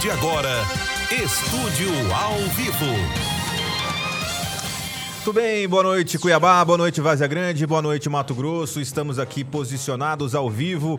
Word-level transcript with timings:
de 0.00 0.10
agora, 0.10 0.48
Estúdio 1.10 1.90
ao 2.14 2.38
Vivo. 2.54 2.86
Tudo 5.22 5.38
bem, 5.38 5.68
boa 5.68 5.82
noite 5.82 6.18
Cuiabá, 6.18 6.64
boa 6.64 6.78
noite 6.78 7.02
Vazia 7.02 7.26
Grande, 7.26 7.66
boa 7.66 7.82
noite 7.82 8.08
Mato 8.08 8.34
Grosso. 8.34 8.80
Estamos 8.80 9.18
aqui 9.18 9.44
posicionados 9.44 10.34
ao 10.34 10.48
vivo 10.48 10.98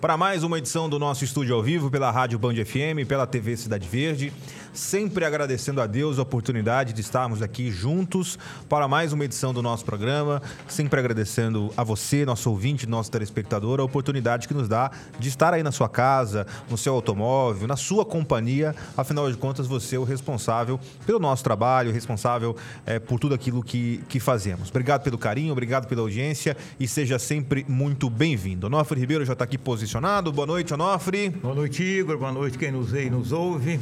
para 0.00 0.16
mais 0.16 0.42
uma 0.42 0.58
edição 0.58 0.88
do 0.88 0.98
nosso 0.98 1.22
estúdio 1.22 1.54
ao 1.54 1.62
vivo 1.62 1.92
pela 1.92 2.10
Rádio 2.10 2.40
Band 2.40 2.54
FM, 2.54 3.06
pela 3.06 3.24
TV 3.24 3.56
Cidade 3.56 3.86
Verde. 3.86 4.32
Sempre 4.72 5.24
agradecendo 5.24 5.80
a 5.80 5.86
Deus 5.86 6.18
a 6.18 6.22
oportunidade 6.22 6.92
de 6.92 7.00
estarmos 7.00 7.42
aqui 7.42 7.72
juntos 7.72 8.38
para 8.68 8.86
mais 8.86 9.12
uma 9.12 9.24
edição 9.24 9.52
do 9.52 9.60
nosso 9.60 9.84
programa. 9.84 10.40
Sempre 10.68 11.00
agradecendo 11.00 11.72
a 11.76 11.82
você, 11.82 12.24
nosso 12.24 12.48
ouvinte, 12.50 12.86
nosso 12.86 13.10
telespectador, 13.10 13.80
a 13.80 13.84
oportunidade 13.84 14.46
que 14.46 14.54
nos 14.54 14.68
dá 14.68 14.92
de 15.18 15.28
estar 15.28 15.52
aí 15.52 15.64
na 15.64 15.72
sua 15.72 15.88
casa, 15.88 16.46
no 16.70 16.78
seu 16.78 16.94
automóvel, 16.94 17.66
na 17.66 17.76
sua 17.76 18.04
companhia. 18.04 18.74
Afinal 18.96 19.28
de 19.30 19.36
contas, 19.36 19.66
você 19.66 19.96
é 19.96 19.98
o 19.98 20.04
responsável 20.04 20.78
pelo 21.04 21.18
nosso 21.18 21.42
trabalho, 21.42 21.92
responsável 21.92 22.56
é, 22.86 23.00
por 23.00 23.18
tudo 23.18 23.34
aquilo 23.34 23.64
que, 23.64 24.00
que 24.08 24.20
fazemos. 24.20 24.70
Obrigado 24.70 25.02
pelo 25.02 25.18
carinho, 25.18 25.50
obrigado 25.50 25.88
pela 25.88 26.02
audiência 26.02 26.56
e 26.78 26.86
seja 26.86 27.18
sempre 27.18 27.66
muito 27.68 28.08
bem-vindo. 28.08 28.68
Onofre 28.68 29.00
Ribeiro 29.00 29.24
já 29.24 29.32
está 29.32 29.44
aqui 29.44 29.58
posicionado. 29.58 30.32
Boa 30.32 30.46
noite, 30.46 30.72
Onofre. 30.72 31.30
Boa 31.30 31.56
noite, 31.56 31.82
Igor. 31.82 32.16
Boa 32.16 32.32
noite, 32.32 32.56
quem 32.56 32.70
nos 32.70 32.92
vê 32.92 33.06
e 33.06 33.10
nos 33.10 33.32
ouve. 33.32 33.80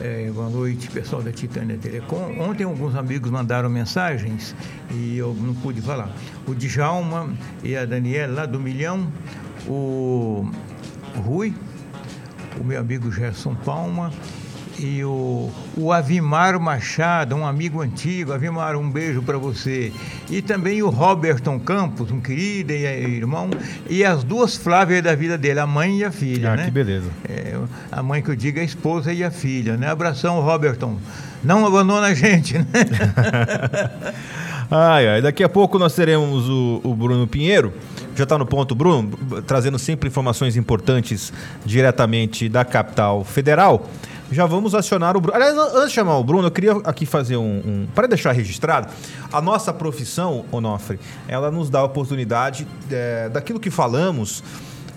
É, 0.00 0.19
boa 0.28 0.50
noite, 0.50 0.90
pessoal 0.90 1.22
da 1.22 1.32
Titânia 1.32 1.78
Telecom. 1.78 2.38
Ontem 2.40 2.64
alguns 2.64 2.94
amigos 2.94 3.30
mandaram 3.30 3.70
mensagens 3.70 4.54
e 4.90 5.16
eu 5.16 5.32
não 5.32 5.54
pude 5.54 5.80
falar. 5.80 6.10
O 6.46 6.54
Djalma 6.54 7.32
e 7.62 7.76
a 7.76 7.86
Daniela 7.86 8.40
lá 8.40 8.46
do 8.46 8.60
Milhão, 8.60 9.10
o 9.66 10.50
Rui, 11.16 11.54
o 12.60 12.64
meu 12.64 12.78
amigo 12.78 13.10
Gerson 13.10 13.54
Palma 13.54 14.12
e 14.82 15.04
o, 15.04 15.50
o 15.76 15.92
Avimar 15.92 16.58
Machado, 16.58 17.36
um 17.36 17.46
amigo 17.46 17.82
antigo. 17.82 18.32
Avimar, 18.32 18.76
um 18.76 18.90
beijo 18.90 19.22
para 19.22 19.36
você. 19.36 19.92
E 20.30 20.40
também 20.40 20.82
o 20.82 20.88
Roberton 20.88 21.60
Campos, 21.60 22.10
um 22.10 22.20
querido 22.20 22.72
irmão. 22.72 23.50
E 23.88 24.04
as 24.04 24.24
duas 24.24 24.56
Flávias 24.56 25.02
da 25.02 25.14
vida 25.14 25.36
dele, 25.36 25.60
a 25.60 25.66
mãe 25.66 25.98
e 25.98 26.04
a 26.04 26.10
filha. 26.10 26.52
Ah, 26.52 26.56
né? 26.56 26.64
que 26.64 26.70
beleza. 26.70 27.10
É, 27.28 27.58
a 27.92 28.02
mãe 28.02 28.22
que 28.22 28.30
eu 28.30 28.36
digo 28.36 28.58
é 28.58 28.62
a 28.62 28.64
esposa 28.64 29.12
e 29.12 29.22
a 29.22 29.30
filha. 29.30 29.76
Né? 29.76 29.88
Abração, 29.88 30.40
Roberton. 30.40 30.98
Não 31.42 31.66
abandona 31.66 32.08
a 32.08 32.14
gente, 32.14 32.58
né? 32.58 32.66
ai, 34.70 35.08
ai. 35.08 35.22
Daqui 35.22 35.44
a 35.44 35.48
pouco 35.48 35.78
nós 35.78 35.94
teremos 35.94 36.48
o, 36.48 36.80
o 36.84 36.94
Bruno 36.94 37.26
Pinheiro. 37.26 37.72
Já 38.14 38.24
está 38.24 38.36
no 38.36 38.44
ponto, 38.44 38.74
Bruno, 38.74 39.10
trazendo 39.46 39.78
sempre 39.78 40.08
informações 40.08 40.56
importantes 40.56 41.32
diretamente 41.64 42.48
da 42.48 42.64
capital 42.64 43.24
federal 43.24 43.88
já 44.30 44.46
vamos 44.46 44.74
acionar 44.74 45.16
o 45.16 45.20
Bruno. 45.20 45.36
Aliás, 45.36 45.56
antes 45.56 45.88
de 45.88 45.94
chamar 45.94 46.16
o 46.18 46.24
Bruno, 46.24 46.46
eu 46.46 46.50
queria 46.50 46.72
aqui 46.84 47.04
fazer 47.04 47.36
um. 47.36 47.62
um 47.64 47.86
para 47.94 48.06
deixar 48.06 48.32
registrado, 48.32 48.88
a 49.32 49.40
nossa 49.40 49.72
profissão, 49.72 50.44
Onofre, 50.52 50.98
ela 51.26 51.50
nos 51.50 51.68
dá 51.68 51.80
a 51.80 51.84
oportunidade 51.84 52.66
é, 52.90 53.28
daquilo 53.28 53.58
que 53.58 53.70
falamos. 53.70 54.42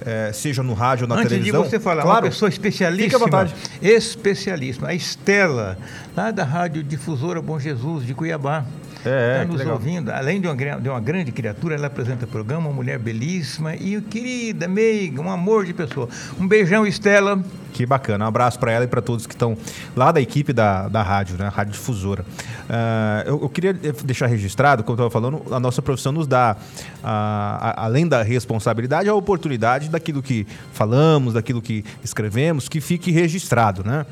É, 0.06 0.34
seja 0.34 0.62
no 0.62 0.74
rádio 0.74 1.06
ou 1.06 1.08
na 1.08 1.16
Antes 1.16 1.30
televisão. 1.30 1.62
Antes 1.62 1.72
de 1.72 1.78
você 1.78 1.82
falar, 1.82 2.02
claro, 2.02 2.26
uma 2.26 2.30
pessoa 2.30 2.50
especialíssima. 2.50 3.20
Vontade. 3.20 3.56
Especialíssima. 3.82 4.90
A 4.90 4.94
Estela, 4.94 5.78
lá 6.14 6.30
da 6.30 6.44
Rádio 6.44 6.84
Difusora 6.84 7.42
Bom 7.42 7.58
Jesus, 7.58 8.06
de 8.06 8.14
Cuiabá. 8.14 8.66
É, 9.06 9.42
está 9.42 9.46
nos 9.46 9.58
legal. 9.58 9.74
ouvindo. 9.74 10.10
Além 10.12 10.40
de 10.40 10.48
uma, 10.48 10.56
de 10.56 10.90
uma 10.90 11.00
grande 11.00 11.32
criatura, 11.32 11.76
ela 11.76 11.88
apresenta 11.88 12.26
o 12.26 12.28
programa, 12.28 12.70
uma 12.70 12.76
mulher 12.76 12.98
belíssima 12.98 13.76
e 13.76 14.00
querida, 14.02 14.68
meiga, 14.68 15.22
um 15.22 15.30
amor 15.30 15.66
de 15.66 15.74
pessoa. 15.74 16.08
Um 16.40 16.48
beijão, 16.48 16.86
Estela. 16.86 17.44
Que 17.74 17.86
bacana. 17.86 18.26
Um 18.26 18.28
abraço 18.28 18.60
para 18.60 18.72
ela 18.72 18.86
e 18.86 18.88
para 18.88 19.02
todos 19.02 19.26
que 19.26 19.34
estão 19.34 19.58
lá 19.96 20.12
da 20.12 20.22
equipe 20.22 20.54
da, 20.54 20.88
da 20.88 21.02
rádio, 21.02 21.38
né? 21.38 21.48
Rádio 21.48 21.74
Difusora. 21.74 22.24
Uh, 22.24 23.28
eu, 23.28 23.42
eu, 23.42 23.50
queria 23.50 23.74
deixar 23.74 24.28
registrado, 24.28 24.84
como 24.84 24.94
eu 25.00 25.08
estava 25.08 25.10
falando, 25.10 25.54
a 25.54 25.60
nossa 25.60 25.82
profissão 25.82 26.12
nos 26.12 26.28
dá, 26.28 26.56
uh, 26.56 26.98
a, 27.04 27.86
além 27.86 28.08
da 28.08 28.22
responsabilidade, 28.22 29.10
a 29.10 29.16
oportunidade 29.16 29.90
daquilo 29.90 30.22
que 30.22 30.46
falamos, 30.72 31.34
daquilo 31.34 31.62
que 31.62 31.84
escrevemos, 32.04 32.70
que 32.70 32.80
fique 32.80 33.12
registrado, 33.12 33.84
né? 33.84 34.06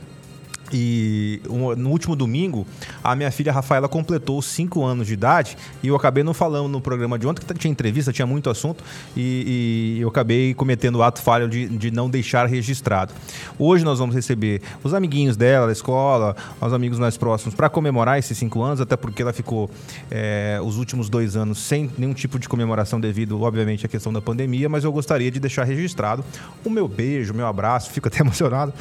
E 0.72 1.42
no 1.48 1.90
último 1.90 2.16
domingo, 2.16 2.66
a 3.04 3.16
minha 3.16 3.32
filha 3.32 3.52
Rafaela 3.52 3.88
completou 3.88 4.42
5 4.42 4.84
anos 4.84 5.08
de 5.08 5.14
idade 5.14 5.58
e 5.84 5.88
eu 5.88 5.96
acabei 5.96 6.24
não 6.24 6.34
falando 6.34 6.68
no 6.68 6.80
programa 6.80 7.18
de 7.18 7.28
ontem, 7.28 7.46
que 7.46 7.54
tinha 7.54 7.72
entrevista, 7.72 8.12
tinha 8.12 8.26
muito 8.26 8.50
assunto, 8.50 8.84
e, 9.16 9.98
e 9.98 10.02
eu 10.02 10.10
acabei 10.10 10.54
cometendo 10.54 10.96
o 10.96 11.04
ato 11.04 11.22
falho 11.22 11.48
de, 11.50 11.68
de, 11.68 11.92
não 11.92 12.10
deixar 12.10 12.46
registrado. 12.48 13.14
Hoje 13.58 13.84
nós 13.84 14.00
vamos 14.00 14.16
receber 14.16 14.62
os 14.84 14.94
amiguinhos 14.94 15.36
dela 15.36 15.66
da 15.66 15.72
escola, 15.72 16.36
os 16.60 16.74
amigos 16.74 17.00
mais 17.00 17.18
próximos, 17.18 17.54
para 17.56 17.70
comemorar 17.70 18.18
esses 18.18 18.38
5 18.38 18.62
anos, 18.62 18.82
até 18.82 18.96
porque 18.96 19.22
ela 19.22 19.34
ficou 19.34 19.70
é, 20.10 20.60
os 20.64 20.78
últimos 20.78 21.10
dois 21.10 21.36
anos 21.36 21.58
sem 21.60 21.90
nenhum 21.98 22.14
tipo 22.14 22.40
de 22.40 22.48
comemoração 22.48 23.00
devido, 23.00 23.42
obviamente, 23.42 23.86
à 23.86 23.90
questão 23.90 24.14
da 24.14 24.22
pandemia, 24.22 24.70
mas 24.70 24.84
eu 24.84 24.92
gostaria 24.92 25.30
de 25.30 25.40
deixar 25.40 25.64
registrado 25.64 26.24
o 26.64 26.70
meu 26.70 26.88
beijo, 26.88 27.34
o 27.34 27.36
meu 27.36 27.48
abraço, 27.48 27.92
fico 27.92 28.08
até 28.08 28.20
emocionado 28.22 28.74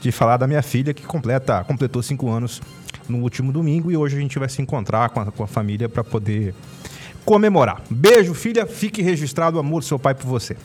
de 0.00 0.10
falar 0.10 0.38
da 0.38 0.46
minha 0.46 0.62
filha 0.62 0.94
que 0.94 1.02
completa, 1.02 1.29
completou 1.66 2.02
cinco 2.02 2.30
anos 2.30 2.60
no 3.08 3.18
último 3.18 3.52
domingo 3.52 3.90
e 3.90 3.96
hoje 3.96 4.16
a 4.16 4.20
gente 4.20 4.38
vai 4.38 4.48
se 4.48 4.62
encontrar 4.62 5.10
com 5.10 5.20
a, 5.20 5.26
com 5.26 5.42
a 5.42 5.46
família 5.46 5.88
para 5.88 6.02
poder 6.02 6.54
comemorar. 7.24 7.82
Beijo, 7.90 8.34
filha, 8.34 8.66
fique 8.66 9.02
registrado 9.02 9.56
o 9.56 9.60
amor 9.60 9.80
do 9.80 9.86
seu 9.86 9.98
pai 9.98 10.14
por 10.14 10.26
você. 10.26 10.56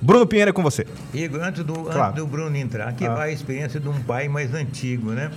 Bruno 0.00 0.26
Pinheiro 0.26 0.50
é 0.50 0.52
com 0.52 0.62
você. 0.62 0.86
Igor, 1.14 1.40
antes 1.40 1.64
do, 1.64 1.74
claro. 1.74 2.02
antes 2.02 2.16
do 2.16 2.26
Bruno 2.26 2.56
entrar, 2.56 2.88
aqui 2.88 3.06
ah. 3.06 3.14
vai 3.14 3.30
a 3.30 3.32
experiência 3.32 3.78
de 3.78 3.88
um 3.88 4.02
pai 4.02 4.28
mais 4.28 4.52
antigo, 4.52 5.12
né? 5.12 5.30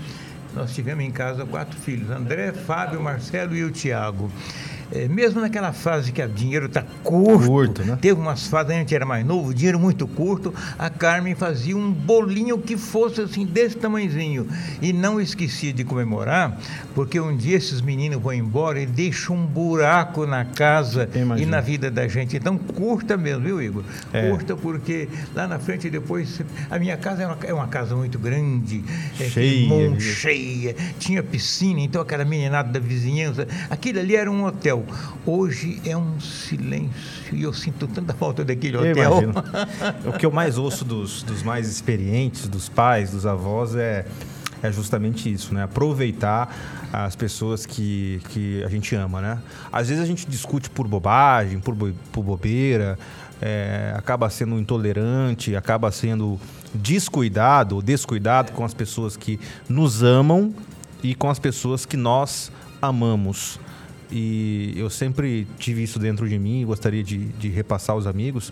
Nós 0.55 0.73
tivemos 0.73 1.03
em 1.03 1.11
casa 1.11 1.45
quatro 1.45 1.77
filhos: 1.79 2.09
André, 2.09 2.51
Fábio, 2.51 2.99
Marcelo 3.01 3.55
e 3.55 3.63
o 3.63 3.71
Tiago 3.71 4.31
é, 4.91 5.07
mesmo 5.07 5.41
naquela 5.41 5.73
fase 5.73 6.11
que 6.11 6.21
o 6.21 6.29
dinheiro 6.29 6.67
está 6.67 6.83
curto, 7.03 7.47
curto 7.47 7.83
né? 7.83 7.97
teve 7.99 8.19
umas 8.19 8.47
fases, 8.47 8.71
a 8.71 8.75
gente 8.75 8.93
era 8.93 9.05
mais 9.05 9.25
novo, 9.25 9.53
dinheiro 9.53 9.79
muito 9.79 10.07
curto, 10.07 10.53
a 10.77 10.89
Carmen 10.89 11.35
fazia 11.35 11.75
um 11.75 11.91
bolinho 11.91 12.57
que 12.57 12.77
fosse 12.77 13.21
assim, 13.21 13.45
desse 13.45 13.77
tamanhozinho. 13.77 14.47
E 14.81 14.93
não 14.93 15.19
esquecia 15.19 15.73
de 15.73 15.83
comemorar, 15.83 16.57
porque 16.93 17.19
um 17.19 17.35
dia 17.35 17.57
esses 17.57 17.81
meninos 17.81 18.21
vão 18.21 18.33
embora 18.33 18.79
e 18.79 18.85
deixam 18.85 19.35
um 19.35 19.45
buraco 19.45 20.25
na 20.25 20.45
casa 20.45 21.09
e 21.37 21.45
na 21.45 21.61
vida 21.61 21.89
da 21.89 22.07
gente. 22.07 22.37
Então, 22.37 22.57
curta 22.57 23.17
mesmo, 23.17 23.43
viu, 23.43 23.61
Igor? 23.61 23.83
É. 24.13 24.29
Curta, 24.29 24.55
porque 24.55 25.07
lá 25.33 25.47
na 25.47 25.59
frente 25.59 25.89
depois. 25.89 26.41
A 26.69 26.79
minha 26.79 26.97
casa 26.97 27.23
é 27.23 27.27
uma, 27.27 27.37
é 27.43 27.53
uma 27.53 27.67
casa 27.67 27.95
muito 27.95 28.17
grande, 28.17 28.83
é, 29.19 29.29
cheia, 29.29 29.99
cheia, 29.99 30.75
tinha 30.99 31.23
piscina, 31.23 31.79
então 31.81 32.01
aquela 32.01 32.25
meninada 32.25 32.71
da 32.71 32.79
vizinhança. 32.79 33.47
Aquilo 33.69 33.99
ali 33.99 34.15
era 34.15 34.29
um 34.29 34.43
hotel 34.45 34.74
hotel. 34.75 34.85
Hoje 35.25 35.81
é 35.85 35.95
um 35.95 36.19
silêncio 36.19 37.33
e 37.33 37.43
eu 37.43 37.53
sinto 37.53 37.87
tanta 37.87 38.13
falta 38.13 38.43
daquele 38.43 38.77
hotel. 38.77 39.31
o 40.05 40.13
que 40.13 40.25
eu 40.25 40.31
mais 40.31 40.57
ouço 40.57 40.83
dos, 40.83 41.23
dos 41.23 41.41
mais 41.43 41.69
experientes, 41.69 42.47
dos 42.47 42.69
pais, 42.69 43.11
dos 43.11 43.25
avós, 43.25 43.75
é 43.75 44.05
é 44.63 44.71
justamente 44.71 45.31
isso, 45.31 45.53
né? 45.53 45.63
Aproveitar 45.63 46.55
as 46.91 47.15
pessoas 47.15 47.65
que, 47.65 48.19
que 48.29 48.63
a 48.63 48.69
gente 48.69 48.95
ama, 48.95 49.21
né? 49.21 49.37
Às 49.71 49.89
vezes 49.89 50.03
a 50.03 50.07
gente 50.07 50.25
discute 50.27 50.71
por 50.71 50.87
bobagem, 50.87 51.59
por, 51.59 51.75
por 52.11 52.23
bobeira, 52.23 52.97
é, 53.39 53.93
acaba 53.95 54.27
sendo 54.29 54.57
intolerante, 54.57 55.55
acaba 55.55 55.91
sendo 55.91 56.39
descuidado, 56.73 57.79
descuidado 57.81 58.53
com 58.53 58.65
as 58.65 58.73
pessoas 58.73 59.15
que 59.15 59.39
nos 59.69 60.01
amam 60.01 60.51
e 61.03 61.13
com 61.13 61.29
as 61.29 61.37
pessoas 61.37 61.85
que 61.85 61.97
nós 61.97 62.51
amamos. 62.81 63.59
E 64.11 64.73
eu 64.75 64.89
sempre 64.89 65.47
tive 65.57 65.83
isso 65.83 65.97
dentro 65.97 66.27
de 66.29 66.37
mim 66.37 66.61
e 66.61 66.65
gostaria 66.65 67.03
de, 67.03 67.17
de 67.17 67.49
repassar 67.49 67.95
aos 67.95 68.05
amigos 68.05 68.51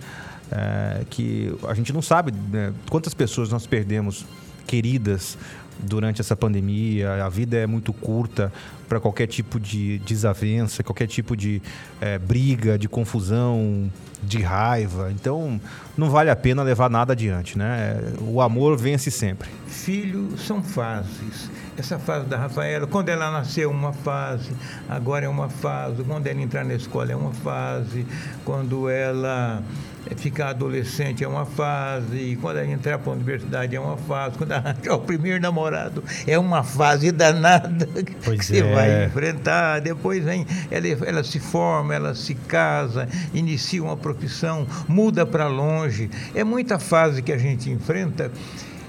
é, 0.52 1.06
que 1.10 1.54
a 1.68 1.74
gente 1.74 1.94
não 1.94 2.02
sabe 2.02 2.34
né, 2.52 2.74
quantas 2.90 3.14
pessoas 3.14 3.50
nós 3.50 3.66
perdemos 3.66 4.26
queridas 4.66 5.38
durante 5.80 6.22
essa 6.22 6.36
pandemia. 6.36 7.24
A 7.24 7.30
vida 7.30 7.58
é 7.58 7.68
muito 7.68 7.94
curta 7.94 8.52
para 8.88 9.00
qualquer 9.00 9.28
tipo 9.28 9.60
de 9.60 10.00
desavença, 10.00 10.84
qualquer 10.84 11.08
tipo 11.08 11.36
de 11.36 11.62
é, 12.00 12.18
briga, 12.20 12.78
de 12.78 12.88
confusão, 12.88 13.90
de 14.22 14.42
raiva. 14.42 15.12
Então, 15.12 15.60
não 15.98 16.10
vale 16.10 16.30
a 16.30 16.36
pena 16.36 16.64
levar 16.64 16.90
nada 16.90 17.14
adiante, 17.14 17.58
né? 17.58 17.98
O 18.22 18.42
amor 18.42 18.78
vence 18.78 19.12
sempre. 19.12 19.50
Filhos 19.68 20.42
são 20.46 20.62
fases. 20.62 21.50
Essa 21.78 21.98
fase 21.98 22.28
da 22.28 22.38
Rafaela, 22.38 22.86
quando 22.86 23.10
ela 23.10 23.32
nasceu, 23.32 23.72
uma 23.72 23.94
fase, 23.94 24.52
agora 24.88 25.26
é 25.26 25.30
uma 25.30 25.50
fase, 25.50 26.04
quando 26.04 26.28
ela 26.28 26.40
entrar 26.40 26.64
na 26.64 26.76
escola 26.76 27.12
é 27.12 27.16
uma 27.16 27.34
fase, 27.34 28.06
quando 28.46 28.88
ela 28.88 29.64
ficar 30.16 30.50
adolescente 30.50 31.24
é 31.24 31.28
uma 31.28 31.46
fase, 31.46 32.16
e 32.16 32.36
quando 32.36 32.58
ela 32.58 32.68
entrar 32.68 33.00
para 33.00 33.12
a 33.12 33.16
universidade 33.16 33.76
é 33.76 33.80
uma 33.80 33.98
fase, 33.98 34.38
quando 34.38 34.52
ela 34.52 34.72
entrar 34.72 34.96
o 34.96 35.00
primeiro 35.00 35.42
namorado 35.42 36.04
é 36.28 36.38
uma 36.38 36.64
fase 36.64 37.12
danada 37.12 37.88
pois 38.24 38.48
que 38.48 38.58
é. 38.58 38.62
você 38.62 38.74
vai 38.74 39.06
enfrentar. 39.06 39.80
Depois 39.80 40.24
vem, 40.24 40.46
ela, 40.70 40.88
ela 40.88 41.24
se 41.24 41.40
forma, 41.40 41.94
ela 41.94 42.16
se 42.16 42.36
casa, 42.36 43.08
inicia 43.34 43.84
uma 43.84 43.98
profissão, 43.98 44.68
muda 44.88 45.26
para 45.26 45.48
longe. 45.48 46.10
É 46.36 46.44
muita 46.44 46.80
fase 46.80 47.22
que 47.22 47.32
a 47.32 47.38
gente 47.38 47.70
enfrenta 47.70 48.32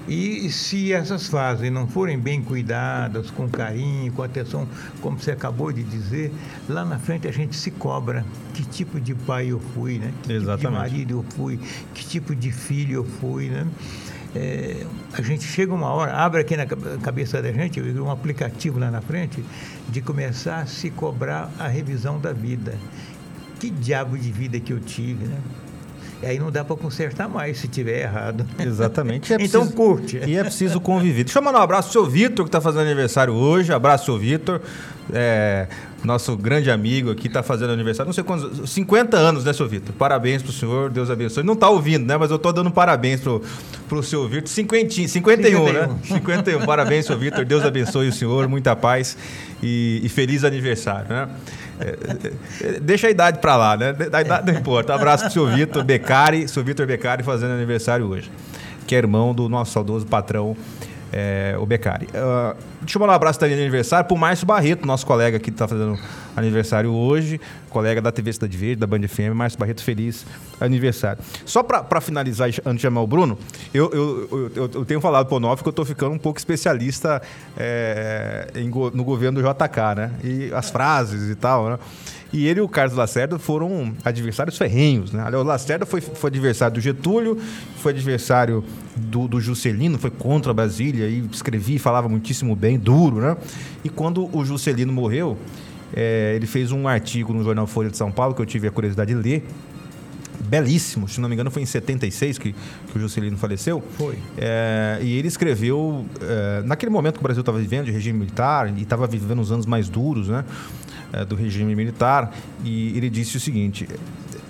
E 0.07 0.51
se 0.51 0.93
essas 0.93 1.27
fases 1.27 1.71
não 1.71 1.87
forem 1.87 2.17
bem 2.19 2.41
cuidadas, 2.41 3.31
com 3.31 3.49
carinho, 3.49 4.11
com 4.11 4.21
atenção, 4.21 4.67
como 5.01 5.17
você 5.17 5.31
acabou 5.31 5.71
de 5.71 5.83
dizer, 5.83 6.31
lá 6.69 6.85
na 6.85 6.99
frente 6.99 7.27
a 7.27 7.31
gente 7.31 7.55
se 7.55 7.71
cobra. 7.71 8.23
Que 8.53 8.63
tipo 8.63 8.99
de 8.99 9.15
pai 9.15 9.47
eu 9.47 9.59
fui, 9.59 9.97
né? 9.97 10.13
Que 10.23 10.33
Exatamente. 10.33 10.59
tipo 10.59 10.71
de 10.71 10.77
marido 10.77 11.11
eu 11.11 11.25
fui, 11.35 11.59
que 11.93 12.05
tipo 12.05 12.35
de 12.35 12.51
filho 12.51 12.95
eu 12.95 13.03
fui, 13.03 13.49
né? 13.49 13.65
É, 14.35 14.85
a 15.13 15.21
gente 15.21 15.45
chega 15.45 15.73
uma 15.73 15.87
hora, 15.87 16.13
abre 16.13 16.41
aqui 16.41 16.57
na 16.57 16.65
cabeça 16.65 17.41
da 17.41 17.51
gente 17.53 17.81
um 17.81 18.11
aplicativo 18.11 18.77
lá 18.77 18.91
na 18.91 18.99
frente 18.99 19.43
de 19.87 20.01
começar 20.01 20.59
a 20.59 20.65
se 20.65 20.89
cobrar 20.91 21.49
a 21.57 21.67
revisão 21.67 22.19
da 22.19 22.33
vida. 22.33 22.77
Que 23.59 23.69
diabo 23.69 24.17
de 24.17 24.31
vida 24.31 24.59
que 24.59 24.73
eu 24.73 24.79
tive, 24.79 25.25
né? 25.25 25.37
E 26.25 26.27
aí 26.27 26.39
não 26.39 26.49
dá 26.49 26.65
para 26.65 26.75
consertar 26.75 27.29
mais 27.29 27.59
se 27.59 27.67
tiver 27.67 28.01
errado. 28.01 28.47
Exatamente. 28.57 29.31
É 29.31 29.37
então 29.39 29.67
curte. 29.67 30.17
E 30.25 30.35
é 30.35 30.43
preciso 30.43 30.81
conviver. 30.81 31.23
Deixa 31.23 31.37
eu 31.37 31.43
mandar 31.43 31.59
um 31.59 31.61
abraço 31.61 31.91
pro 31.91 32.01
seu 32.01 32.09
Vitor, 32.09 32.43
que 32.45 32.49
está 32.49 32.59
fazendo 32.59 32.81
aniversário 32.81 33.31
hoje. 33.31 33.71
Abraço, 33.71 34.05
seu 34.05 34.17
Vitor. 34.17 34.59
É, 35.13 35.67
nosso 36.03 36.35
grande 36.35 36.71
amigo 36.71 37.11
aqui 37.11 37.27
está 37.27 37.43
fazendo 37.43 37.73
aniversário, 37.73 38.07
não 38.07 38.13
sei 38.13 38.23
quantos, 38.23 38.71
50 38.71 39.15
anos, 39.15 39.45
né, 39.45 39.53
seu 39.53 39.67
Vitor? 39.67 39.93
Parabéns 39.93 40.41
pro 40.41 40.51
senhor, 40.51 40.89
Deus 40.89 41.11
abençoe. 41.11 41.43
Não 41.43 41.53
está 41.53 41.69
ouvindo, 41.69 42.07
né? 42.07 42.17
Mas 42.17 42.31
eu 42.31 42.37
estou 42.37 42.51
dando 42.51 42.71
parabéns 42.71 43.21
pro, 43.21 43.43
pro 43.87 44.01
seu 44.01 44.27
Vitor. 44.27 44.47
50, 44.47 44.95
51, 44.95 45.07
51, 45.07 45.73
né? 45.73 45.95
51. 46.05 46.65
Parabéns, 46.65 47.05
seu 47.05 47.19
Vitor. 47.19 47.45
Deus 47.45 47.63
abençoe 47.63 48.07
o 48.07 48.11
senhor, 48.11 48.47
muita 48.47 48.75
paz 48.75 49.15
e, 49.61 50.01
e 50.03 50.09
feliz 50.09 50.43
aniversário, 50.43 51.07
né? 51.07 51.29
É, 51.79 51.87
é, 51.87 52.75
é 52.75 52.79
deixa 52.79 53.07
a 53.07 53.09
idade 53.09 53.39
para 53.39 53.55
lá, 53.55 53.77
né? 53.77 53.95
A 54.13 54.21
idade 54.21 54.51
não 54.51 54.59
importa. 54.59 54.93
Abraço 54.93 55.25
pro 55.25 55.33
seu 55.33 55.47
Vitor 55.47 55.83
Becari, 55.83 56.47
seu 56.47 56.63
Vitor 56.63 56.85
Becari 56.85 57.23
fazendo 57.23 57.51
aniversário 57.51 58.07
hoje, 58.07 58.31
que 58.87 58.95
é 58.95 58.97
irmão 58.97 59.33
do 59.33 59.49
nosso 59.49 59.71
saudoso 59.71 60.05
patrão 60.05 60.55
é, 61.11 61.55
o 61.57 61.65
Becari. 61.65 62.07
Uh, 62.07 62.55
deixa 62.85 62.97
eu 62.97 63.01
mandar 63.01 63.13
um 63.13 63.15
abraço 63.15 63.39
também 63.39 63.55
de 63.55 63.61
aniversário 63.61 64.07
pro 64.07 64.15
Márcio 64.15 64.45
Barreto, 64.45 64.85
nosso 64.85 65.05
colega 65.05 65.39
que 65.39 65.49
está 65.49 65.67
fazendo 65.67 65.99
aniversário 66.35 66.91
hoje, 66.91 67.41
colega 67.69 68.01
da 68.01 68.11
TV 68.11 68.31
Cidade 68.31 68.55
Verde, 68.55 68.75
da 68.77 68.87
Band 68.87 69.07
FM. 69.07 69.33
Márcio 69.33 69.59
Barreto, 69.59 69.83
feliz 69.83 70.25
aniversário. 70.61 71.21
Só 71.45 71.63
para 71.63 71.99
finalizar, 71.99 72.47
antes 72.47 72.75
de 72.75 72.81
chamar 72.81 73.01
o 73.01 73.07
Bruno, 73.07 73.37
eu, 73.73 73.91
eu, 73.91 74.51
eu, 74.55 74.71
eu 74.73 74.85
tenho 74.85 75.01
falado 75.01 75.25
pro 75.25 75.37
Onofre 75.37 75.63
que 75.63 75.67
eu 75.67 75.71
estou 75.71 75.85
ficando 75.85 76.13
um 76.13 76.19
pouco 76.19 76.39
especialista 76.39 77.21
é, 77.57 78.47
em, 78.55 78.69
no 78.69 79.03
governo 79.03 79.41
do 79.41 79.47
JK, 79.47 79.95
né? 79.95 80.11
E 80.23 80.53
as 80.53 80.69
frases 80.69 81.29
e 81.29 81.35
tal, 81.35 81.69
né? 81.69 81.79
E 82.35 82.47
ele 82.47 82.59
e 82.59 82.61
o 82.61 82.67
Carlos 82.67 82.97
Lacerda 82.97 83.39
foram 83.39 83.93
adversários 84.03 84.57
ferrenhos, 84.57 85.13
né? 85.13 85.23
O 85.29 85.43
Lacerda 85.43 85.85
foi, 85.85 86.01
foi 86.01 86.29
adversário 86.29 86.73
do 86.75 86.81
Getúlio, 86.81 87.39
foi 87.77 87.93
adversário 87.93 88.63
do, 88.95 89.27
do 89.27 89.39
Juscelino, 89.39 89.97
foi 89.97 90.11
contra 90.11 90.51
a 90.51 90.53
Brasília 90.53 91.07
e 91.07 91.25
escrevia 91.31 91.77
e 91.77 91.79
falava 91.79 92.09
muitíssimo 92.09 92.53
bem, 92.53 92.74
duro, 92.77 93.17
né? 93.17 93.37
E 93.83 93.89
quando 93.89 94.29
o 94.35 94.45
Juscelino 94.45 94.91
morreu, 94.91 95.37
é, 95.93 96.33
ele 96.35 96.47
fez 96.47 96.71
um 96.71 96.87
artigo 96.87 97.33
no 97.33 97.43
jornal 97.43 97.67
Folha 97.67 97.89
de 97.89 97.97
São 97.97 98.11
Paulo 98.11 98.33
que 98.33 98.41
eu 98.41 98.45
tive 98.45 98.67
a 98.67 98.71
curiosidade 98.71 99.13
de 99.13 99.19
ler, 99.19 99.45
belíssimo, 100.45 101.07
se 101.07 101.19
não 101.19 101.27
me 101.27 101.35
engano 101.35 101.49
foi 101.49 101.63
em 101.63 101.65
76 101.65 102.37
que, 102.37 102.53
que 102.53 102.97
o 102.97 102.99
Juscelino 102.99 103.37
faleceu. 103.37 103.83
Foi. 103.97 104.17
É, 104.37 104.99
e 105.01 105.17
ele 105.17 105.27
escreveu, 105.27 106.05
é, 106.21 106.61
naquele 106.65 106.91
momento 106.91 107.15
que 107.15 107.19
o 107.19 107.23
Brasil 107.23 107.41
estava 107.41 107.57
vivendo 107.57 107.85
de 107.85 107.91
regime 107.91 108.19
militar 108.19 108.71
e 108.75 108.81
estava 108.81 109.07
vivendo 109.07 109.41
os 109.41 109.51
anos 109.51 109.65
mais 109.65 109.89
duros, 109.89 110.29
né? 110.29 110.45
É, 111.13 111.23
do 111.23 111.35
regime 111.35 111.75
militar, 111.75 112.35
e 112.63 112.97
ele 112.97 113.09
disse 113.09 113.37
o 113.37 113.39
seguinte: 113.39 113.87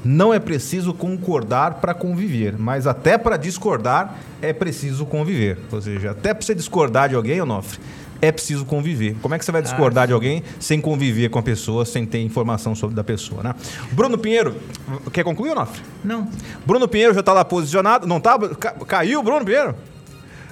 não 0.03 0.33
é 0.33 0.39
preciso 0.39 0.93
concordar 0.93 1.75
para 1.75 1.93
conviver, 1.93 2.57
mas 2.57 2.87
até 2.87 3.17
para 3.17 3.37
discordar 3.37 4.15
é 4.41 4.53
preciso 4.53 5.05
conviver. 5.05 5.57
Ou 5.71 5.81
seja, 5.81 6.11
até 6.11 6.33
para 6.33 6.45
você 6.45 6.55
discordar 6.55 7.09
de 7.09 7.15
alguém, 7.15 7.41
Onofre, 7.41 7.79
é 8.21 8.31
preciso 8.31 8.65
conviver. 8.65 9.15
Como 9.21 9.33
é 9.33 9.39
que 9.39 9.45
você 9.45 9.51
vai 9.51 9.61
discordar 9.61 10.03
ah, 10.03 10.07
de 10.07 10.13
alguém 10.13 10.43
sem 10.59 10.79
conviver 10.79 11.29
com 11.29 11.39
a 11.39 11.43
pessoa, 11.43 11.85
sem 11.85 12.05
ter 12.05 12.21
informação 12.21 12.75
sobre 12.75 12.95
da 12.95 13.03
pessoa, 13.03 13.43
né? 13.43 13.55
Bruno 13.91 14.17
Pinheiro, 14.17 14.55
quer 15.11 15.23
concluir, 15.23 15.51
Onofre? 15.51 15.81
Não. 16.03 16.27
Bruno 16.65 16.87
Pinheiro 16.87 17.13
já 17.13 17.19
está 17.19 17.33
lá 17.33 17.45
posicionado. 17.45 18.07
Não 18.07 18.19
tá? 18.19 18.37
Caiu 18.87 19.19
o 19.19 19.23
Bruno 19.23 19.45
Pinheiro? 19.45 19.75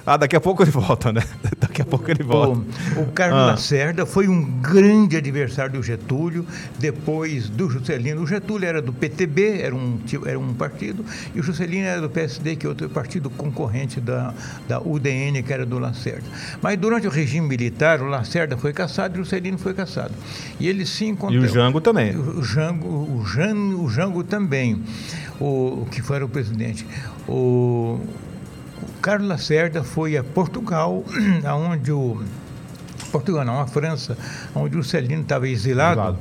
Ah, 0.06 0.18
daqui 0.18 0.36
a 0.36 0.40
pouco 0.40 0.62
ele 0.62 0.70
volta, 0.70 1.12
né? 1.12 1.22
Daqui 1.58 1.80
a 1.80 1.84
pouco 1.84 2.10
ele 2.10 2.22
volta. 2.22 2.60
O, 2.96 3.02
o 3.02 3.06
Carlos 3.12 3.40
ah. 3.40 3.46
Lacerda 3.46 4.04
foi 4.04 4.28
um 4.28 4.44
grande 4.60 5.16
adversário 5.16 5.72
do 5.72 5.82
Getúlio, 5.82 6.46
depois 6.78 7.48
do 7.48 7.70
Juscelino. 7.70 8.22
O 8.22 8.26
Getúlio 8.26 8.68
era 8.68 8.82
do 8.82 8.92
PTB, 8.92 9.60
era 9.60 9.74
um, 9.74 9.98
era 10.26 10.38
um 10.38 10.52
partido, 10.52 11.04
e 11.34 11.40
o 11.40 11.42
Juscelino 11.42 11.86
era 11.86 12.00
do 12.00 12.10
PSD, 12.10 12.56
que 12.56 12.66
é 12.66 12.68
outro 12.68 12.88
partido 12.90 13.30
concorrente 13.30 14.00
da, 14.00 14.34
da 14.68 14.80
UDN, 14.80 15.42
que 15.42 15.52
era 15.52 15.64
do 15.64 15.78
Lacerda. 15.78 16.24
Mas 16.60 16.78
durante 16.78 17.06
o 17.06 17.10
regime 17.10 17.48
militar, 17.48 18.02
o 18.02 18.06
Lacerda 18.06 18.56
foi 18.56 18.72
caçado 18.72 19.16
e 19.16 19.20
o 19.20 19.24
Juscelino 19.24 19.58
foi 19.58 19.72
caçado. 19.72 20.12
E 20.60 20.68
eles 20.68 20.90
se 20.90 21.06
encontraram. 21.06 21.44
E 21.44 21.48
o 21.48 21.52
Jango 21.52 21.80
também. 21.80 22.16
O 22.16 22.42
Jango, 22.42 22.88
o 22.88 23.24
Jango, 23.26 23.82
o 23.82 23.88
Jango 23.88 24.22
também, 24.22 24.82
o, 25.40 25.86
que 25.90 26.02
foi 26.02 26.22
o 26.22 26.28
presidente. 26.28 26.86
O, 27.26 28.00
Carlos 29.00 29.28
Lacerda 29.28 29.82
foi 29.82 30.16
a 30.16 30.24
Portugal, 30.24 31.04
aonde 31.44 31.92
o 31.92 32.22
Portugal 33.10 33.44
não, 33.44 33.60
a 33.60 33.66
França, 33.66 34.16
onde 34.54 34.76
o 34.76 34.84
Celino 34.84 35.22
estava 35.22 35.48
exilado. 35.48 36.00
exilado 36.00 36.18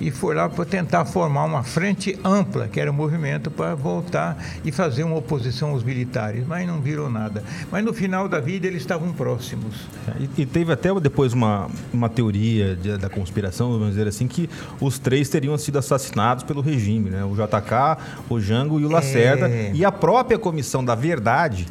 e 0.00 0.10
foi 0.10 0.34
lá 0.34 0.48
para 0.48 0.64
tentar 0.64 1.04
formar 1.04 1.44
uma 1.44 1.62
frente 1.62 2.18
ampla, 2.24 2.68
que 2.68 2.80
era 2.80 2.90
o 2.90 2.94
um 2.94 2.96
movimento 2.96 3.50
para 3.50 3.74
voltar 3.74 4.36
e 4.64 4.72
fazer 4.72 5.04
uma 5.04 5.16
oposição 5.16 5.70
aos 5.70 5.82
militares, 5.82 6.46
mas 6.46 6.66
não 6.66 6.80
virou 6.80 7.08
nada. 7.08 7.42
Mas 7.70 7.84
no 7.84 7.92
final 7.92 8.28
da 8.28 8.40
vida 8.40 8.66
eles 8.66 8.82
estavam 8.82 9.12
próximos. 9.12 9.74
É, 10.08 10.22
e, 10.22 10.42
e 10.42 10.46
teve 10.46 10.72
até 10.72 10.92
depois 11.00 11.32
uma, 11.32 11.68
uma 11.92 12.08
teoria 12.08 12.76
de, 12.76 12.96
da 12.96 13.08
conspiração, 13.08 13.72
vamos 13.72 13.90
dizer 13.90 14.08
assim, 14.08 14.26
que 14.26 14.48
os 14.80 14.98
três 14.98 15.28
teriam 15.28 15.56
sido 15.56 15.78
assassinados 15.78 16.44
pelo 16.44 16.60
regime, 16.60 17.10
né? 17.10 17.24
O 17.24 17.34
JK, 17.34 18.02
o 18.28 18.40
Jango 18.40 18.80
e 18.80 18.84
o 18.84 18.90
Lacerda. 18.90 19.48
É... 19.48 19.70
E 19.72 19.84
a 19.84 19.92
própria 19.92 20.38
Comissão 20.38 20.84
da 20.84 20.94
Verdade 20.94 21.66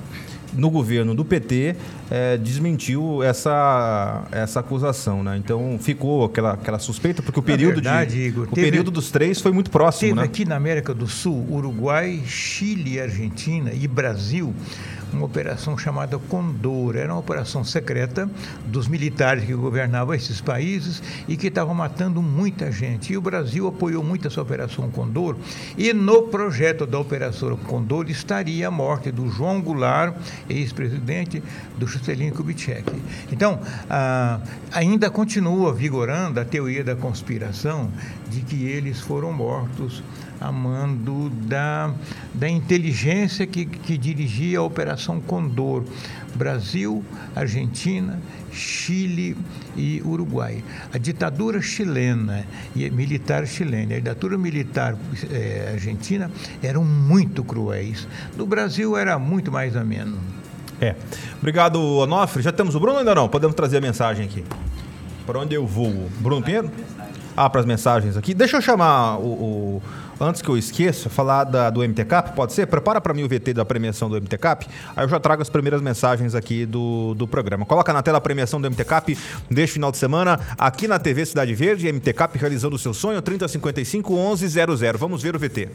no 0.56 0.70
governo 0.70 1.14
do 1.16 1.26
PT 1.26 1.76
é, 2.10 2.38
desmentiu 2.38 3.24
essa, 3.24 4.24
essa 4.32 4.60
acusação, 4.60 5.24
né? 5.24 5.38
Então 5.38 5.78
ficou 5.80 6.26
aquela, 6.26 6.54
aquela 6.54 6.80
suspeita, 6.80 7.22
porque 7.22 7.40
o 7.40 7.44
período, 7.44 7.76
verdade, 7.76 8.12
de, 8.12 8.22
Igor, 8.22 8.44
o 8.44 8.48
teve, 8.48 8.70
período 8.70 8.92
dos 8.92 9.12
três 9.12 9.42
foi 9.42 9.52
muito 9.52 9.72
próximo. 9.72 10.10
Teve 10.10 10.20
né? 10.20 10.26
aqui 10.26 10.46
na 10.46 10.56
América 10.56 10.94
do 10.94 11.08
Sul, 11.08 11.46
Uruguai, 11.50 12.22
Chile, 12.26 13.00
Argentina 13.00 13.72
e 13.74 13.88
Brasil 13.88 14.54
uma 15.14 15.26
operação 15.26 15.78
chamada 15.78 16.18
Condor. 16.18 16.96
Era 16.96 17.14
uma 17.14 17.20
operação 17.20 17.64
secreta 17.64 18.30
dos 18.66 18.88
militares 18.88 19.46
que 19.46 19.54
governavam 19.54 20.14
esses 20.14 20.42
países 20.42 21.02
e 21.28 21.38
que 21.38 21.48
estavam 21.48 21.74
matando 21.74 22.22
muita 22.22 22.72
gente. 22.72 23.14
E 23.14 23.18
o 23.18 23.22
Brasil 23.22 23.68
apoiou 23.68 24.04
muito 24.04 24.28
essa 24.28 24.42
Operação 24.42 24.90
Condor. 24.90 25.36
E 25.78 25.94
no 25.94 26.24
projeto 26.24 26.86
da 26.86 27.00
Operação 27.00 27.56
Condor 27.58 28.10
estaria 28.10 28.68
a 28.68 28.72
morte 28.72 29.12
do 29.12 29.30
João 29.30 29.62
Goulart, 29.62 30.16
ex-presidente, 30.50 31.42
do 31.78 31.88
Juscelino 31.88 32.36
Kubitschek. 32.36 32.92
Então, 33.32 33.60
ah, 33.90 34.40
ainda 34.72 35.10
continua 35.10 35.74
vigorando 35.74 36.40
a 36.40 36.46
teoria 36.46 36.84
da 36.84 36.96
conspiração 36.96 37.92
de 38.30 38.42
que 38.42 38.66
eles 38.66 39.00
foram 39.00 39.32
mortos 39.32 40.04
a 40.44 40.52
mando 40.52 41.30
da, 41.30 41.94
da 42.34 42.50
inteligência 42.50 43.48
que, 43.48 43.66
que 43.66 43.98
dirigia 43.98 44.60
a 44.60 44.64
Operação 44.64 45.22
Condor. 45.22 45.84
Brasil, 46.36 47.06
Argentina, 47.36 48.20
Chile 48.52 49.38
e 49.78 50.02
Uruguai. 50.04 50.64
A 50.92 50.98
ditadura 50.98 51.62
chilena 51.62 52.46
e 52.76 52.90
militar 52.90 53.46
chilena, 53.46 53.94
a 53.94 54.00
ditadura 54.00 54.36
militar 54.38 54.98
é, 55.32 55.70
argentina 55.74 56.30
eram 56.62 56.84
muito 56.84 57.44
cruéis. 57.44 58.08
No 58.36 58.48
Brasil 58.48 58.98
era 58.98 59.18
muito 59.20 59.52
mais 59.52 59.76
ameno. 59.76 60.18
É. 60.82 60.96
Obrigado, 61.38 61.80
Onofre. 61.80 62.42
Já 62.42 62.52
temos 62.52 62.74
o 62.74 62.80
Bruno 62.80 62.98
ainda 62.98 63.14
não? 63.14 63.30
Podemos 63.30 63.56
trazer 63.56 63.78
a 63.78 63.82
mensagem 63.82 64.26
aqui. 64.26 64.44
Para 65.26 65.40
onde 65.40 65.56
eu 65.56 65.66
vou? 65.66 66.10
Bruno 66.20 66.42
Pinheiro? 66.42 66.70
Ah, 67.36 67.50
para 67.50 67.62
as 67.62 67.66
mensagens 67.66 68.16
aqui. 68.16 68.34
Deixa 68.34 68.58
eu 68.58 68.62
chamar 68.62 69.18
o, 69.18 69.26
o 69.26 69.84
antes 70.20 70.42
que 70.42 70.50
eu 70.50 70.58
esqueça, 70.58 71.10
falar 71.10 71.44
da, 71.44 71.70
do 71.70 71.82
MTCAP, 71.82 72.36
pode 72.36 72.54
ser? 72.54 72.68
Prepara 72.68 73.02
para 73.02 73.14
mim 73.14 73.24
o 73.24 73.28
VT 73.28 73.54
da 73.54 73.66
premiação 73.66 74.10
do 74.10 74.16
MTCAP, 74.22 74.68
aí 74.96 75.04
eu 75.04 75.10
já 75.10 75.20
trago 75.20 75.42
as 75.42 75.50
primeiras 75.50 75.82
mensagens 75.82 76.36
aqui 76.36 76.66
do, 76.66 77.14
do 77.16 77.28
programa. 77.28 77.66
Coloca 77.66 77.92
na 77.92 78.02
tela 78.02 78.20
a 78.20 78.22
premiação 78.22 78.62
do 78.62 78.70
MTCAP 78.70 79.18
deste 79.50 79.74
final 79.74 79.92
de 79.92 79.98
semana, 79.98 80.40
aqui 80.58 80.88
na 80.88 81.00
TV 81.00 81.26
Cidade 81.26 81.54
Verde, 81.54 81.92
MTCAP 81.92 82.38
realizando 82.38 82.76
o 82.76 82.80
seu 82.80 82.94
sonho, 82.94 83.22
3055 83.22 84.14
1100. 84.14 84.94
Vamos 84.98 85.22
ver 85.22 85.36
o 85.36 85.40
VT. 85.40 85.70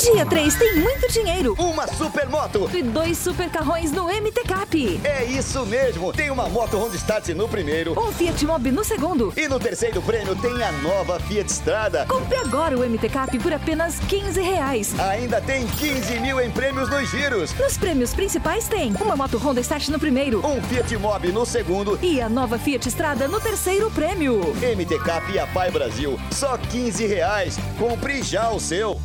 Dia 0.00 0.24
3 0.24 0.54
tem 0.54 0.76
muito 0.76 1.12
dinheiro. 1.12 1.54
Uma 1.58 1.86
super 1.86 2.26
moto. 2.26 2.70
E 2.72 2.82
dois 2.82 3.18
super 3.18 3.50
carrões 3.50 3.92
no 3.92 4.06
MT 4.06 4.44
Cap. 4.48 5.00
É 5.04 5.24
isso 5.24 5.66
mesmo. 5.66 6.10
Tem 6.10 6.30
uma 6.30 6.48
moto 6.48 6.78
Honda 6.78 6.96
Start 6.96 7.28
no 7.28 7.46
primeiro. 7.46 7.92
Um 8.00 8.10
Fiat 8.10 8.46
Mobi 8.46 8.70
no 8.70 8.82
segundo. 8.82 9.30
E 9.36 9.46
no 9.46 9.60
terceiro 9.60 10.00
prêmio 10.00 10.34
tem 10.36 10.62
a 10.62 10.72
nova 10.72 11.20
Fiat 11.20 11.52
Strada. 11.52 12.06
Compre 12.06 12.38
agora 12.38 12.78
o 12.78 12.80
MT 12.88 13.10
Cap 13.10 13.38
por 13.40 13.52
apenas 13.52 13.98
15 14.08 14.40
reais. 14.40 14.98
Ainda 14.98 15.38
tem 15.42 15.66
15 15.66 16.18
mil 16.20 16.40
em 16.40 16.50
prêmios 16.50 16.88
nos 16.88 17.10
giros. 17.10 17.52
Nos 17.58 17.76
prêmios 17.76 18.14
principais 18.14 18.68
tem 18.68 18.94
uma 19.02 19.14
moto 19.14 19.36
Honda 19.36 19.60
Start 19.60 19.88
no 19.88 19.98
primeiro. 19.98 20.40
Um 20.46 20.62
Fiat 20.62 20.96
Mobi 20.96 21.30
no 21.30 21.44
segundo. 21.44 21.98
E 22.00 22.22
a 22.22 22.28
nova 22.30 22.58
Fiat 22.58 22.88
Strada 22.88 23.28
no 23.28 23.38
terceiro 23.38 23.90
prêmio. 23.90 24.40
MT 24.76 24.98
Cap 25.00 25.30
e 25.30 25.38
a 25.38 25.46
Pai 25.48 25.70
Brasil. 25.70 26.18
Só 26.30 26.56
15 26.56 27.04
reais. 27.04 27.58
Compre 27.78 28.22
já 28.22 28.50
o 28.50 28.58
seu. 28.58 28.98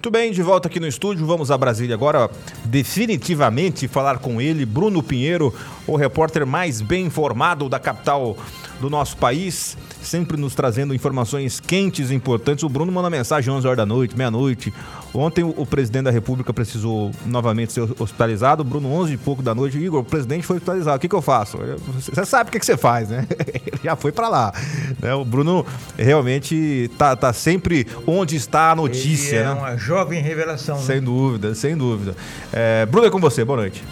Muito 0.00 0.10
bem, 0.10 0.32
de 0.32 0.40
volta 0.40 0.66
aqui 0.66 0.80
no 0.80 0.86
estúdio. 0.86 1.26
Vamos 1.26 1.50
a 1.50 1.58
Brasília 1.58 1.94
agora, 1.94 2.30
definitivamente, 2.64 3.86
falar 3.86 4.16
com 4.16 4.40
ele, 4.40 4.64
Bruno 4.64 5.02
Pinheiro, 5.02 5.54
o 5.90 5.96
repórter 5.96 6.46
mais 6.46 6.80
bem 6.80 7.06
informado 7.06 7.68
da 7.68 7.78
capital 7.78 8.36
do 8.80 8.88
nosso 8.88 9.16
país, 9.16 9.76
sempre 10.00 10.36
nos 10.36 10.54
trazendo 10.54 10.94
informações 10.94 11.60
quentes 11.60 12.10
e 12.10 12.14
importantes. 12.14 12.62
O 12.64 12.68
Bruno 12.68 12.90
manda 12.92 13.10
mensagem 13.10 13.52
11 13.52 13.66
horas 13.66 13.76
da 13.76 13.84
noite, 13.84 14.16
meia-noite. 14.16 14.72
Ontem 15.12 15.42
o, 15.42 15.52
o, 15.56 15.66
presidente 15.66 16.04
da 16.04 16.10
República 16.10 16.52
precisou 16.52 17.10
novamente 17.26 17.72
ser 17.72 17.82
hospitalizado. 17.98 18.62
Bruno, 18.62 18.88
11 18.92 19.14
e 19.14 19.16
pouco 19.16 19.42
da 19.42 19.54
noite. 19.54 19.76
Igor, 19.76 20.00
o 20.00 20.04
presidente 20.04 20.46
foi 20.46 20.56
hospitalizado. 20.56 20.96
O 20.96 21.00
que, 21.00 21.08
que 21.08 21.14
eu 21.14 21.20
faço? 21.20 21.58
Você 21.94 22.24
sabe 22.24 22.48
o 22.48 22.52
que, 22.52 22.60
que 22.60 22.64
você 22.64 22.76
faz, 22.76 23.08
né? 23.08 23.26
Ele 23.66 23.80
já 23.82 23.96
foi 23.96 24.12
para 24.12 24.28
lá. 24.28 24.52
Né? 25.00 25.12
O 25.12 25.24
Bruno 25.24 25.66
realmente 25.98 26.88
tá, 26.96 27.16
tá 27.16 27.32
sempre 27.32 27.86
onde 28.06 28.36
está 28.36 28.70
a 28.70 28.76
notícia. 28.76 29.36
Ele 29.36 29.44
é 29.44 29.46
né? 29.46 29.52
uma 29.52 29.76
jovem 29.76 30.22
revelação. 30.22 30.78
Sem 30.78 30.96
né? 30.96 31.02
dúvida, 31.02 31.54
sem 31.54 31.76
dúvida. 31.76 32.14
É, 32.52 32.86
Bruno, 32.86 33.08
é 33.08 33.10
com 33.10 33.20
você. 33.20 33.44
Boa 33.44 33.58
noite. 33.58 33.82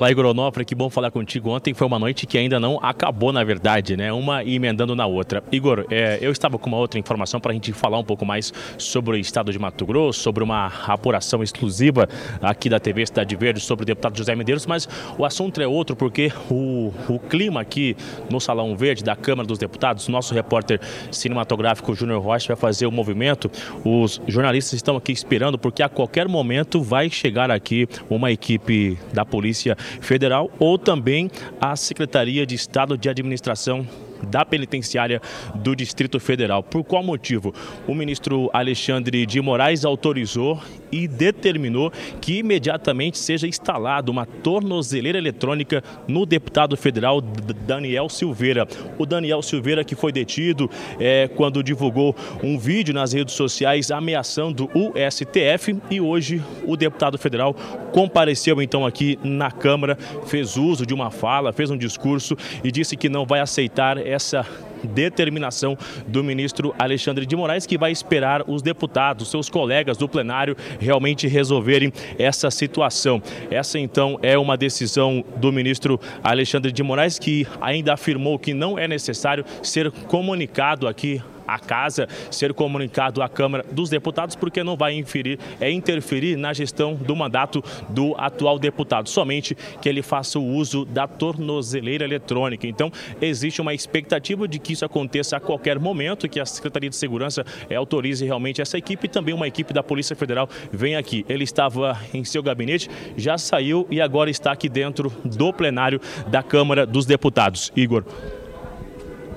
Olá, 0.00 0.12
Igor 0.12 0.26
Onofre, 0.26 0.64
que 0.64 0.76
bom 0.76 0.88
falar 0.88 1.10
contigo. 1.10 1.50
Ontem 1.50 1.74
foi 1.74 1.84
uma 1.84 1.98
noite 1.98 2.24
que 2.24 2.38
ainda 2.38 2.60
não 2.60 2.78
acabou, 2.80 3.32
na 3.32 3.42
verdade, 3.42 3.96
né? 3.96 4.12
Uma 4.12 4.44
emendando 4.44 4.94
na 4.94 5.06
outra. 5.06 5.42
Igor, 5.50 5.86
é, 5.90 6.18
eu 6.20 6.30
estava 6.30 6.56
com 6.56 6.68
uma 6.68 6.76
outra 6.76 7.00
informação 7.00 7.40
para 7.40 7.50
a 7.50 7.52
gente 7.52 7.72
falar 7.72 7.98
um 7.98 8.04
pouco 8.04 8.24
mais 8.24 8.52
sobre 8.78 9.16
o 9.16 9.18
estado 9.18 9.50
de 9.50 9.58
Mato 9.58 9.84
Grosso, 9.84 10.20
sobre 10.20 10.44
uma 10.44 10.68
apuração 10.86 11.42
exclusiva 11.42 12.08
aqui 12.40 12.68
da 12.68 12.78
TV 12.78 13.04
Cidade 13.06 13.34
Verde 13.34 13.58
sobre 13.58 13.82
o 13.82 13.86
deputado 13.86 14.16
José 14.16 14.36
Medeiros, 14.36 14.66
mas 14.66 14.88
o 15.18 15.24
assunto 15.24 15.60
é 15.60 15.66
outro 15.66 15.96
porque 15.96 16.30
o, 16.48 16.92
o 17.08 17.18
clima 17.18 17.60
aqui 17.60 17.96
no 18.30 18.40
Salão 18.40 18.76
Verde 18.76 19.02
da 19.02 19.16
Câmara 19.16 19.48
dos 19.48 19.58
Deputados, 19.58 20.06
nosso 20.06 20.32
repórter 20.32 20.80
cinematográfico 21.10 21.92
Júnior 21.92 22.22
Rocha 22.22 22.54
vai 22.54 22.56
fazer 22.56 22.86
o 22.86 22.92
movimento. 22.92 23.50
Os 23.84 24.20
jornalistas 24.28 24.74
estão 24.74 24.96
aqui 24.96 25.10
esperando 25.10 25.58
porque 25.58 25.82
a 25.82 25.88
qualquer 25.88 26.28
momento 26.28 26.80
vai 26.80 27.10
chegar 27.10 27.50
aqui 27.50 27.88
uma 28.08 28.30
equipe 28.30 28.96
da 29.12 29.24
Polícia 29.24 29.76
Federal 30.00 30.50
ou 30.58 30.78
também 30.78 31.30
a 31.60 31.76
Secretaria 31.76 32.46
de 32.46 32.54
Estado 32.54 32.96
de 32.96 33.08
Administração 33.08 33.86
da 34.22 34.44
penitenciária 34.44 35.20
do 35.54 35.74
Distrito 35.74 36.18
Federal. 36.18 36.62
Por 36.62 36.84
qual 36.84 37.02
motivo? 37.02 37.54
O 37.86 37.94
ministro 37.94 38.50
Alexandre 38.52 39.24
de 39.26 39.40
Moraes 39.40 39.84
autorizou 39.84 40.60
e 40.90 41.06
determinou 41.06 41.92
que 42.20 42.38
imediatamente 42.38 43.18
seja 43.18 43.46
instalada 43.46 44.10
uma 44.10 44.26
tornozeleira 44.26 45.18
eletrônica 45.18 45.82
no 46.06 46.24
deputado 46.24 46.76
federal 46.76 47.20
Daniel 47.20 48.08
Silveira. 48.08 48.66
O 48.98 49.04
Daniel 49.04 49.42
Silveira 49.42 49.84
que 49.84 49.94
foi 49.94 50.12
detido 50.12 50.70
é, 50.98 51.28
quando 51.28 51.62
divulgou 51.62 52.14
um 52.42 52.58
vídeo 52.58 52.94
nas 52.94 53.12
redes 53.12 53.34
sociais 53.34 53.90
ameaçando 53.90 54.68
o 54.74 54.92
STF 55.10 55.76
e 55.90 56.00
hoje 56.00 56.42
o 56.66 56.76
deputado 56.76 57.18
federal 57.18 57.54
compareceu 57.92 58.60
então 58.62 58.86
aqui 58.86 59.18
na 59.22 59.50
Câmara, 59.50 59.96
fez 60.26 60.56
uso 60.56 60.86
de 60.86 60.94
uma 60.94 61.10
fala, 61.10 61.52
fez 61.52 61.70
um 61.70 61.76
discurso 61.76 62.36
e 62.62 62.70
disse 62.70 62.96
que 62.96 63.08
não 63.08 63.26
vai 63.26 63.40
aceitar 63.40 63.98
essa 64.08 64.46
determinação 64.82 65.76
do 66.06 66.22
ministro 66.22 66.74
Alexandre 66.78 67.26
de 67.26 67.34
Moraes, 67.36 67.66
que 67.66 67.76
vai 67.76 67.90
esperar 67.90 68.42
os 68.48 68.62
deputados, 68.62 69.30
seus 69.30 69.48
colegas 69.48 69.96
do 69.96 70.08
plenário, 70.08 70.56
realmente 70.78 71.26
resolverem 71.26 71.92
essa 72.18 72.50
situação. 72.50 73.22
Essa, 73.50 73.78
então, 73.78 74.18
é 74.22 74.38
uma 74.38 74.56
decisão 74.56 75.24
do 75.36 75.52
ministro 75.52 76.00
Alexandre 76.22 76.72
de 76.72 76.82
Moraes, 76.82 77.18
que 77.18 77.46
ainda 77.60 77.94
afirmou 77.94 78.38
que 78.38 78.54
não 78.54 78.78
é 78.78 78.86
necessário 78.86 79.44
ser 79.62 79.90
comunicado 79.90 80.86
aqui 80.86 81.20
à 81.48 81.58
casa, 81.58 82.06
ser 82.30 82.52
comunicado 82.52 83.22
à 83.22 83.28
Câmara 83.28 83.64
dos 83.72 83.88
Deputados, 83.88 84.36
porque 84.36 84.62
não 84.62 84.76
vai 84.76 84.94
inferir, 84.94 85.38
é 85.60 85.70
interferir 85.70 86.36
na 86.36 86.52
gestão 86.52 86.94
do 86.94 87.16
mandato 87.16 87.64
do 87.88 88.14
atual 88.18 88.58
deputado, 88.58 89.08
somente 89.08 89.56
que 89.80 89.88
ele 89.88 90.02
faça 90.02 90.38
o 90.38 90.44
uso 90.44 90.84
da 90.84 91.08
tornozeleira 91.08 92.04
eletrônica. 92.04 92.66
Então, 92.66 92.92
existe 93.20 93.60
uma 93.60 93.72
expectativa 93.72 94.46
de 94.46 94.58
que 94.58 94.74
isso 94.74 94.84
aconteça 94.84 95.36
a 95.36 95.40
qualquer 95.40 95.78
momento, 95.78 96.28
que 96.28 96.38
a 96.38 96.44
Secretaria 96.46 96.90
de 96.90 96.96
Segurança 96.96 97.44
autorize 97.74 98.24
realmente 98.24 98.60
essa 98.60 98.76
equipe 98.76 99.06
e 99.06 99.08
também 99.08 99.34
uma 99.34 99.48
equipe 99.48 99.72
da 99.72 99.82
Polícia 99.82 100.14
Federal 100.14 100.48
venha 100.70 100.98
aqui. 100.98 101.24
Ele 101.28 101.44
estava 101.44 101.98
em 102.12 102.24
seu 102.24 102.42
gabinete, 102.42 102.90
já 103.16 103.38
saiu 103.38 103.86
e 103.90 104.00
agora 104.00 104.30
está 104.30 104.52
aqui 104.52 104.68
dentro 104.68 105.10
do 105.24 105.52
plenário 105.52 106.00
da 106.26 106.42
Câmara 106.42 106.84
dos 106.84 107.06
Deputados. 107.06 107.72
Igor. 107.74 108.04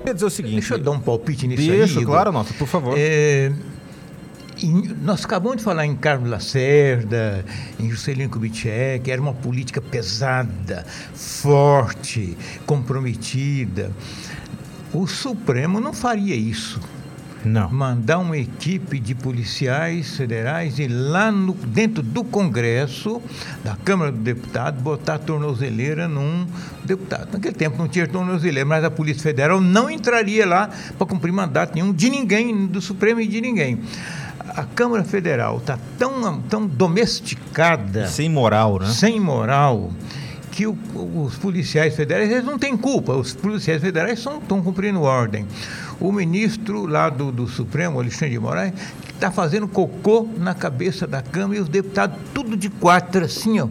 Quer 0.04 0.14
dizer 0.14 0.26
o 0.26 0.30
seguinte. 0.30 0.54
Deixa 0.54 0.74
eu 0.74 0.78
dar 0.78 0.90
um 0.92 1.00
palpite 1.00 1.46
nisso 1.46 1.62
Deixa, 1.62 1.98
aí. 2.00 2.04
claro, 2.04 2.32
Nota, 2.32 2.52
por 2.54 2.66
favor. 2.66 2.94
É, 2.96 3.52
em, 4.62 4.94
nós 5.02 5.24
acabamos 5.24 5.58
de 5.58 5.64
falar 5.64 5.86
em 5.86 5.94
Carlos 5.96 6.28
Lacerda, 6.28 7.44
em 7.78 7.90
Juscelino 7.90 8.30
Kubitschek, 8.30 9.10
era 9.10 9.20
uma 9.20 9.32
política 9.34 9.80
pesada, 9.80 10.84
forte, 11.14 12.36
comprometida. 12.66 13.92
O 14.92 15.06
Supremo 15.06 15.80
não 15.80 15.92
faria 15.92 16.34
isso. 16.34 16.80
Não. 17.44 17.70
Mandar 17.70 18.18
uma 18.18 18.36
equipe 18.36 18.98
de 18.98 19.14
policiais 19.14 20.16
federais 20.16 20.78
e 20.78 20.86
lá 20.86 21.30
no, 21.32 21.52
dentro 21.54 22.02
do 22.02 22.22
Congresso, 22.22 23.20
da 23.64 23.76
Câmara 23.76 24.12
do 24.12 24.18
Deputado, 24.18 24.80
botar 24.80 25.14
a 25.14 25.18
tornozeleira 25.18 26.06
num 26.06 26.46
deputado. 26.84 27.32
Naquele 27.32 27.54
tempo 27.54 27.78
não 27.78 27.88
tinha 27.88 28.06
tornozeleira, 28.06 28.68
mas 28.68 28.84
a 28.84 28.90
Polícia 28.90 29.22
Federal 29.22 29.60
não 29.60 29.90
entraria 29.90 30.46
lá 30.46 30.70
para 30.96 31.06
cumprir 31.06 31.32
mandato 31.32 31.74
nenhum 31.74 31.92
de 31.92 32.10
ninguém, 32.10 32.66
do 32.66 32.80
Supremo 32.80 33.20
e 33.20 33.26
de 33.26 33.40
ninguém 33.40 33.80
a 34.54 34.64
Câmara 34.64 35.04
Federal 35.04 35.58
está 35.58 35.78
tão, 35.98 36.40
tão 36.42 36.66
domesticada. 36.66 38.06
Sem 38.06 38.28
moral, 38.28 38.78
né? 38.80 38.88
Sem 38.88 39.18
moral 39.18 39.92
que 40.50 40.66
o, 40.66 40.76
os 40.94 41.36
policiais 41.36 41.96
federais 41.96 42.30
eles 42.30 42.44
não 42.44 42.58
têm 42.58 42.76
culpa, 42.76 43.14
os 43.14 43.32
policiais 43.32 43.80
federais 43.80 44.18
estão 44.18 44.62
cumprindo 44.62 45.00
ordem. 45.00 45.46
O 46.02 46.10
ministro 46.10 46.84
lá 46.84 47.08
do, 47.08 47.30
do 47.30 47.46
Supremo, 47.46 48.00
Alexandre 48.00 48.30
de 48.30 48.38
Moraes, 48.40 48.72
está 49.14 49.30
fazendo 49.30 49.68
cocô 49.68 50.28
na 50.36 50.52
cabeça 50.52 51.06
da 51.06 51.22
Câmara 51.22 51.60
e 51.60 51.62
os 51.62 51.68
deputados 51.68 52.18
tudo 52.34 52.56
de 52.56 52.68
quatro, 52.68 53.24
assim, 53.24 53.60
ó, 53.60 53.68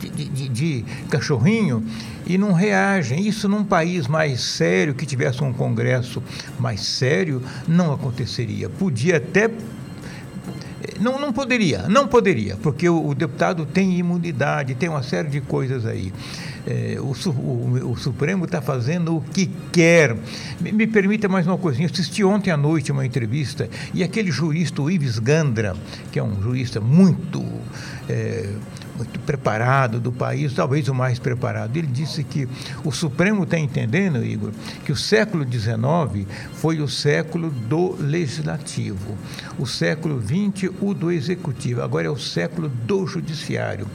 de, 0.00 0.10
de, 0.10 0.48
de, 0.48 0.84
cachorrinho 1.08 1.84
e 2.26 2.36
não 2.36 2.52
reagem. 2.52 3.24
Isso 3.24 3.48
num 3.48 3.62
país 3.62 4.08
mais 4.08 4.40
sério, 4.40 4.92
que 4.92 5.06
tivesse 5.06 5.44
um 5.44 5.52
Congresso 5.52 6.20
mais 6.58 6.80
sério, 6.80 7.40
não 7.68 7.92
aconteceria. 7.92 8.68
Podia 8.68 9.18
até 9.18 9.48
não, 11.00 11.18
não 11.18 11.32
poderia, 11.32 11.88
não 11.88 12.08
poderia, 12.08 12.56
porque 12.56 12.88
o, 12.88 13.08
o 13.08 13.14
deputado 13.14 13.66
tem 13.66 13.98
imunidade, 13.98 14.74
tem 14.74 14.88
uma 14.88 15.02
série 15.02 15.28
de 15.28 15.40
coisas 15.40 15.86
aí. 15.86 16.12
É, 16.66 16.98
o, 17.00 17.12
o, 17.30 17.92
o, 17.92 17.96
Supremo 17.96 18.44
está 18.44 18.60
fazendo 18.60 19.16
o 19.16 19.20
que 19.22 19.50
quer. 19.72 20.14
Me, 20.60 20.70
me, 20.70 20.86
permita 20.86 21.26
mais 21.26 21.46
uma 21.46 21.56
coisinha. 21.56 21.86
Eu 21.88 21.92
assisti 21.92 22.22
ontem 22.22 22.50
à 22.50 22.56
noite 22.56 22.92
uma 22.92 23.06
entrevista 23.06 23.70
e 23.94 24.02
aquele 24.02 24.30
jurista, 24.30 24.82
o 24.82 24.90
Ives 24.90 25.18
Gandra, 25.18 25.74
que 26.12 26.18
é 26.18 26.22
um 26.22 26.42
jurista 26.42 26.80
muito. 26.80 27.42
É, 28.08 28.50
muito 28.98 29.20
preparado 29.20 30.00
do 30.00 30.10
país, 30.10 30.52
talvez 30.52 30.88
o 30.88 30.94
mais 30.94 31.18
preparado. 31.18 31.76
Ele 31.76 31.86
disse 31.86 32.24
que 32.24 32.48
o 32.84 32.90
Supremo 32.90 33.44
está 33.44 33.58
entendendo, 33.58 34.24
Igor, 34.24 34.50
que 34.84 34.90
o 34.90 34.96
século 34.96 35.46
XIX 35.50 36.26
foi 36.54 36.80
o 36.80 36.88
século 36.88 37.50
do 37.50 37.96
legislativo, 38.00 39.16
o 39.58 39.66
século 39.66 40.20
XX 40.20 40.70
o 40.80 40.92
do 40.92 41.12
executivo, 41.12 41.82
agora 41.82 42.08
é 42.08 42.10
o 42.10 42.18
século 42.18 42.68
do 42.68 43.06
judiciário 43.06 43.86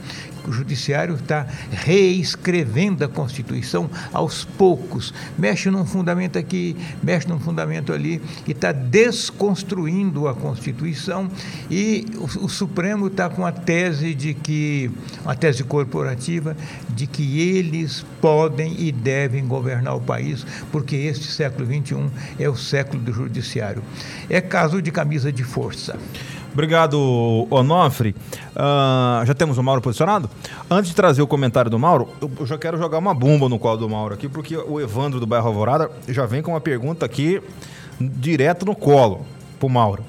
O 0.46 0.52
judiciário 0.52 1.14
está 1.14 1.46
reescrevendo 1.70 3.04
a 3.04 3.08
Constituição 3.08 3.90
aos 4.12 4.44
poucos. 4.44 5.12
Mexe 5.38 5.70
num 5.70 5.86
fundamento 5.86 6.38
aqui, 6.38 6.76
mexe 7.02 7.26
num 7.28 7.40
fundamento 7.40 7.92
ali, 7.92 8.20
e 8.46 8.52
está 8.52 8.72
desconstruindo 8.72 10.28
a 10.28 10.34
Constituição. 10.34 11.30
E 11.70 12.06
o, 12.16 12.44
o 12.44 12.48
Supremo 12.48 13.06
está 13.06 13.28
com 13.28 13.46
a 13.46 13.52
tese 13.52 14.14
de 14.14 14.34
que, 14.34 14.90
uma 15.22 15.34
tese 15.34 15.64
corporativa, 15.64 16.56
de 16.90 17.06
que 17.06 17.40
eles 17.40 18.04
podem 18.20 18.74
e 18.78 18.92
devem 18.92 19.46
governar 19.46 19.96
o 19.96 20.00
país, 20.00 20.46
porque 20.70 20.96
este 20.96 21.26
século 21.26 21.66
XXI 21.66 22.10
é 22.38 22.48
o 22.48 22.56
século 22.56 23.02
do 23.02 23.12
judiciário. 23.12 23.82
É 24.28 24.40
caso 24.40 24.80
de 24.82 24.90
camisa 24.90 25.32
de 25.32 25.44
força. 25.44 25.96
Obrigado, 26.54 27.48
Onofre. 27.50 28.14
Uh, 28.54 29.26
já 29.26 29.34
temos 29.34 29.58
o 29.58 29.62
Mauro 29.62 29.82
posicionado? 29.82 30.30
Antes 30.70 30.90
de 30.90 30.96
trazer 30.96 31.20
o 31.20 31.26
comentário 31.26 31.68
do 31.68 31.76
Mauro, 31.80 32.08
eu 32.38 32.46
já 32.46 32.56
quero 32.56 32.78
jogar 32.78 32.98
uma 32.98 33.12
bomba 33.12 33.48
no 33.48 33.58
colo 33.58 33.76
do 33.76 33.88
Mauro 33.88 34.14
aqui, 34.14 34.28
porque 34.28 34.56
o 34.56 34.80
Evandro 34.80 35.18
do 35.18 35.26
Bairro 35.26 35.48
Alvorada 35.48 35.90
já 36.08 36.24
vem 36.26 36.42
com 36.42 36.52
uma 36.52 36.60
pergunta 36.60 37.04
aqui 37.04 37.42
direto 38.00 38.64
no 38.64 38.74
colo 38.76 39.26
pro 39.58 39.68
Mauro. 39.68 40.04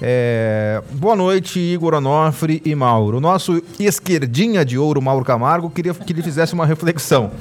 É, 0.00 0.80
boa 0.92 1.16
noite, 1.16 1.58
Igor 1.58 1.94
Onofre 1.94 2.62
e 2.64 2.76
Mauro. 2.76 3.16
O 3.16 3.20
nosso 3.20 3.60
esquerdinha 3.80 4.64
de 4.64 4.78
ouro, 4.78 5.02
Mauro 5.02 5.24
Camargo, 5.24 5.68
queria 5.68 5.92
que 5.92 6.12
ele 6.12 6.22
fizesse 6.22 6.54
uma 6.54 6.64
reflexão. 6.64 7.32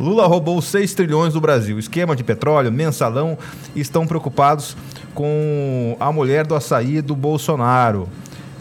Lula 0.00 0.26
roubou 0.26 0.62
6 0.62 0.94
trilhões 0.94 1.34
do 1.34 1.40
Brasil. 1.40 1.78
Esquema 1.78 2.16
de 2.16 2.24
petróleo, 2.24 2.72
mensalão, 2.72 3.36
estão 3.74 4.06
preocupados 4.06 4.76
com 5.18 5.96
a 5.98 6.12
mulher 6.12 6.46
do 6.46 6.54
açaí 6.54 7.02
do 7.02 7.16
Bolsonaro. 7.16 8.08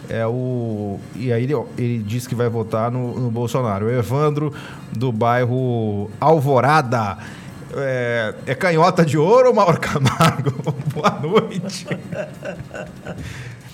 É 0.10 0.26
o 0.26 1.00
e 1.16 1.32
aí 1.32 1.44
ele, 1.44 1.54
ele 1.78 2.00
diz 2.00 2.26
que 2.26 2.34
vai 2.34 2.50
votar 2.50 2.90
no, 2.90 3.14
no 3.20 3.30
Bolsonaro. 3.30 3.86
O 3.86 3.92
Evandro 3.92 4.52
do 4.92 5.12
bairro 5.12 6.10
Alvorada. 6.20 7.16
É, 7.76 8.34
é 8.48 8.56
canhota 8.56 9.06
de 9.06 9.20
ouro 9.20 9.50
ou 9.50 9.54
Mauro 9.54 9.80
Camargo? 9.80 10.52
Boa 10.96 11.20
noite. 11.22 11.86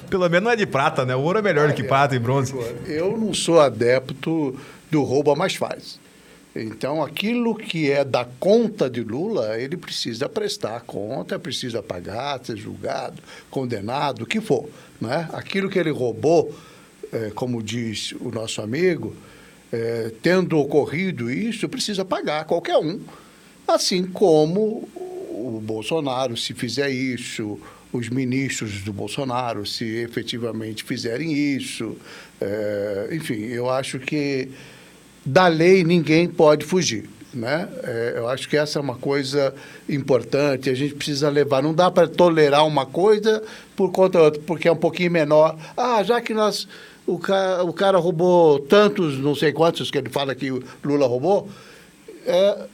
Pelo 0.10 0.28
menos 0.28 0.44
não 0.44 0.52
é 0.52 0.56
de 0.58 0.66
prata, 0.66 1.06
né? 1.06 1.16
O 1.16 1.22
ouro 1.22 1.40
é 1.40 1.42
melhor 1.42 1.70
do 1.70 1.74
que 1.74 1.84
prata 1.84 2.13
e 2.18 2.20
bronze. 2.20 2.54
Eu 2.86 3.18
não 3.18 3.34
sou 3.34 3.62
adepto 3.62 4.60
do 4.92 5.04
rouba 5.04 5.38
mais 5.38 5.56
faz. 5.56 6.02
Então, 6.55 7.03
aquilo 7.03 7.55
que 7.55 7.89
é 7.89 8.05
da 8.05 8.25
conta 8.25 8.88
de 8.88 9.01
Lula, 9.01 9.60
ele 9.60 9.75
precisa 9.75 10.29
prestar 10.29 10.81
conta, 10.81 11.39
precisa 11.39 11.81
pagar, 11.81 12.39
ser 12.45 12.57
julgado, 12.57 13.22
condenado, 13.50 14.22
o 14.22 14.25
que 14.25 14.39
for. 14.39 14.69
Né? 15.01 15.27
Aquilo 15.33 15.67
que 15.67 15.79
ele 15.79 15.89
roubou, 15.89 16.53
é, 17.12 17.31
como 17.31 17.63
diz 17.63 18.12
o 18.19 18.29
nosso 18.29 18.62
amigo, 18.62 19.15
é, 19.72 20.12
tendo 20.22 20.60
ocorrido 20.60 21.31
isso, 21.31 21.67
precisa 21.67 22.05
pagar 22.05 22.45
qualquer 22.45 22.77
um. 22.77 23.01
Assim 23.67 24.05
como 24.05 24.88
o 24.95 25.60
Bolsonaro, 25.63 26.38
se 26.38 26.53
fizer 26.53 26.91
isso, 26.91 27.60
os 27.91 28.10
ministros 28.10 28.81
do 28.81 28.93
Bolsonaro, 28.93 29.65
se 29.65 29.86
efetivamente 29.86 30.83
fizerem 30.83 31.33
isso. 31.33 31.98
É, 32.39 33.10
enfim, 33.12 33.41
eu 33.45 33.69
acho 33.69 33.98
que 33.98 34.50
da 35.25 35.48
lei 35.48 35.84
ninguém 35.84 36.27
pode 36.27 36.65
fugir. 36.65 37.10
Né? 37.34 37.68
É, 37.84 38.13
eu 38.18 38.27
acho 38.27 38.48
que 38.48 38.56
essa 38.56 38.77
é 38.77 38.82
uma 38.82 38.96
coisa 38.96 39.56
importante, 39.89 40.70
a 40.70 40.75
gente 40.75 40.94
precisa 40.94 41.30
levar. 41.30 41.63
Não 41.63 41.74
dá 41.74 41.89
para 41.89 42.08
tolerar 42.08 42.65
uma 42.68 42.86
coisa 42.86 43.42
por 43.75 43.92
conta 43.92 44.22
outra, 44.22 44.42
porque 44.46 44.68
é 44.68 44.72
um 44.72 44.77
pouquinho 44.77 45.10
menor. 45.10 45.58
Ah, 45.75 46.03
já 46.03 46.22
que 46.22 46.34
nós. 46.34 46.68
O 47.06 47.18
cara, 47.18 47.63
o 47.65 47.74
cara 47.74 47.98
roubou 47.98 48.60
tantos, 48.60 49.18
não 49.18 49.36
sei 49.36 49.51
quantos 49.51 49.92
que 49.92 49.98
ele 49.98 50.10
fala 50.10 50.34
que 50.34 50.50
o 50.50 50.63
Lula 50.82 51.06
roubou, 51.06 51.50
é, 52.25 52.65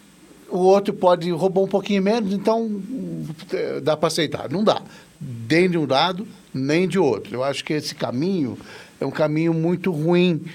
o 0.50 0.60
outro 0.60 0.94
pode 0.94 1.32
roubar 1.32 1.62
um 1.62 1.68
pouquinho 1.68 2.03
menos, 2.03 2.32
então 2.32 2.79
é, 3.51 3.79
dá 3.79 3.98
para 3.98 4.08
aceitar. 4.08 4.50
Não 4.50 4.63
dá. 4.63 4.84
Nem 5.50 5.68
de 5.68 5.77
um 5.77 5.88
lado, 5.88 6.27
nem 6.53 6.88
de 6.88 7.00
outro. 7.00 7.34
Eu 7.34 7.44
acho 7.44 7.63
que 7.63 7.74
esse 7.74 7.96
caminho 7.96 8.58
é 9.00 9.06
um 9.06 9.12
caminho 9.12 9.53
muito 9.53 9.91
ruim 9.91 10.46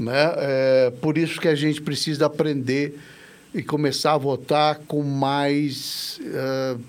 né? 0.00 0.32
É, 0.38 0.92
por 1.02 1.18
isso 1.18 1.38
que 1.38 1.46
a 1.46 1.54
gente 1.54 1.82
precisa 1.82 2.24
aprender 2.24 2.98
e 3.54 3.62
começar 3.62 4.14
a 4.14 4.18
votar 4.18 4.78
com 4.86 5.02
mais 5.02 6.18
uh, 6.22 6.80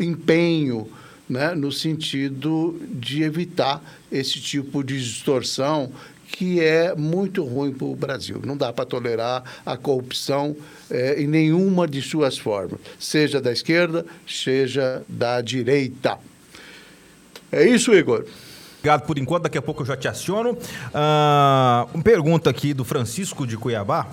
empenho, 0.00 0.88
né? 1.28 1.54
no 1.54 1.70
sentido 1.70 2.80
de 2.88 3.22
evitar 3.22 3.82
esse 4.10 4.40
tipo 4.40 4.82
de 4.82 4.98
distorção 4.98 5.92
que 6.28 6.60
é 6.60 6.94
muito 6.94 7.44
ruim 7.44 7.72
para 7.72 7.86
o 7.86 7.94
Brasil. 7.94 8.40
Não 8.44 8.56
dá 8.56 8.72
para 8.72 8.86
tolerar 8.86 9.44
a 9.64 9.76
corrupção 9.76 10.56
é, 10.90 11.20
em 11.20 11.26
nenhuma 11.26 11.86
de 11.86 12.00
suas 12.00 12.38
formas, 12.38 12.80
seja 12.98 13.40
da 13.40 13.52
esquerda, 13.52 14.04
seja 14.26 15.02
da 15.08 15.40
direita. 15.40 16.18
É 17.52 17.66
isso, 17.66 17.94
Igor. 17.94 18.24
Obrigado 18.86 19.04
por 19.04 19.18
enquanto, 19.18 19.42
daqui 19.42 19.58
a 19.58 19.62
pouco 19.62 19.82
eu 19.82 19.86
já 19.86 19.96
te 19.96 20.06
aciono. 20.06 20.52
Uh, 20.52 21.88
uma 21.92 22.04
pergunta 22.04 22.48
aqui 22.48 22.72
do 22.72 22.84
Francisco 22.84 23.44
de 23.44 23.56
Cuiabá. 23.56 24.06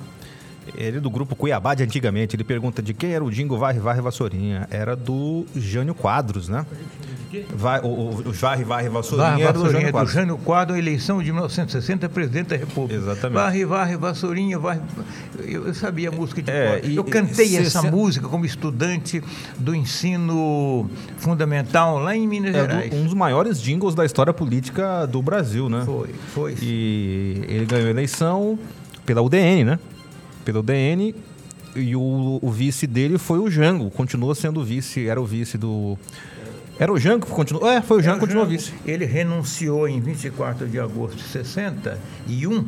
Ele 0.76 0.98
é 0.98 1.00
do 1.00 1.10
grupo 1.10 1.36
Cuiabá 1.36 1.74
de 1.76 1.84
antigamente. 1.84 2.36
Ele 2.36 2.44
pergunta 2.44 2.82
de 2.82 2.94
quem 2.94 3.14
era 3.14 3.24
o 3.24 3.30
Dingo 3.30 3.58
Varre 3.58 3.80
Varre 3.80 4.02
Vassourinha. 4.02 4.68
Era 4.72 4.96
do 4.96 5.46
Jânio 5.56 5.94
Quadros, 5.94 6.48
né? 6.48 6.66
Vai, 7.56 7.80
o, 7.82 7.88
o, 7.88 8.10
o 8.28 8.32
Varre 8.32 8.64
Varre 8.64 8.90
Vassourinha, 8.90 9.30
Varre, 9.30 9.44
era 9.44 9.54
do 9.54 9.70
Jânio 9.72 9.92
Quadros. 9.92 10.12
do 10.12 10.20
Jânio 10.20 10.38
Quadros, 10.38 10.78
eleição 10.78 11.18
de 11.24 11.32
1960, 11.32 12.08
presidente 12.10 12.48
da 12.50 12.58
República. 12.58 12.96
Exatamente. 12.96 13.36
Varre 13.36 13.66
Varre 13.66 13.98
Vassourinha, 13.98 14.60
Varre... 14.60 14.82
Eu, 15.40 15.68
eu 15.68 15.74
sabia 15.74 16.10
a 16.10 16.12
música 16.12 16.42
de 16.42 16.52
é, 16.52 16.82
e, 16.84 16.96
Eu 16.96 17.04
cantei 17.04 17.58
essa 17.58 17.82
música 17.82 18.28
como 18.28 18.46
estudante 18.46 19.24
do 19.58 19.74
ensino 19.74 20.90
fundamental 21.18 21.98
lá 21.98 22.16
em 22.16 22.28
Minas 22.28 22.54
é 22.54 22.62
Gerais. 22.62 22.90
Do, 22.92 22.98
um 22.98 23.04
dos 23.06 23.14
maiores 23.14 23.60
jingles 23.60 23.96
da 23.96 24.06
história 24.06 24.34
política 24.34 25.08
do 25.08 25.22
Brasil, 25.22 25.70
né? 25.70 25.84
Foi, 25.86 26.10
foi. 26.34 26.56
E 26.62 27.44
ele 27.48 27.66
ganhou 27.66 27.88
a 27.88 27.90
eleição 27.90 28.60
pela 29.06 29.22
UDN, 29.22 29.64
né? 29.64 29.80
Pelo 30.44 30.62
DN 30.62 31.16
e 31.76 31.96
o, 31.96 32.40
o, 32.42 32.52
vice 32.52 32.86
dele 32.86 33.18
foi 33.18 33.40
o 33.40 33.50
Jango, 33.50 33.90
continua 33.90 34.36
sendo 34.36 34.64
vice, 34.64 35.08
era 35.08 35.20
o 35.20 35.26
vice 35.26 35.58
do. 35.58 35.98
Era 36.80 36.92
o 36.92 37.00
Jango 37.00 37.26
que 37.26 37.32
continuou? 37.32 37.70
É, 37.70 37.82
foi 37.82 37.98
o 37.98 38.02
Jango 38.02 38.20
que 38.20 38.26
continuou 38.26 38.46
vice. 38.46 38.74
Ele 38.86 39.06
renunciou 39.06 39.88
em 39.88 40.00
24 40.00 40.68
de 40.68 40.80
agosto 40.80 41.18
de 41.18 41.24
61 41.24 42.66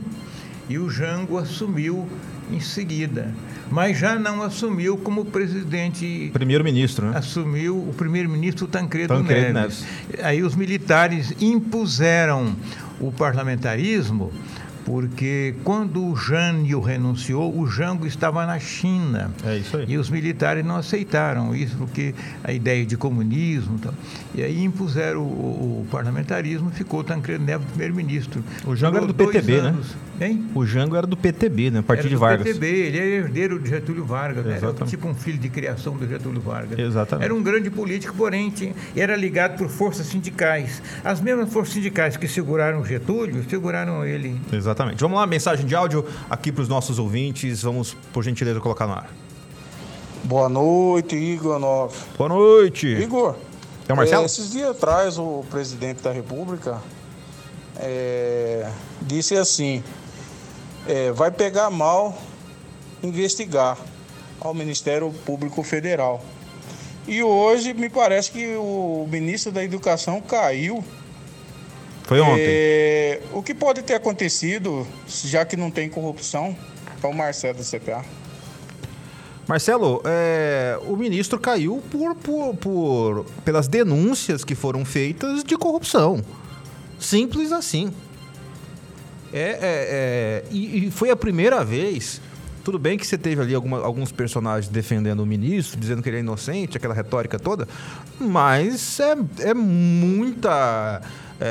e 0.69 0.79
o 0.79 0.89
Jango 0.89 1.37
assumiu 1.37 2.07
em 2.51 2.59
seguida. 2.59 3.33
Mas 3.69 3.97
já 3.97 4.17
não 4.17 4.43
assumiu 4.43 4.97
como 4.97 5.25
presidente. 5.25 6.29
Primeiro-ministro, 6.33 7.07
né? 7.09 7.17
Assumiu 7.17 7.77
o 7.77 7.93
primeiro-ministro 7.93 8.67
Tancredo, 8.67 9.15
Tancredo 9.15 9.53
Neves. 9.53 9.85
Neves. 10.07 10.25
Aí 10.25 10.43
os 10.43 10.55
militares 10.55 11.33
impuseram 11.41 12.55
o 12.99 13.11
parlamentarismo 13.11 14.31
porque 14.85 15.55
quando 15.63 16.05
o 16.05 16.15
Jânio 16.15 16.79
renunciou, 16.79 17.57
o 17.57 17.65
Jango 17.65 18.05
estava 18.05 18.45
na 18.45 18.59
China. 18.59 19.31
É 19.43 19.57
isso 19.57 19.75
aí. 19.75 19.85
E 19.87 19.97
os 19.97 20.11
militares 20.11 20.63
não 20.63 20.75
aceitaram 20.75 21.55
isso, 21.55 21.75
porque 21.75 22.13
a 22.43 22.53
ideia 22.53 22.85
de 22.85 22.95
comunismo. 22.95 23.79
Tal. 23.79 23.93
E 24.35 24.43
aí 24.43 24.63
impuseram 24.63 25.21
o, 25.21 25.81
o 25.81 25.87
parlamentarismo, 25.89 26.69
ficou 26.69 27.03
Tancredo 27.03 27.43
Neves 27.43 27.67
primeiro-ministro. 27.69 28.43
O 28.63 28.75
Jango 28.75 28.97
era 28.97 29.07
do 29.07 29.13
PTB, 29.13 29.53
né? 29.53 29.69
anos. 29.69 29.87
né? 30.19 30.27
Hein? 30.27 30.45
O 30.53 30.65
Jango 30.65 30.95
era 30.95 31.07
do 31.07 31.17
PTB, 31.17 31.71
né? 31.71 31.81
Partido 31.81 32.09
de 32.09 32.15
Vargas. 32.15 32.45
PTB, 32.45 32.67
ele 32.67 32.97
era 32.97 33.07
herdeiro 33.07 33.59
de 33.59 33.69
Getúlio 33.69 34.05
Vargas, 34.05 34.45
né? 34.45 34.59
era 34.61 34.73
tipo 34.85 35.07
um 35.07 35.15
filho 35.15 35.39
de 35.39 35.49
criação 35.49 35.97
do 35.97 36.07
Getúlio 36.07 36.41
Vargas. 36.41 36.77
Exatamente. 36.77 37.25
Era 37.25 37.33
um 37.33 37.41
grande 37.41 37.71
político, 37.71 38.13
porém 38.15 38.51
tinha, 38.51 38.73
era 38.95 39.15
ligado 39.15 39.57
por 39.57 39.67
forças 39.67 40.05
sindicais. 40.05 40.81
As 41.03 41.19
mesmas 41.19 41.51
forças 41.51 41.73
sindicais 41.73 42.15
que 42.15 42.27
seguraram 42.27 42.85
Getúlio, 42.85 43.43
seguraram 43.49 44.05
ele. 44.05 44.39
Exatamente. 44.53 44.74
Exatamente. 44.75 44.99
Vamos 44.99 45.17
lá, 45.17 45.25
mensagem 45.25 45.65
de 45.65 45.73
áudio 45.73 46.05
aqui 46.29 46.51
para 46.51 46.61
os 46.61 46.67
nossos 46.67 46.99
ouvintes. 46.99 47.61
Vamos, 47.61 47.95
por 48.11 48.23
gentileza, 48.23 48.59
colocar 48.59 48.85
no 48.85 48.93
ar. 48.93 49.09
Boa 50.25 50.49
noite, 50.49 51.15
Igor 51.15 51.57
Nove. 51.59 51.95
Boa 52.17 52.27
noite. 52.27 52.87
Igor. 52.87 53.35
É 53.87 53.93
o 53.93 53.95
Marcelo? 53.95 54.23
É, 54.23 54.25
esses 54.25 54.51
dias 54.51 54.71
atrás, 54.71 55.17
o 55.17 55.45
presidente 55.49 56.01
da 56.01 56.11
República 56.11 56.81
é, 57.77 58.69
disse 59.01 59.37
assim: 59.37 59.81
é, 60.85 61.11
vai 61.13 61.31
pegar 61.31 61.69
mal 61.69 62.17
investigar 63.01 63.77
ao 64.41 64.53
Ministério 64.53 65.09
Público 65.25 65.63
Federal. 65.63 66.21
E 67.07 67.23
hoje 67.23 67.73
me 67.73 67.87
parece 67.87 68.29
que 68.29 68.55
o 68.57 69.07
ministro 69.09 69.53
da 69.53 69.63
Educação 69.63 70.19
caiu 70.19 70.83
foi 72.05 72.19
ontem. 72.21 72.43
É, 72.45 73.21
o 73.33 73.41
que 73.41 73.53
pode 73.53 73.81
ter 73.81 73.95
acontecido, 73.95 74.87
já 75.07 75.43
que 75.43 75.57
não 75.57 75.71
tem 75.71 75.89
corrupção, 75.89 76.55
é 77.01 77.07
o 77.07 77.13
Marcelo 77.13 77.57
do 77.57 77.63
CPA. 77.63 78.05
Marcelo, 79.47 80.01
é, 80.05 80.79
o 80.87 80.95
ministro 80.95 81.39
caiu 81.39 81.83
por, 81.91 82.15
por, 82.15 82.55
por, 82.55 83.25
pelas 83.43 83.67
denúncias 83.67 84.43
que 84.43 84.55
foram 84.55 84.83
feitas 84.83 85.43
de 85.43 85.55
corrupção. 85.55 86.23
Simples 86.99 87.51
assim. 87.51 87.91
É, 89.31 89.39
é, 89.39 89.59
é 89.61 90.43
e, 90.49 90.87
e, 90.87 90.91
foi 90.91 91.09
a 91.09 91.15
primeira 91.15 91.63
vez. 91.63 92.21
Tudo 92.63 92.79
bem 92.79 92.97
que 92.97 93.05
você 93.05 93.17
teve 93.17 93.39
ali 93.39 93.53
alguma, 93.53 93.79
alguns 93.79 94.11
personagens 94.11 94.67
defendendo 94.71 95.19
o 95.19 95.25
ministro, 95.25 95.79
dizendo 95.79 96.01
que 96.01 96.09
ele 96.09 96.17
é 96.17 96.19
inocente, 96.21 96.77
aquela 96.77 96.95
retórica 96.95 97.37
toda, 97.37 97.67
mas 98.19 98.99
é, 98.99 99.15
é 99.49 99.53
muita. 99.53 101.03
É, 101.39 101.45
é, 101.45 101.49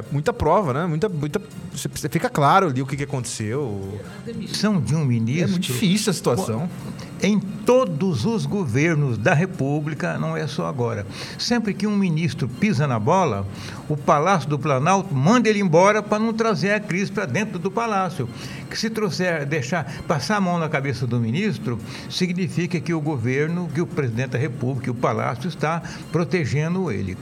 é 0.00 0.04
muita 0.12 0.32
prova, 0.32 0.72
né? 0.72 0.86
Muita, 0.86 1.08
muita, 1.08 1.40
você 1.72 2.08
fica 2.08 2.28
claro 2.28 2.68
ali 2.68 2.82
o 2.82 2.86
que, 2.86 2.96
que 2.96 3.04
aconteceu. 3.04 4.00
A 4.22 4.26
demissão 4.26 4.80
de 4.80 4.94
um 4.94 5.04
ministro. 5.04 5.44
É 5.44 5.50
muito 5.50 5.62
difícil 5.62 6.10
a 6.10 6.14
situação. 6.14 6.68
Em 7.22 7.38
todos 7.38 8.24
os 8.24 8.46
governos 8.46 9.18
da 9.18 9.34
República, 9.34 10.18
não 10.18 10.36
é 10.36 10.46
só 10.46 10.66
agora. 10.66 11.06
Sempre 11.38 11.74
que 11.74 11.86
um 11.86 11.94
ministro 11.94 12.48
pisa 12.48 12.86
na 12.86 12.98
bola, 12.98 13.46
o 13.88 13.96
Palácio 13.96 14.48
do 14.48 14.58
Planalto 14.58 15.14
manda 15.14 15.48
ele 15.48 15.60
embora 15.60 16.02
para 16.02 16.18
não 16.18 16.32
trazer 16.32 16.72
a 16.72 16.80
crise 16.80 17.12
para 17.12 17.26
dentro 17.26 17.58
do 17.58 17.70
palácio. 17.70 18.28
Que 18.70 18.78
se 18.78 18.88
trouxer, 18.88 19.44
deixar 19.44 20.02
passar 20.08 20.36
a 20.36 20.40
mão 20.40 20.58
na 20.58 20.68
cabeça 20.68 21.06
do 21.06 21.20
ministro, 21.20 21.78
significa 22.08 22.80
que 22.80 22.94
o 22.94 23.00
governo, 23.00 23.68
que 23.72 23.82
o 23.82 23.86
presidente 23.86 24.30
da 24.30 24.38
República, 24.38 24.84
que 24.84 24.90
o 24.90 24.94
palácio 24.94 25.46
está 25.46 25.82
protegendo 26.10 26.90
ele 26.90 27.18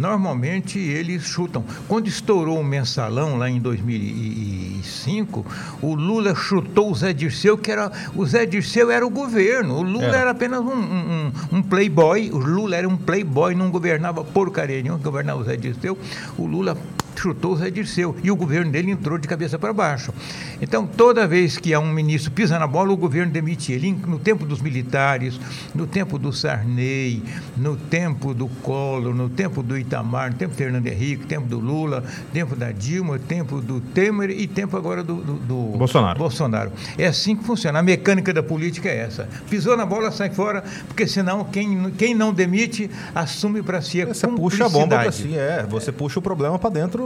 normalmente 0.00 0.78
eles 0.78 1.24
chutam. 1.24 1.62
Quando 1.86 2.08
estourou 2.08 2.58
o 2.58 2.64
mensalão 2.64 3.36
lá 3.36 3.50
em 3.50 3.60
2005, 3.60 5.46
o 5.82 5.94
Lula 5.94 6.34
chutou 6.34 6.90
o 6.90 6.94
Zé 6.94 7.12
Dirceu, 7.12 7.58
que 7.58 7.70
era. 7.70 7.92
O 8.16 8.24
Zé 8.24 8.46
Dirceu 8.46 8.90
era 8.90 9.06
o 9.06 9.10
governo. 9.10 9.76
O 9.76 9.82
Lula 9.82 10.16
era 10.16 10.30
apenas 10.30 10.60
um, 10.60 10.72
um, 10.72 11.30
um, 11.52 11.62
playboy. 11.62 12.30
O 12.30 12.38
Lula 12.38 12.76
era 12.76 12.88
um 12.88 12.96
playboy, 12.96 13.54
não 13.54 13.70
governava 13.70 14.24
porcaria 14.24 14.82
nenhuma, 14.82 14.98
governava 14.98 15.40
o 15.40 15.44
Zé 15.44 15.56
Dirceu. 15.56 15.98
O 16.38 16.46
Lula 16.46 16.76
chutou 17.16 17.52
o 17.52 17.56
Zé 17.56 17.70
Dirceu 17.70 18.16
e 18.22 18.30
o 18.30 18.36
governo 18.36 18.70
dele 18.70 18.90
entrou 18.90 19.18
de 19.18 19.28
cabeça 19.28 19.58
para 19.58 19.72
baixo. 19.72 20.12
Então, 20.60 20.86
toda 20.86 21.26
vez 21.26 21.56
que 21.58 21.72
há 21.74 21.80
um 21.80 21.92
ministro 21.92 22.30
pisa 22.30 22.58
na 22.58 22.66
bola, 22.66 22.92
o 22.92 22.96
governo 22.96 23.32
demite 23.32 23.72
ele. 23.72 23.92
No 24.06 24.18
tempo 24.18 24.44
dos 24.44 24.60
militares, 24.60 25.40
no 25.74 25.86
tempo 25.86 26.18
do 26.18 26.32
Sarney, 26.32 27.22
no 27.56 27.76
tempo 27.76 28.34
do 28.34 28.48
Collor, 28.48 29.14
no 29.14 29.28
tempo 29.28 29.62
do 29.62 29.76
Itamar, 29.76 30.30
no 30.30 30.36
tempo 30.36 30.52
do 30.54 30.56
Fernando 30.56 30.86
Henrique, 30.86 31.22
no 31.22 31.28
tempo 31.28 31.46
do 31.46 31.58
Lula, 31.58 32.00
no 32.00 32.32
tempo 32.32 32.56
da 32.56 32.72
Dilma, 32.72 33.14
no 33.14 33.18
tempo 33.18 33.60
do 33.60 33.80
Temer 33.80 34.30
e 34.30 34.46
tempo 34.46 34.76
agora 34.76 35.02
do, 35.02 35.16
do, 35.16 35.34
do 35.34 35.78
Bolsonaro. 35.78 36.18
Bolsonaro. 36.18 36.72
É 36.96 37.06
assim 37.06 37.36
que 37.36 37.44
funciona. 37.44 37.78
A 37.78 37.82
mecânica 37.82 38.32
da 38.32 38.42
política 38.42 38.88
é 38.88 38.98
essa. 38.98 39.28
Pisou 39.48 39.76
na 39.76 39.86
bola, 39.86 40.10
sai 40.10 40.30
fora, 40.30 40.62
porque 40.86 41.06
senão 41.06 41.44
quem, 41.44 41.90
quem 41.92 42.14
não 42.14 42.32
demite 42.32 42.90
assume 43.14 43.62
para 43.62 43.80
si 43.80 44.02
a 44.02 44.06
Você 44.06 44.26
puxa 44.26 44.66
a 44.66 44.68
bomba 44.68 44.98
para 44.98 45.12
si, 45.12 45.36
é. 45.36 45.66
Você 45.68 45.92
puxa 45.92 46.18
o 46.18 46.22
problema 46.22 46.58
para 46.58 46.70
dentro 46.70 46.99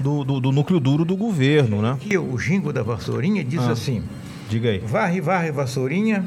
do, 0.00 0.24
do, 0.24 0.40
do, 0.40 0.52
núcleo 0.52 0.78
duro 0.78 1.04
do 1.04 1.16
governo, 1.16 1.80
né? 1.80 1.96
O 2.18 2.38
jingo 2.38 2.72
da 2.72 2.82
vassourinha 2.82 3.42
diz 3.42 3.60
ah, 3.60 3.72
assim: 3.72 4.02
Diga 4.48 4.70
aí. 4.70 4.78
Varre, 4.78 5.20
varre, 5.20 5.50
vassourinha, 5.50 6.24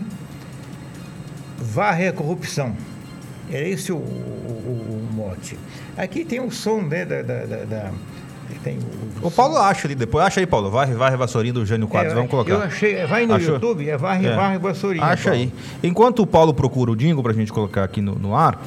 varre 1.58 2.08
a 2.08 2.14
corrupção. 2.14 2.76
É 3.52 3.68
esse 3.70 3.92
o, 3.92 3.98
o, 3.98 4.00
o, 4.00 5.14
mote. 5.14 5.58
Aqui 5.98 6.24
tem 6.24 6.40
o 6.40 6.50
som 6.50 6.82
né, 6.82 7.06
da, 7.06 7.22
da, 7.22 7.46
da, 7.46 7.66
da 7.66 7.92
tem 8.64 8.78
o, 9.22 9.28
o 9.28 9.32
Paulo 9.32 9.58
acha 9.58 9.88
ali 9.88 9.96
depois. 9.96 10.26
Acha 10.26 10.40
aí, 10.40 10.46
Paulo. 10.46 10.70
Varre, 10.70 10.94
varre, 10.94 11.18
vassourinha 11.18 11.54
do 11.54 11.66
Jânio 11.66 11.88
Quadros. 11.88 12.14
É, 12.14 12.16
Vamos 12.16 12.30
colocar. 12.30 12.52
Eu 12.52 12.62
achei. 12.62 13.06
Vai 13.06 13.26
no 13.26 13.34
Achou? 13.34 13.56
YouTube, 13.56 13.90
é 13.90 13.98
varre, 13.98 14.28
é. 14.28 14.36
varre, 14.36 14.58
vassourinha. 14.58 15.06
Acha 15.06 15.30
Paulo. 15.30 15.40
aí. 15.40 15.54
Enquanto 15.84 16.22
o 16.22 16.28
Paulo 16.28 16.54
procura 16.54 16.92
o 16.92 16.96
jingle 16.96 17.24
pra 17.24 17.34
gente 17.34 17.52
colocar 17.52 17.84
aqui 17.84 18.02
no, 18.02 18.16
no 18.16 18.36
ar, 18.36 18.62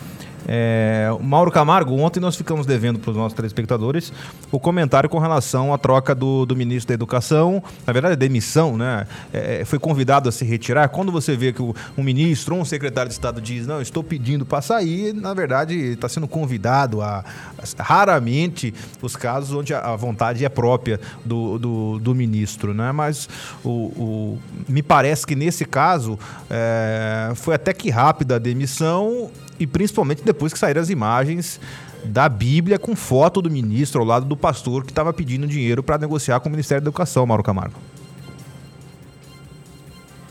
é, 0.46 1.08
Mauro 1.20 1.50
Camargo, 1.50 1.94
ontem 1.98 2.20
nós 2.20 2.36
ficamos 2.36 2.66
devendo 2.66 2.98
para 2.98 3.10
os 3.10 3.16
nossos 3.16 3.34
telespectadores 3.34 4.12
o 4.50 4.60
comentário 4.60 5.08
com 5.08 5.18
relação 5.18 5.72
à 5.72 5.78
troca 5.78 6.14
do, 6.14 6.44
do 6.44 6.54
ministro 6.54 6.88
da 6.88 6.94
Educação, 6.94 7.62
na 7.86 7.92
verdade, 7.92 8.16
demissão, 8.16 8.76
né? 8.76 9.06
É, 9.32 9.60
é 9.60 9.64
foi 9.64 9.78
convidado 9.78 10.28
a 10.28 10.32
se 10.32 10.44
retirar. 10.44 10.88
Quando 10.88 11.10
você 11.10 11.36
vê 11.36 11.52
que 11.52 11.62
o, 11.62 11.74
um 11.96 12.02
ministro 12.02 12.54
ou 12.54 12.60
um 12.60 12.64
secretário 12.64 13.08
de 13.08 13.14
Estado 13.14 13.40
diz, 13.40 13.66
não, 13.66 13.80
estou 13.80 14.02
pedindo 14.02 14.44
para 14.44 14.60
sair, 14.60 15.12
na 15.14 15.32
verdade, 15.34 15.74
está 15.74 16.08
sendo 16.08 16.28
convidado 16.28 17.00
a, 17.00 17.24
a, 17.58 17.82
Raramente 17.82 18.74
os 19.02 19.16
casos 19.16 19.52
onde 19.52 19.74
a, 19.74 19.80
a 19.80 19.96
vontade 19.96 20.44
é 20.44 20.48
própria 20.48 21.00
do, 21.24 21.58
do, 21.58 21.98
do, 21.98 22.14
ministro, 22.14 22.72
né? 22.72 22.92
Mas 22.92 23.28
o, 23.64 23.68
o, 23.70 24.38
me 24.68 24.82
parece 24.82 25.26
que 25.26 25.34
nesse 25.34 25.64
caso 25.64 26.18
é, 26.50 27.32
foi 27.34 27.54
até 27.54 27.72
que 27.72 27.90
rápida 27.90 28.36
a 28.36 28.38
demissão 28.38 29.30
e 29.58 29.66
principalmente 29.66 30.22
depois 30.24 30.52
que 30.52 30.58
saíram 30.58 30.80
as 30.80 30.90
imagens 30.90 31.60
da 32.04 32.28
Bíblia 32.28 32.78
com 32.78 32.94
foto 32.94 33.40
do 33.40 33.50
ministro 33.50 34.00
ao 34.00 34.06
lado 34.06 34.26
do 34.26 34.36
pastor 34.36 34.84
que 34.84 34.90
estava 34.90 35.12
pedindo 35.12 35.46
dinheiro 35.46 35.82
para 35.82 35.98
negociar 35.98 36.40
com 36.40 36.48
o 36.48 36.52
Ministério 36.52 36.82
da 36.82 36.88
Educação, 36.88 37.26
Mauro 37.26 37.42
Camargo. 37.42 37.78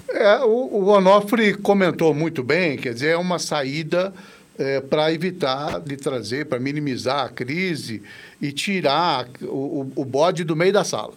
É, 0.09 0.39
o, 0.43 0.69
o 0.71 0.87
Onofre 0.89 1.55
comentou 1.55 2.13
muito 2.13 2.43
bem, 2.43 2.77
quer 2.77 2.93
dizer, 2.93 3.09
é 3.09 3.17
uma 3.17 3.39
saída 3.39 4.13
é, 4.57 4.79
para 4.79 5.11
evitar 5.11 5.79
de 5.79 5.97
trazer, 5.97 6.45
para 6.45 6.59
minimizar 6.59 7.25
a 7.25 7.29
crise 7.29 8.03
e 8.41 8.51
tirar 8.51 9.27
o, 9.41 9.91
o, 9.95 10.05
bode 10.05 10.43
do 10.43 10.55
meio 10.55 10.71
da 10.71 10.83
sala. 10.83 11.13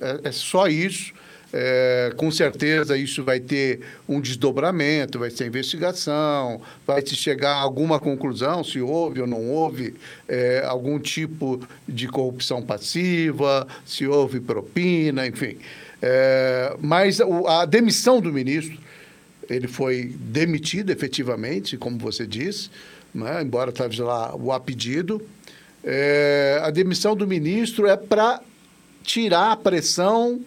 É, 0.00 0.20
é 0.28 0.32
só 0.32 0.68
isso. 0.68 1.12
É, 1.52 2.12
com 2.16 2.30
certeza 2.30 2.98
isso 2.98 3.22
vai 3.22 3.38
ter 3.38 3.80
um 4.08 4.20
desdobramento, 4.20 5.18
vai 5.18 5.30
ser 5.30 5.46
investigação, 5.46 6.60
vai 6.86 7.00
se 7.06 7.14
chegar 7.14 7.52
a 7.52 7.60
alguma 7.60 8.00
conclusão 8.00 8.64
se 8.64 8.80
houve 8.80 9.20
ou 9.20 9.26
não 9.26 9.44
houve 9.48 9.94
é, 10.28 10.62
algum 10.66 10.98
tipo 10.98 11.60
de 11.88 12.08
corrupção 12.08 12.60
passiva, 12.60 13.66
se 13.84 14.06
houve 14.06 14.40
propina, 14.40 15.26
enfim. 15.26 15.56
É, 16.02 16.76
mas 16.80 17.20
a 17.46 17.64
demissão 17.64 18.20
do 18.20 18.32
ministro, 18.32 18.78
ele 19.48 19.68
foi 19.68 20.14
demitido 20.18 20.90
efetivamente, 20.90 21.76
como 21.76 21.96
você 21.96 22.26
disse, 22.26 22.70
né, 23.14 23.40
embora 23.40 23.70
esteja 23.70 24.04
lá 24.04 24.34
o 24.34 24.52
a 24.52 24.58
pedido. 24.58 25.22
É, 25.84 26.60
a 26.62 26.70
demissão 26.70 27.14
do 27.14 27.26
ministro 27.26 27.86
é 27.86 27.96
para 27.96 28.42
tirar 29.04 29.52
a 29.52 29.56
pressão 29.56 30.40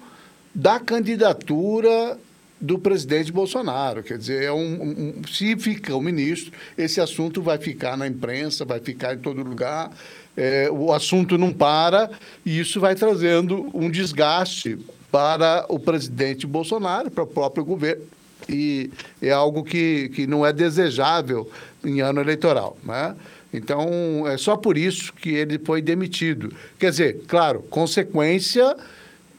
da 0.60 0.78
candidatura 0.78 2.18
do 2.60 2.78
presidente 2.78 3.32
Bolsonaro. 3.32 4.04
Quer 4.04 4.18
dizer, 4.18 4.44
é 4.44 4.52
um, 4.52 5.14
um, 5.22 5.22
se 5.26 5.56
fica 5.56 5.96
o 5.96 6.02
ministro, 6.02 6.52
esse 6.78 7.00
assunto 7.00 7.42
vai 7.42 7.58
ficar 7.58 7.96
na 7.96 8.06
imprensa, 8.06 8.66
vai 8.66 8.82
ficar 8.82 9.14
em 9.14 9.20
todo 9.20 9.42
lugar, 9.42 9.90
é, 10.36 10.70
o 10.70 10.92
assunto 10.92 11.38
não 11.38 11.54
para, 11.54 12.12
e 12.46 12.60
isso 12.60 12.78
vai 12.78 12.94
trazendo 12.94 13.70
um 13.74 13.90
desgaste 13.90 14.78
para 15.10 15.66
o 15.70 15.80
presidente 15.80 16.46
Bolsonaro, 16.46 17.10
para 17.10 17.24
o 17.24 17.28
próprio 17.28 17.64
governo. 17.64 18.04
E 18.50 18.92
é 19.22 19.32
algo 19.32 19.64
que, 19.64 20.10
que 20.10 20.28
não 20.28 20.46
é 20.46 20.52
desejável 20.52 21.50
em 21.86 22.02
ano 22.02 22.20
eleitoral. 22.20 22.78
Né? 22.84 23.16
Então, 23.54 24.28
é 24.28 24.38
só 24.38 24.58
por 24.58 24.78
isso 24.78 25.14
que 25.14 25.30
ele 25.30 25.58
foi 25.58 25.82
demitido. 25.82 26.54
Quer 26.78 26.90
dizer, 26.92 27.22
claro, 27.28 27.62
consequência 27.70 28.76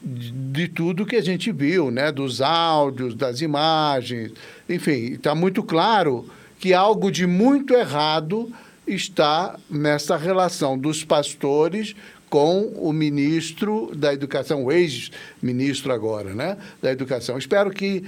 de 0.03 0.67
tudo 0.67 1.05
que 1.05 1.15
a 1.15 1.21
gente 1.21 1.51
viu, 1.51 1.91
né? 1.91 2.11
dos 2.11 2.41
áudios, 2.41 3.13
das 3.13 3.41
imagens, 3.41 4.31
enfim, 4.67 5.13
está 5.13 5.35
muito 5.35 5.61
claro 5.61 6.25
que 6.59 6.73
algo 6.73 7.11
de 7.11 7.27
muito 7.27 7.73
errado 7.73 8.51
está 8.85 9.57
nessa 9.69 10.17
relação 10.17 10.77
dos 10.77 11.03
pastores 11.03 11.95
com 12.29 12.71
o 12.77 12.93
ministro 12.93 13.91
da 13.93 14.13
Educação, 14.13 14.63
o 14.63 14.71
ex-ministro 14.71 15.91
agora, 15.91 16.33
né, 16.33 16.57
da 16.81 16.91
Educação. 16.91 17.37
Espero 17.37 17.71
que 17.71 18.05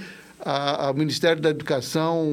o 0.90 0.94
Ministério 0.94 1.40
da 1.40 1.50
Educação, 1.50 2.26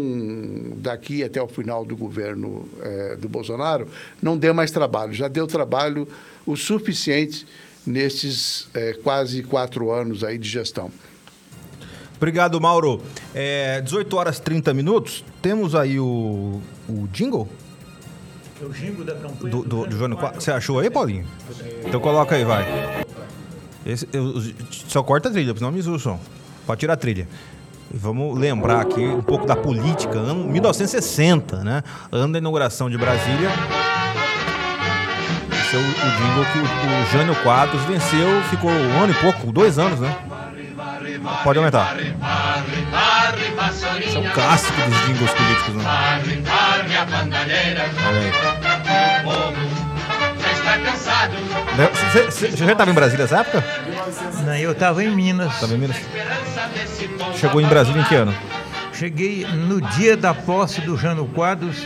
daqui 0.77 1.23
até 1.23 1.41
o 1.41 1.47
final 1.47 1.85
do 1.85 1.95
governo 1.95 2.67
é, 2.81 3.15
do 3.15 3.29
Bolsonaro, 3.29 3.87
não 4.21 4.37
dê 4.37 4.51
mais 4.51 4.71
trabalho. 4.71 5.13
Já 5.13 5.27
deu 5.27 5.47
trabalho 5.47 6.07
o 6.45 6.57
suficiente 6.57 7.45
nesses 7.85 8.67
é, 8.73 8.93
quase 8.93 9.43
quatro 9.43 9.91
anos 9.91 10.23
aí 10.23 10.37
de 10.37 10.47
gestão. 10.47 10.91
Obrigado, 12.17 12.61
Mauro. 12.61 13.01
É, 13.33 13.81
18 13.81 14.15
horas 14.15 14.37
e 14.37 14.41
30 14.43 14.73
minutos. 14.73 15.25
Temos 15.41 15.73
aí 15.73 15.99
o, 15.99 16.61
o 16.87 17.07
jingle? 17.11 17.49
É 18.61 18.65
o 18.65 18.69
jingle 18.69 19.03
da 19.03 19.15
campanha 19.15 19.51
do, 19.51 19.63
do, 19.63 19.87
do 19.87 20.17
Você 20.35 20.51
achou 20.51 20.79
aí, 20.79 20.89
Paulinho? 20.89 21.25
Então 21.83 21.99
coloca 21.99 22.35
aí, 22.35 22.45
vai. 22.45 23.03
Esse, 23.83 24.07
eu, 24.13 24.39
só 24.69 25.01
corta 25.01 25.29
a 25.29 25.31
trilha, 25.31 25.55
senão 25.55 25.71
me 25.71 25.81
som. 25.81 26.19
Pode 26.67 26.79
tirar 26.79 26.93
a 26.93 26.97
trilha. 26.97 27.27
Vamos 27.91 28.37
lembrar 28.37 28.81
aqui 28.81 29.01
um 29.01 29.21
pouco 29.21 29.45
da 29.45 29.55
política, 29.55 30.17
ano 30.19 30.45
1960, 30.45 31.63
né? 31.63 31.83
Ano 32.11 32.33
da 32.33 32.39
inauguração 32.39 32.89
de 32.89 32.97
Brasília 32.97 33.49
esse 35.71 35.77
é 35.77 35.79
o, 35.79 35.83
o 35.83 36.11
jingle 36.17 36.45
que 36.51 36.59
o, 36.59 36.63
o 36.63 37.05
Jânio 37.11 37.35
Quadros 37.43 37.81
venceu, 37.85 38.43
ficou 38.49 38.69
um 38.69 39.03
ano 39.03 39.13
e 39.13 39.15
pouco, 39.15 39.51
dois 39.51 39.79
anos, 39.79 39.99
né? 39.99 40.13
Pode 41.43 41.59
aumentar. 41.59 41.95
Esse 43.99 44.17
é 44.17 44.19
um 44.19 44.29
clássico 44.31 44.81
dos 44.81 44.99
jingles 45.05 45.31
políticos, 45.31 45.75
né? 45.75 45.83
Olha 48.07 48.19
aí. 48.19 48.31
Você 52.25 52.57
já 52.57 52.71
estava 52.71 52.91
em 52.91 52.93
Brasília 52.93 53.23
nessa 53.23 53.39
época? 53.39 53.63
Não, 54.43 54.55
eu 54.55 54.73
estava 54.73 55.01
em 55.03 55.15
Minas. 55.15 55.53
Estava 55.53 55.73
em 55.73 55.77
Minas? 55.77 55.97
Chegou 57.39 57.61
em 57.61 57.67
Brasília 57.67 58.01
em 58.01 58.05
que 58.05 58.15
ano? 58.15 58.35
Cheguei 58.91 59.45
no 59.45 59.79
dia 59.79 60.17
da 60.17 60.33
posse 60.33 60.81
do 60.81 60.97
Jano 60.97 61.25
Quadros, 61.27 61.85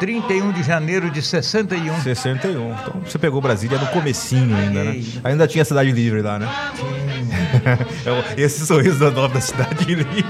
31 0.00 0.52
de 0.52 0.62
janeiro 0.62 1.10
de 1.10 1.22
61. 1.22 2.00
61. 2.02 2.72
Então 2.72 3.00
você 3.04 3.18
pegou 3.18 3.40
Brasília 3.40 3.78
no 3.78 3.86
comecinho 3.88 4.56
ainda, 4.56 4.84
né? 4.84 5.02
Ainda 5.22 5.46
tinha 5.46 5.64
Cidade 5.64 5.90
Livre 5.92 6.22
lá, 6.22 6.38
né? 6.38 6.48
Tinha. 6.76 7.14
Esse 8.36 8.66
sorriso 8.66 8.98
da 8.98 9.10
nova 9.10 9.34
da 9.34 9.40
Cidade 9.40 9.84
Livre. 9.84 10.24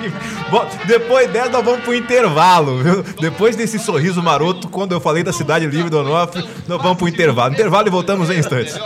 Bom, 0.50 0.66
depois 0.86 1.30
dessa 1.30 1.50
nós 1.50 1.64
vamos 1.64 1.80
pro 1.82 1.94
intervalo, 1.94 2.82
viu? 2.82 3.02
Depois 3.20 3.56
desse 3.56 3.78
sorriso 3.78 4.22
maroto, 4.22 4.68
quando 4.68 4.92
eu 4.92 5.00
falei 5.00 5.22
da 5.22 5.32
Cidade 5.32 5.66
Livre 5.66 5.90
do 5.90 5.98
Onofre, 5.98 6.46
nós 6.66 6.80
vamos 6.80 6.98
pro 6.98 7.08
intervalo. 7.08 7.52
Intervalo 7.54 7.88
e 7.88 7.90
voltamos 7.90 8.30
em 8.30 8.38
instantes. 8.38 8.78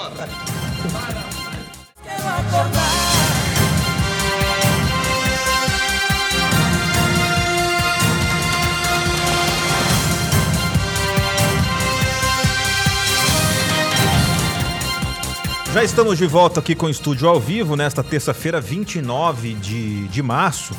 Já 15.74 15.84
estamos 15.84 16.16
de 16.16 16.26
volta 16.26 16.60
aqui 16.60 16.74
com 16.74 16.86
o 16.86 16.90
estúdio 16.90 17.28
ao 17.28 17.38
vivo 17.38 17.76
nesta 17.76 18.02
terça-feira, 18.02 18.58
29 18.58 19.52
de, 19.52 20.08
de 20.08 20.22
março. 20.22 20.74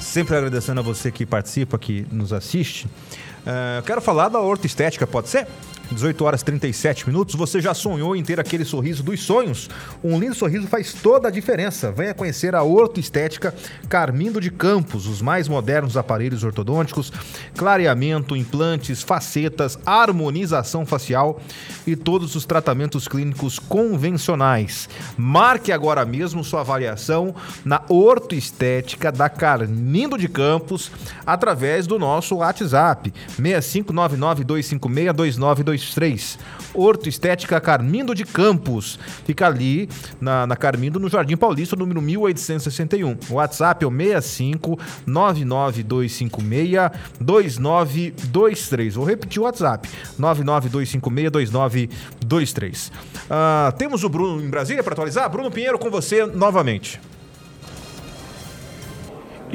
Sempre 0.00 0.34
agradecendo 0.34 0.80
a 0.80 0.82
você 0.82 1.12
que 1.12 1.26
participa, 1.26 1.78
que 1.78 2.06
nos 2.10 2.32
assiste. 2.32 2.86
Uh, 2.86 3.82
quero 3.84 4.00
falar 4.00 4.30
da 4.30 4.40
ortoestética, 4.40 5.06
pode 5.06 5.28
ser? 5.28 5.46
18 5.90 6.24
horas 6.24 6.42
37 6.42 7.06
minutos. 7.06 7.34
Você 7.34 7.60
já 7.60 7.74
sonhou 7.74 8.16
em 8.16 8.22
ter 8.22 8.40
aquele 8.40 8.64
sorriso 8.64 9.02
dos 9.02 9.22
sonhos? 9.22 9.68
Um 10.02 10.18
lindo 10.18 10.34
sorriso 10.34 10.66
faz 10.66 10.92
toda 10.92 11.28
a 11.28 11.30
diferença. 11.30 11.92
Venha 11.92 12.14
conhecer 12.14 12.54
a 12.54 12.62
Orto 12.62 12.98
Estética 12.98 13.54
Carmindo 13.88 14.40
de 14.40 14.50
Campos, 14.50 15.06
os 15.06 15.20
mais 15.20 15.48
modernos 15.48 15.96
aparelhos 15.96 16.44
ortodônticos, 16.44 17.12
clareamento, 17.56 18.36
implantes, 18.36 19.02
facetas, 19.02 19.78
harmonização 19.84 20.86
facial 20.86 21.40
e 21.86 21.94
todos 21.94 22.34
os 22.34 22.44
tratamentos 22.44 23.06
clínicos 23.06 23.58
convencionais. 23.58 24.88
Marque 25.16 25.72
agora 25.72 26.04
mesmo 26.04 26.44
sua 26.44 26.60
avaliação 26.60 27.34
na 27.64 27.82
Orto 27.88 28.34
Estética 28.34 29.12
da 29.12 29.28
Carmindo 29.28 30.18
de 30.18 30.28
Campos 30.28 30.90
através 31.26 31.86
do 31.86 31.98
nosso 31.98 32.36
WhatsApp 32.36 33.12
65992562922 33.40 35.73
223. 35.74 36.38
Horto 36.74 37.08
Estética 37.08 37.60
Carmindo 37.60 38.14
de 38.14 38.24
Campos. 38.24 38.98
Fica 39.24 39.46
ali 39.46 39.88
na, 40.20 40.46
na 40.46 40.56
Carmindo, 40.56 40.98
no 40.98 41.08
Jardim 41.08 41.36
Paulista, 41.36 41.76
número 41.76 42.00
1861. 42.00 43.16
O 43.30 43.34
WhatsApp 43.34 43.84
é 43.84 43.88
o 43.88 43.90
65 43.90 44.78
99256 45.06 46.90
2923. 47.20 48.94
Vou 48.94 49.04
repetir 49.04 49.40
o 49.40 49.44
WhatsApp: 49.44 49.88
99256 50.18 51.50
2923. 51.50 52.88
Uh, 52.88 53.72
temos 53.76 54.04
o 54.04 54.08
Bruno 54.08 54.44
em 54.44 54.48
Brasília 54.48 54.82
para 54.82 54.94
atualizar? 54.94 55.30
Bruno 55.30 55.50
Pinheiro 55.50 55.78
com 55.78 55.90
você 55.90 56.26
novamente. 56.26 57.00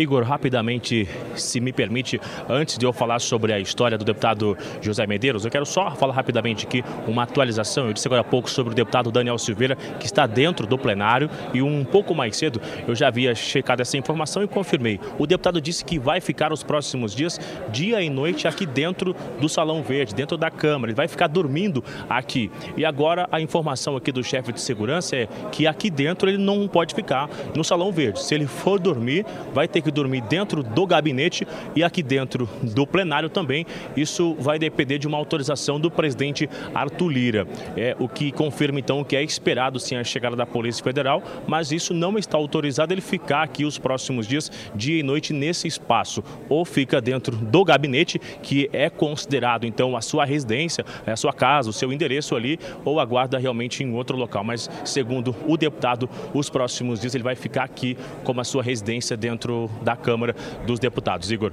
Igor, 0.02 0.24
rapidamente, 0.24 1.08
se 1.36 1.60
me 1.60 1.74
permite, 1.74 2.20
antes 2.48 2.78
de 2.78 2.86
eu 2.86 2.94
falar 2.94 3.20
sobre 3.20 3.54
a 3.54 3.60
história 3.60 3.98
do 3.98 4.06
deputado 4.06 4.58
José 4.82 5.06
Medeiros, 5.06 5.46
eu 5.46 5.52
quero 5.52 5.66
só 5.66 5.92
falar 5.92 6.14
rapidamente 6.14 6.66
aqui 6.66 6.84
uma 7.08 7.24
atualização. 7.24 7.88
Eu 7.88 7.94
disse 7.94 8.08
agora 8.08 8.22
há 8.22 8.24
pouco 8.24 8.50
sobre 8.50 8.74
o 8.74 8.76
deputado 8.76 9.12
Daniel 9.12 9.38
Silveira, 9.38 9.76
que 9.76 10.06
está 10.06 10.26
dentro 10.26 10.66
do 10.66 10.78
plenário, 10.78 11.30
e 11.54 11.62
um 11.62 11.84
pouco 11.84 12.16
mais 12.16 12.38
cedo 12.38 12.62
eu 12.88 12.96
já 12.96 13.08
havia 13.08 13.36
checado 13.36 13.82
essa 13.82 13.98
informação 13.98 14.44
e 14.44 14.48
confirmei. 14.48 15.00
O 15.18 15.28
deputado 15.28 15.62
disse 15.62 15.84
que 15.84 16.00
vai 16.00 16.22
ficar 16.22 16.54
os 16.54 16.64
próximos 16.64 17.14
dias, 17.14 17.40
dia 17.72 18.02
e 18.02 18.10
noite, 18.10 18.48
aqui 18.48 18.66
dentro 18.66 19.16
do 19.40 19.50
Salão 19.50 19.84
Verde, 19.84 20.16
dentro 20.16 20.38
da 20.38 20.50
Câmara. 20.50 20.92
Ele 20.92 20.96
vai 20.98 21.08
ficar 21.08 21.28
dormindo 21.28 21.84
aqui. 22.10 22.52
E 22.78 22.86
agora 22.86 23.28
a 23.32 23.42
informação 23.42 23.96
aqui 23.96 24.12
do 24.12 24.24
chefe 24.24 24.52
de 24.52 24.62
segurança 24.62 25.16
é 25.16 25.28
que 25.52 25.68
aqui 25.68 25.90
dentro 25.90 26.30
ele 26.30 26.38
não 26.38 26.68
pode 26.68 26.96
ficar 26.96 27.30
no 27.56 27.64
Salão 27.64 27.92
Verde. 27.92 28.22
Se 28.22 28.34
ele 28.36 28.48
for 28.48 28.80
dormir, 28.80 29.26
vai 29.54 29.68
ter 29.68 29.82
que 29.82 29.89
que 29.90 29.92
dormir 29.92 30.22
dentro 30.22 30.62
do 30.62 30.86
gabinete 30.86 31.48
e 31.76 31.84
aqui 31.84 32.04
dentro 32.04 32.48
do 32.62 32.86
plenário 32.86 33.30
também. 33.30 33.66
Isso 33.98 34.36
vai 34.40 34.60
depender 34.60 35.00
de 35.00 35.08
uma 35.08 35.18
autorização 35.18 35.80
do 35.80 35.90
presidente 35.90 36.48
Arthur 36.74 37.10
Lira. 37.10 37.48
É 37.76 37.96
o 38.00 38.08
que 38.08 38.32
confirma 38.32 38.80
então 38.80 39.04
que 39.04 39.16
é 39.16 39.24
esperado 39.24 39.80
sim 39.80 39.96
a 39.96 40.04
chegada 40.04 40.36
da 40.36 40.46
Polícia 40.46 40.84
Federal, 40.84 41.24
mas 41.48 41.72
isso 41.72 41.94
não 41.94 42.18
está 42.18 42.38
autorizado 42.38 42.94
ele 42.94 43.02
ficar 43.02 43.44
aqui 43.44 43.66
os 43.66 43.78
próximos 43.78 44.28
dias, 44.28 44.52
dia 44.76 45.00
e 45.00 45.04
noite 45.04 45.34
nesse 45.34 45.68
espaço, 45.68 46.24
ou 46.48 46.64
fica 46.64 47.02
dentro 47.02 47.36
do 47.36 47.64
gabinete 47.64 48.20
que 48.44 48.70
é 48.72 48.90
considerado 48.90 49.66
então 49.66 49.96
a 49.96 50.02
sua 50.02 50.26
residência, 50.26 50.86
a 51.06 51.16
sua 51.16 51.34
casa, 51.34 51.70
o 51.70 51.74
seu 51.74 51.92
endereço 51.92 52.36
ali, 52.36 52.60
ou 52.86 53.00
aguarda 53.00 53.38
realmente 53.38 53.84
em 53.84 53.94
outro 53.94 54.18
local. 54.18 54.44
Mas 54.44 54.70
segundo 54.86 55.36
o 55.48 55.58
deputado, 55.58 56.10
os 56.34 56.50
próximos 56.50 57.00
dias 57.00 57.16
ele 57.16 57.24
vai 57.24 57.36
ficar 57.36 57.64
aqui 57.64 57.98
como 58.24 58.40
a 58.42 58.44
sua 58.44 58.62
residência 58.62 59.18
dentro 59.18 59.70
da 59.82 59.96
Câmara 59.96 60.36
dos 60.66 60.80
Deputados. 60.80 61.32
Igor. 61.32 61.52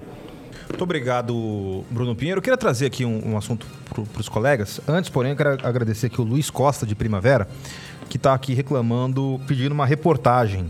Muito 0.69 0.83
obrigado, 0.83 1.85
Bruno 1.91 2.15
Pinheiro. 2.15 2.39
Eu 2.39 2.43
queria 2.43 2.57
trazer 2.57 2.87
aqui 2.87 3.05
um, 3.05 3.33
um 3.33 3.37
assunto 3.37 3.67
para 3.89 4.21
os 4.21 4.29
colegas. 4.29 4.81
Antes, 4.87 5.09
porém, 5.11 5.31
eu 5.31 5.37
quero 5.37 5.51
agradecer 5.67 6.07
aqui 6.07 6.21
o 6.21 6.25
Luiz 6.25 6.51
Costa 6.51 6.85
de 6.85 6.95
Primavera, 6.95 7.49
que 8.09 8.17
está 8.17 8.35
aqui 8.35 8.53
reclamando, 8.53 9.41
pedindo 9.47 9.73
uma 9.73 9.87
reportagem 9.87 10.69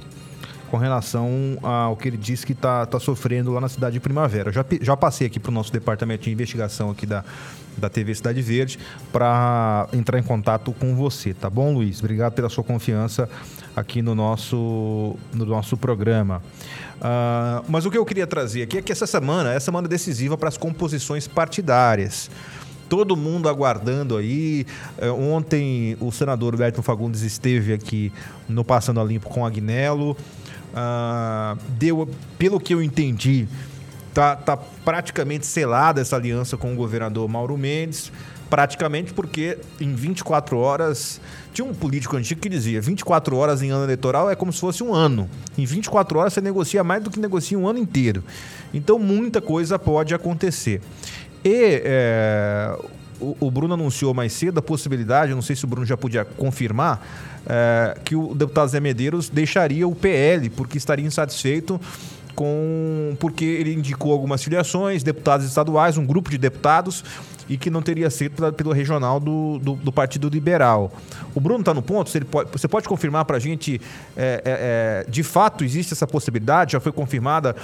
com 0.70 0.76
relação 0.76 1.58
ao 1.62 1.96
que 1.96 2.08
ele 2.08 2.16
disse 2.16 2.44
que 2.44 2.52
está 2.52 2.84
tá 2.86 2.98
sofrendo 2.98 3.52
lá 3.52 3.60
na 3.60 3.68
cidade 3.68 3.94
de 3.94 4.00
Primavera. 4.00 4.52
Já, 4.52 4.64
já 4.80 4.96
passei 4.96 5.26
aqui 5.26 5.38
para 5.38 5.50
o 5.50 5.54
nosso 5.54 5.72
departamento 5.72 6.24
de 6.24 6.30
investigação 6.30 6.90
aqui 6.90 7.06
da, 7.06 7.24
da 7.76 7.88
TV 7.88 8.14
Cidade 8.14 8.42
Verde 8.42 8.78
para 9.12 9.88
entrar 9.92 10.18
em 10.18 10.22
contato 10.22 10.72
com 10.72 10.94
você, 10.94 11.32
tá 11.32 11.48
bom, 11.48 11.72
Luiz? 11.72 12.00
Obrigado 12.00 12.32
pela 12.34 12.48
sua 12.48 12.64
confiança 12.64 13.28
aqui 13.74 14.02
no 14.02 14.14
nosso, 14.14 15.16
no 15.32 15.46
nosso 15.46 15.76
programa. 15.76 16.42
Uh, 16.96 17.64
mas 17.68 17.84
o 17.84 17.90
que 17.90 17.98
eu 17.98 18.04
queria 18.04 18.26
trazer 18.26 18.62
aqui 18.62 18.78
é 18.78 18.82
que 18.82 18.90
essa 18.90 19.06
semana 19.06 19.52
é 19.52 19.60
semana 19.60 19.86
decisiva 19.86 20.36
para 20.36 20.48
as 20.48 20.56
composições 20.56 21.28
partidárias 21.28 22.30
todo 22.88 23.16
mundo 23.16 23.48
aguardando 23.48 24.16
aí. 24.16 24.66
É, 24.98 25.10
ontem 25.10 25.96
o 26.00 26.10
senador 26.12 26.56
Berto 26.56 26.82
Fagundes 26.82 27.22
esteve 27.22 27.72
aqui 27.72 28.12
no 28.48 28.64
Passando 28.64 29.00
a 29.00 29.04
Limpo 29.04 29.28
com 29.28 29.44
Agnello. 29.44 30.16
Uh, 30.72 31.58
deu, 31.70 32.08
pelo 32.38 32.60
que 32.60 32.74
eu 32.74 32.82
entendi, 32.82 33.48
tá, 34.12 34.36
tá 34.36 34.56
praticamente 34.56 35.46
selada 35.46 36.00
essa 36.00 36.16
aliança 36.16 36.56
com 36.56 36.72
o 36.72 36.76
governador 36.76 37.28
Mauro 37.28 37.56
Mendes. 37.56 38.12
Praticamente 38.48 39.12
porque 39.12 39.58
em 39.80 39.94
24 39.94 40.56
horas. 40.58 41.20
Tinha 41.52 41.66
um 41.66 41.74
político 41.74 42.16
antigo 42.16 42.40
que 42.40 42.48
dizia: 42.48 42.80
24 42.80 43.36
horas 43.36 43.62
em 43.62 43.70
ano 43.70 43.84
eleitoral 43.84 44.30
é 44.30 44.36
como 44.36 44.52
se 44.52 44.60
fosse 44.60 44.84
um 44.84 44.94
ano. 44.94 45.28
Em 45.56 45.64
24 45.64 46.18
horas 46.18 46.32
você 46.32 46.40
negocia 46.40 46.84
mais 46.84 47.02
do 47.02 47.10
que 47.10 47.18
negocia 47.18 47.58
um 47.58 47.66
ano 47.66 47.78
inteiro. 47.78 48.22
Então 48.72 48.98
muita 48.98 49.40
coisa 49.40 49.78
pode 49.78 50.14
acontecer. 50.14 50.80
E 51.44 51.82
é, 51.84 52.76
o, 53.20 53.50
Bruno 53.50 53.74
anunciou 53.74 54.12
mais 54.12 54.32
cedo 54.32 54.58
a 54.58 54.62
possibilidade, 54.62 55.34
não 55.34 55.42
sei 55.42 55.56
se 55.56 55.64
o 55.64 55.68
Bruno 55.68 55.86
já 55.86 55.96
podia 55.96 56.24
confirmar, 56.24 57.04
é, 57.46 57.96
que 58.04 58.14
o 58.14 58.34
deputado 58.34 58.68
Zé 58.68 58.80
Medeiros 58.80 59.28
deixaria 59.28 59.86
o 59.86 59.94
PL, 59.94 60.50
porque 60.50 60.76
estaria 60.76 61.06
insatisfeito 61.06 61.80
com 62.34 63.16
porque 63.18 63.44
ele 63.44 63.72
indicou 63.72 64.12
algumas 64.12 64.44
filiações, 64.44 65.02
deputados 65.02 65.46
estaduais, 65.46 65.96
um 65.96 66.04
grupo 66.04 66.30
de 66.30 66.36
deputados 66.36 67.02
e 67.48 67.56
que 67.56 67.70
não 67.70 67.82
teria 67.82 68.10
sido 68.10 68.52
pelo 68.52 68.72
regional 68.72 69.20
do, 69.20 69.58
do, 69.58 69.74
do 69.74 69.92
Partido 69.92 70.28
Liberal. 70.28 70.92
O 71.34 71.40
Bruno 71.40 71.60
está 71.60 71.72
no 71.72 71.82
ponto? 71.82 72.10
Você 72.10 72.20
pode, 72.20 72.50
você 72.50 72.68
pode 72.68 72.88
confirmar 72.88 73.24
para 73.24 73.36
a 73.36 73.40
gente, 73.40 73.80
é, 74.16 74.42
é, 74.44 75.04
é, 75.06 75.10
de 75.10 75.22
fato 75.22 75.64
existe 75.64 75.92
essa 75.92 76.06
possibilidade? 76.06 76.72
Já 76.72 76.80
foi 76.80 76.92
confirmada 76.92 77.54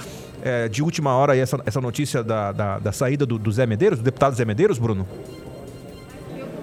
é, 0.42 0.68
de 0.68 0.82
última 0.82 1.14
hora 1.14 1.36
essa, 1.36 1.60
essa 1.66 1.80
notícia 1.80 2.22
da, 2.22 2.52
da, 2.52 2.78
da 2.78 2.92
saída 2.92 3.26
do, 3.26 3.38
do 3.38 3.50
Zé 3.50 3.66
Medeiros, 3.66 3.98
do 3.98 4.04
deputado 4.04 4.34
Zé 4.34 4.44
Medeiros, 4.44 4.78
Bruno? 4.78 5.06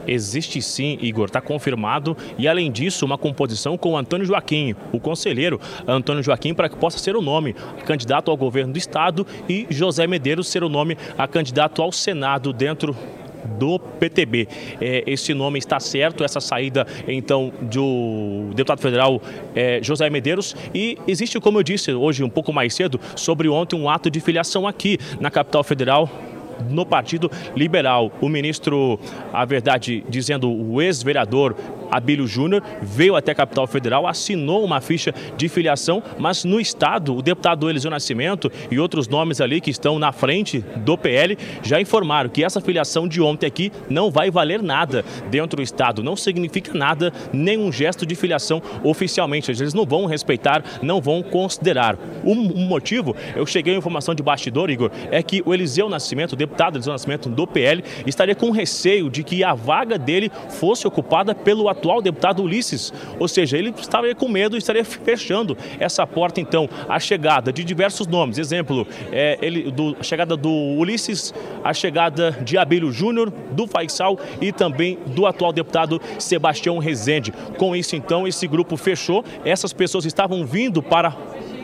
Existe 0.10 0.62
sim, 0.62 0.98
Igor, 1.02 1.26
está 1.26 1.41
confirmado. 1.41 2.17
E 2.38 2.48
além 2.48 2.72
disso, 2.72 3.06
uma 3.06 3.17
composição 3.17 3.78
com 3.78 3.98
Antônio 3.98 4.26
Joaquim, 4.26 4.76
o 4.91 5.00
conselheiro 5.00 5.60
Antônio 5.88 6.24
Joaquim, 6.24 6.54
para 6.54 6.69
que 6.69 6.76
possa 6.76 6.98
ser 6.98 7.15
o 7.15 7.22
nome 7.22 7.56
candidato 7.86 8.32
ao 8.32 8.38
governo 8.38 8.74
do 8.74 8.78
estado 8.78 9.26
e 9.48 9.67
José 9.69 10.08
Medeiros 10.08 10.48
ser 10.48 10.63
o 10.63 10.69
nome 10.69 10.98
a 11.17 11.28
candidato 11.28 11.82
ao 11.82 11.91
Senado 11.91 12.52
dentro 12.52 12.95
do 13.58 13.80
PTB. 13.80 14.48
É, 14.82 15.04
esse 15.08 15.34
nome 15.34 15.60
está 15.60 15.80
certo, 15.80 16.24
essa 16.24 16.39
saída 16.39 16.86
então 17.08 17.52
do 17.62 18.50
deputado 18.54 18.82
federal 18.82 19.22
é, 19.56 19.80
José 19.82 20.10
Medeiros 20.10 20.56
e 20.74 20.98
existe, 21.08 21.39
como 21.39 21.60
eu 21.60 21.63
disse 21.63 21.91
hoje 21.91 22.24
um 22.24 22.30
pouco 22.30 22.52
mais 22.52 22.74
cedo, 22.74 23.00
sobre 23.15 23.48
ontem 23.48 23.76
um 23.76 23.89
ato 23.89 24.10
de 24.10 24.19
filiação 24.19 24.67
aqui 24.67 24.98
na 25.19 25.32
capital 25.32 25.63
federal 25.63 26.10
no 26.69 26.86
Partido 26.86 27.30
Liberal. 27.56 28.12
O 28.22 28.30
ministro, 28.30 29.00
a 29.32 29.45
verdade, 29.45 30.04
dizendo 30.10 30.52
o 30.52 30.82
ex-vereador 30.82 31.56
Abílio 31.91 32.28
Júnior 32.28 32.63
veio 32.82 33.15
até 33.15 33.32
a 33.32 33.36
capital 33.36 33.67
federal, 33.67 34.08
assinou 34.08 34.63
uma 34.63 34.82
ficha 34.82 35.13
de 35.38 35.49
filiação, 35.49 36.02
mas 36.17 36.43
no 36.43 36.60
estado, 36.60 37.15
o 37.15 37.21
deputado 37.21 37.69
Eliseu 37.69 37.91
Nascimento 37.91 38.52
e 38.69 38.80
outros 38.80 39.08
nomes 39.08 39.41
ali 39.41 39.60
que 39.60 39.71
estão 39.71 39.99
na 39.99 40.12
frente 40.12 40.63
do 40.78 40.97
PL 40.97 41.38
já 41.63 41.80
informaram 41.82 42.30
que 42.30 42.43
essa 42.43 42.62
filiação 42.62 43.08
de 43.08 43.21
ontem 43.21 43.47
aqui 43.47 43.71
não 43.89 44.12
vai 44.12 44.30
valer 44.32 44.62
nada 44.62 45.04
dentro 45.30 45.58
do 45.58 45.63
estado, 45.63 46.04
não 46.04 46.15
significa 46.15 46.73
nada, 46.73 47.12
nenhum 47.34 47.71
gesto 47.71 48.06
de 48.06 48.15
filiação 48.15 48.62
oficialmente. 48.84 49.52
Eles 49.52 49.73
não 49.73 49.86
vão 49.86 50.06
respeitar, 50.06 50.63
não 50.82 51.02
vão 51.02 51.21
considerar. 51.21 51.97
Um, 52.23 52.36
motivo, 52.67 53.15
eu 53.36 53.45
cheguei 53.45 53.73
a 53.73 53.78
informação 53.78 54.13
de 54.13 54.23
bastidor, 54.23 54.69
Igor, 54.69 54.91
é 55.12 55.21
que 55.23 55.41
o 55.45 55.54
Eliseu 55.54 55.89
Nascimento, 55.89 56.34
o 56.34 56.36
deputado 56.36 56.75
Eliseu 56.75 56.93
Nascimento 56.93 57.30
do 57.30 57.47
PL, 57.47 57.84
estaria 58.06 58.36
com 58.36 58.52
receio 58.52 59.10
de 59.10 59.23
que 59.23 59.43
a 59.43 59.54
vaga 59.54 59.97
dele 59.97 60.32
fosse 60.49 60.88
ocupada 60.88 61.34
pelo 61.34 61.67
atual 61.67 61.79
atual 61.80 62.02
deputado 62.02 62.44
Ulisses. 62.44 62.94
Ou 63.18 63.28
seja, 63.28 63.58
ele 63.58 63.74
estava 63.80 64.13
com 64.13 64.28
medo 64.28 64.56
e 64.56 64.60
estaria 64.60 64.84
fechando 64.84 65.58
essa 65.80 66.06
porta, 66.06 66.42
então, 66.42 66.70
a 66.88 67.00
chegada 67.00 67.52
de 67.52 67.63
diversos 67.63 68.06
nomes. 68.06 68.38
Exemplo, 68.38 68.86
é, 69.12 69.39
ele, 69.42 69.72
do, 69.72 69.96
a 70.00 70.04
chegada 70.04 70.36
do 70.36 70.52
Ulisses, 70.52 71.34
a 71.63 71.74
chegada 71.74 72.32
de 72.32 72.58
Abílio 72.58 72.92
Júnior, 72.92 73.32
do 73.52 73.65
Faisal 73.65 74.20
e 74.42 74.52
também 74.52 75.00
do 75.08 75.26
atual 75.26 75.54
deputado 75.54 76.02
Sebastião 76.20 76.78
Rezende. 76.78 77.32
Com 77.58 77.76
isso, 77.76 77.96
então, 77.96 78.28
esse 78.28 78.46
grupo 78.46 78.76
fechou. 78.76 79.24
Essas 79.46 79.72
pessoas 79.72 80.06
estavam 80.06 80.46
vindo 80.46 80.84
para 80.84 81.15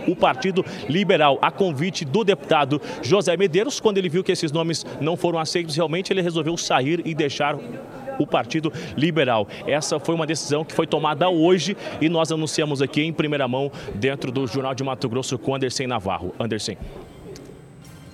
o 0.08 0.15
Partido 0.15 0.63
Liberal, 0.88 1.39
a 1.41 1.51
convite 1.51 2.06
do 2.06 2.23
deputado 2.23 2.82
José 3.01 3.36
Medeiros. 3.36 3.80
Quando 3.80 3.97
ele 3.97 4.08
viu 4.08 4.23
que 4.23 4.32
esses 4.32 4.51
nomes 4.51 4.86
não 5.01 5.17
foram 5.17 5.39
aceitos, 5.39 5.75
realmente 5.75 6.13
ele 6.13 6.21
resolveu 6.21 6.56
sair 6.58 7.01
e 7.04 7.15
deixar 7.15 7.58
o 8.19 8.28
Partido 8.28 8.71
Liberal. 8.97 9.47
Essa 9.67 9.99
foi 9.99 10.15
uma 10.15 10.25
decisão 10.25 10.63
que 10.63 10.73
foi 10.73 10.88
tomada 10.88 11.30
hoje 11.30 11.75
e 12.01 12.10
nós 12.10 12.32
anunciamos 12.32 12.82
aqui 12.82 13.01
em 13.01 13.13
primeira 13.13 13.47
mão 13.47 13.71
dentro 13.93 14.32
do 14.32 14.45
Jornal 14.47 14.75
de 14.75 14.84
Mato 14.84 15.08
Grosso 15.10 15.38
com 15.38 15.56
Anderson 15.56 15.88
Navarro. 15.88 16.34
Anderson. 16.39 16.75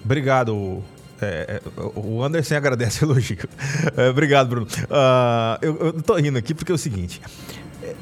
Obrigado, 0.04 0.84
é, 1.22 1.62
é 1.66 1.82
o 1.96 2.24
Anderson 2.24 2.56
agradece 2.56 3.06
o 3.06 3.12
elogio. 3.12 3.38
É, 3.96 4.10
obrigado, 4.10 4.50
Bruno. 4.50 4.68
Uh, 4.68 5.58
eu, 5.62 6.00
estou 6.00 6.16
rindo 6.18 6.38
aqui 6.38 6.54
porque 6.54 6.72
é 6.72 6.76
o 6.76 6.78
seguinte: 6.78 7.22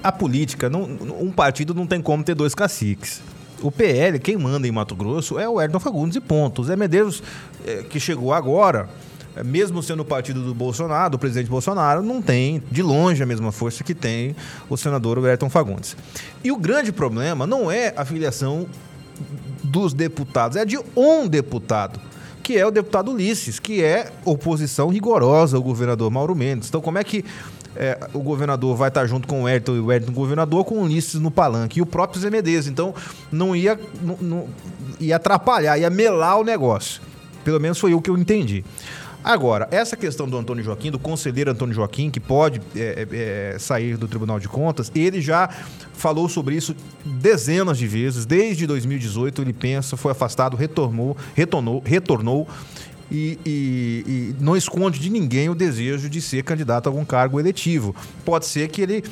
a 0.01 0.11
política, 0.11 0.69
não, 0.69 0.83
um 0.83 1.31
partido 1.31 1.73
não 1.73 1.85
tem 1.85 2.01
como 2.01 2.23
ter 2.23 2.35
dois 2.35 2.55
caciques. 2.55 3.21
O 3.61 3.69
PL, 3.69 4.17
quem 4.19 4.37
manda 4.37 4.65
em 4.65 4.71
Mato 4.71 4.95
Grosso 4.95 5.37
é 5.37 5.47
o 5.47 5.59
Ayrton 5.59 5.79
Fagundes 5.79 6.15
e 6.15 6.21
ponto. 6.21 6.61
O 6.61 6.63
Zé 6.63 6.77
Medeiros, 6.77 7.21
é, 7.65 7.83
que 7.83 7.99
chegou 7.99 8.33
agora, 8.33 8.87
é, 8.87 9.08
mesmo 9.43 9.81
sendo 9.81 10.01
o 10.01 10.05
partido 10.05 10.41
do 10.41 10.53
Bolsonaro, 10.53 11.11
do 11.11 11.19
presidente 11.19 11.49
Bolsonaro, 11.49 12.01
não 12.01 12.21
tem 12.21 12.63
de 12.71 12.81
longe 12.81 13.21
a 13.21 13.25
mesma 13.25 13.51
força 13.51 13.83
que 13.83 13.93
tem 13.93 14.35
o 14.69 14.77
senador 14.77 15.23
Ayrton 15.25 15.49
Fagundes. 15.49 15.95
E 16.43 16.51
o 16.51 16.57
grande 16.57 16.91
problema 16.91 17.45
não 17.45 17.71
é 17.71 17.93
a 17.95 18.05
filiação 18.05 18.67
dos 19.63 19.93
deputados, 19.93 20.57
é 20.57 20.65
de 20.65 20.79
um 20.95 21.27
deputado 21.27 21.99
que 22.41 22.57
é 22.57 22.65
o 22.65 22.71
deputado 22.71 23.11
Ulisses, 23.11 23.59
que 23.59 23.83
é 23.83 24.11
oposição 24.25 24.89
rigorosa 24.89 25.55
ao 25.55 25.61
governador 25.61 26.09
Mauro 26.09 26.33
Mendes. 26.35 26.67
Então, 26.67 26.81
como 26.81 26.97
é 26.97 27.03
que 27.03 27.23
é, 27.75 28.07
o 28.11 28.19
governador 28.19 28.75
vai 28.75 28.87
estar 28.87 29.05
junto 29.05 29.27
com 29.27 29.43
o 29.43 29.45
Ayrton 29.45 29.75
e 29.75 29.79
o 29.79 29.91
Ayrton 29.91 30.11
governador 30.11 30.65
com 30.65 30.75
o 30.75 30.81
Ulisses 30.81 31.21
no 31.21 31.29
palanque 31.29 31.79
e 31.79 31.81
o 31.81 31.85
próprio 31.85 32.19
Zé 32.19 32.31
Medeiros. 32.31 32.67
Então, 32.67 32.95
não 33.31 33.55
ia, 33.55 33.79
não, 34.01 34.17
não, 34.19 34.47
ia 34.99 35.17
atrapalhar, 35.17 35.77
ia 35.77 35.89
melar 35.89 36.39
o 36.39 36.43
negócio. 36.43 37.01
Pelo 37.43 37.59
menos 37.59 37.77
foi 37.77 37.93
o 37.93 38.01
que 38.01 38.09
eu 38.09 38.17
entendi. 38.17 38.65
Agora, 39.23 39.67
essa 39.69 39.97
questão 39.97 40.29
do 40.29 40.37
Antônio 40.37 40.63
Joaquim, 40.63 40.89
do 40.89 40.97
conselheiro 40.97 41.51
Antônio 41.51 41.75
Joaquim, 41.75 42.09
que 42.09 42.19
pode 42.19 42.61
é, 42.75 42.79
é, 43.11 43.53
é, 43.55 43.59
sair 43.59 43.97
do 43.97 44.07
Tribunal 44.07 44.39
de 44.39 44.47
Contas, 44.47 44.91
ele 44.95 45.21
já 45.21 45.49
falou 45.93 46.29
sobre 46.29 46.55
isso 46.55 46.75
dezenas 47.03 47.77
de 47.77 47.85
vezes. 47.85 48.25
Desde 48.25 48.65
2018 48.65 49.41
ele 49.41 49.53
pensa, 49.53 49.97
foi 49.97 50.13
afastado, 50.13 50.55
retornou, 50.55 51.17
retornou, 51.35 51.83
retornou 51.85 52.47
e, 53.11 53.37
e, 53.45 54.03
e, 54.07 54.35
não 54.39 54.55
esconde 54.55 54.99
de 54.99 55.09
ninguém 55.09 55.49
o 55.49 55.55
desejo 55.55 56.09
de 56.09 56.21
ser 56.21 56.43
candidato 56.43 56.87
a 56.87 56.89
algum 56.89 57.03
cargo 57.03 57.39
eletivo. 57.39 57.95
Pode 58.23 58.45
ser 58.45 58.69
que 58.69 58.81
ele 58.81 59.03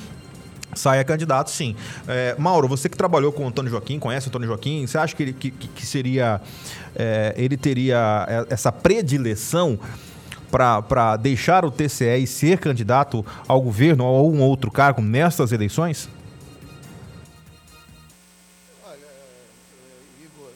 saia 0.77 1.03
candidato, 1.03 1.49
sim. 1.49 1.75
É, 2.07 2.35
Mauro, 2.37 2.67
você 2.67 2.87
que 2.87 2.97
trabalhou 2.97 3.31
com 3.31 3.43
o 3.43 3.47
Antônio 3.47 3.71
Joaquim, 3.71 3.99
conhece 3.99 4.27
o 4.27 4.29
Antônio 4.29 4.47
Joaquim, 4.47 4.85
você 4.85 4.97
acha 4.97 5.15
que 5.15 5.23
ele, 5.23 5.33
que, 5.33 5.51
que 5.51 5.85
seria. 5.85 6.41
É, 6.95 7.33
ele 7.37 7.57
teria 7.57 8.25
é, 8.27 8.53
essa 8.53 8.71
predileção 8.71 9.79
para 10.49 11.17
deixar 11.17 11.65
o 11.65 11.71
TCE 11.71 12.23
e 12.23 12.27
ser 12.27 12.57
candidato 12.59 13.25
ao 13.47 13.61
governo 13.61 14.05
ou 14.05 14.15
a 14.15 14.19
algum 14.19 14.41
outro 14.41 14.71
cargo 14.71 15.01
nestas 15.01 15.51
eleições? 15.51 16.09
Olha, 18.85 18.97
Igor, 20.23 20.49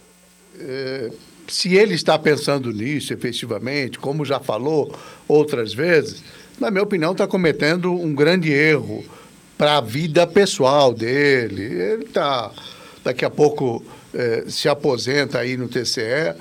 é, 0.60 1.12
se 1.48 1.76
ele 1.76 1.94
está 1.94 2.18
pensando 2.18 2.72
nisso 2.72 3.14
efetivamente, 3.14 4.00
como 4.00 4.24
já 4.24 4.40
falou 4.40 4.98
outras 5.28 5.74
vezes, 5.74 6.24
na 6.60 6.72
minha 6.72 6.84
opinião, 6.84 7.12
está 7.12 7.28
cometendo 7.28 7.92
um 7.92 8.14
grande 8.14 8.52
erro 8.52 9.04
para 9.62 9.78
a 9.78 9.82
vida 9.82 10.26
pessoal 10.26 10.92
dele. 10.92 11.62
Ele 11.62 12.06
está, 12.06 12.50
daqui 13.04 13.24
a 13.24 13.30
pouco, 13.30 13.86
é, 14.12 14.46
se 14.48 14.68
aposenta 14.68 15.38
aí 15.38 15.56
no 15.56 15.68
TCE, 15.68 16.34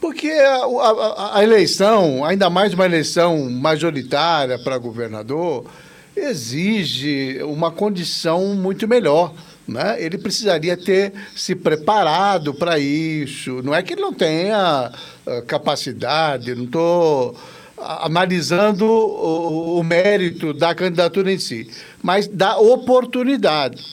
porque 0.00 0.28
a, 0.28 0.60
a, 0.64 1.38
a, 1.38 1.42
eleição, 1.42 2.24
ainda 2.24 2.48
mais 2.48 2.72
uma 2.72 2.84
eleição 2.84 3.50
majoritária 3.50 4.60
para 4.60 4.78
governador, 4.78 5.66
exige 6.14 7.40
uma 7.42 7.72
condição 7.72 8.54
muito 8.54 8.86
melhor. 8.86 9.34
Né? 9.66 9.96
Ele 9.98 10.16
precisaria 10.16 10.76
ter 10.76 11.14
se 11.34 11.52
preparado 11.56 12.54
para 12.54 12.78
isso. 12.78 13.60
Não 13.64 13.74
é 13.74 13.82
que 13.82 13.94
ele 13.94 14.02
não 14.02 14.12
tenha 14.12 14.92
uh, 15.26 15.42
capacidade, 15.46 16.54
não 16.54 16.66
estou 16.66 17.36
analisando 17.78 18.86
o, 18.86 19.78
o, 19.78 19.84
mérito 19.84 20.52
da 20.52 20.74
candidatura 20.74 21.30
em 21.30 21.38
si, 21.38 21.68
mas 22.06 22.28
da 22.28 22.56
oportunidade. 22.56 23.84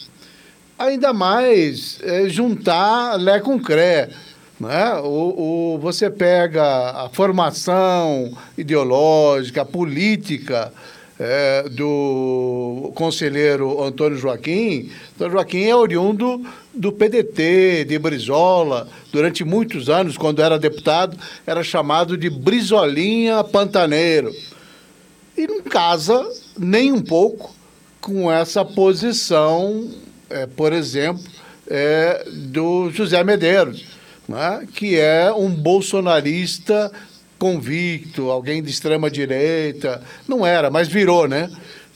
Ainda 0.77 1.11
mais 1.11 1.97
é, 2.03 2.29
juntar 2.29 3.19
Lé 3.19 3.39
com 3.39 3.59
Cré. 3.59 4.07
Né? 4.59 4.93
O, 5.03 5.73
o, 5.73 5.79
você 5.79 6.11
pega 6.11 6.91
a 6.91 7.09
formação 7.09 8.37
ideológica, 8.55 9.65
política 9.65 10.71
é, 11.19 11.67
do 11.69 12.91
conselheiro 12.93 13.83
Antônio 13.83 14.19
Joaquim. 14.19 14.91
Antônio 15.15 15.33
Joaquim 15.33 15.63
é 15.63 15.75
oriundo 15.75 16.39
do 16.71 16.91
PDT, 16.91 17.85
de 17.85 17.97
Brizola. 17.97 18.87
Durante 19.11 19.43
muitos 19.43 19.89
anos, 19.89 20.19
quando 20.19 20.39
era 20.39 20.59
deputado, 20.59 21.17
era 21.47 21.63
chamado 21.63 22.15
de 22.15 22.29
Brizolinha 22.29 23.43
Pantaneiro. 23.43 24.31
E 25.35 25.47
não 25.47 25.63
casa 25.63 26.23
nem 26.55 26.91
um 26.91 27.01
pouco 27.01 27.62
com 28.03 28.29
essa 28.29 28.65
posição, 28.65 29.89
é, 30.29 30.45
por 30.45 30.73
exemplo, 30.73 31.23
é, 31.69 32.25
do 32.29 32.91
José 32.91 33.23
Medeiros, 33.23 33.85
né? 34.27 34.67
que 34.73 34.99
é 34.99 35.31
um 35.31 35.49
bolsonarista 35.49 36.91
convicto, 37.39 38.29
alguém 38.29 38.61
de 38.61 38.69
extrema 38.69 39.09
direita. 39.09 40.03
Não 40.27 40.45
era, 40.45 40.69
mas 40.69 40.89
virou, 40.89 41.29
né? 41.29 41.49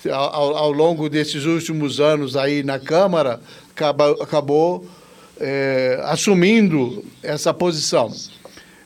Ao, 0.10 0.56
ao 0.56 0.72
longo 0.72 1.10
desses 1.10 1.44
últimos 1.44 2.00
anos 2.00 2.38
aí 2.38 2.64
na 2.64 2.80
Câmara, 2.80 3.42
acaba, 3.72 4.12
acabou 4.24 4.88
é, 5.38 6.00
assumindo 6.06 7.04
essa 7.22 7.54
posição. 7.54 8.14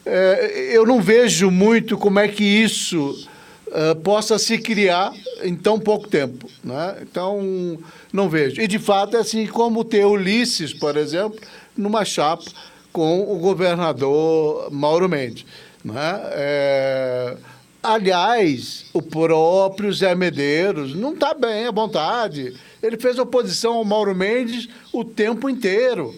É, 0.04 0.72
eu 0.74 0.88
não 0.88 1.00
vejo 1.00 1.52
muito 1.52 2.00
como 2.00 2.18
é 2.18 2.28
que 2.28 2.44
isso 2.44 3.28
uh, 3.72 3.96
possa 4.02 4.38
se 4.38 4.58
criar 4.58 5.14
em 5.44 5.56
tão 5.56 5.80
pouco 5.80 6.08
tempo. 6.08 6.48
Né? 6.64 6.98
Então, 7.02 7.78
não 8.12 8.30
vejo. 8.30 8.62
E, 8.62 8.68
de 8.68 8.80
fato, 8.80 9.18
é 9.18 9.20
assim 9.20 9.48
como 9.48 9.84
ter 9.84 10.06
Ulisses, 10.06 10.74
por 10.74 10.98
exemplo, 10.98 11.40
numa 11.76 12.06
chapa 12.06 12.46
com 12.92 13.22
o 13.32 13.40
governador 13.40 14.70
Mauro 14.72 15.08
Mendes. 15.08 15.46
Né? 15.84 16.22
É... 16.32 17.38
Aliás, 17.84 18.86
o 18.94 19.02
próprio 19.02 19.92
Zé 19.92 20.14
Medeiros 20.14 20.94
não 20.94 21.14
está 21.14 21.34
bem 21.34 21.66
à 21.66 21.72
vontade. 21.72 22.54
Ele 22.84 22.96
fez 22.96 23.18
oposição 23.18 23.74
ao 23.74 23.86
Mauro 23.86 24.14
Mendes 24.14 24.70
o 24.94 25.04
tempo 25.04 25.50
inteiro. 25.50 26.14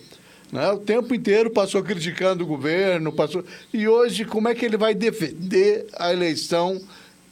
Né? 0.51 0.69
O 0.71 0.77
tempo 0.77 1.15
inteiro 1.15 1.49
passou 1.49 1.81
criticando 1.81 2.43
o 2.43 2.47
governo, 2.47 3.13
passou. 3.13 3.45
E 3.73 3.87
hoje, 3.87 4.25
como 4.25 4.49
é 4.49 4.53
que 4.53 4.65
ele 4.65 4.75
vai 4.75 4.93
defender 4.93 5.87
a 5.97 6.11
eleição 6.11 6.81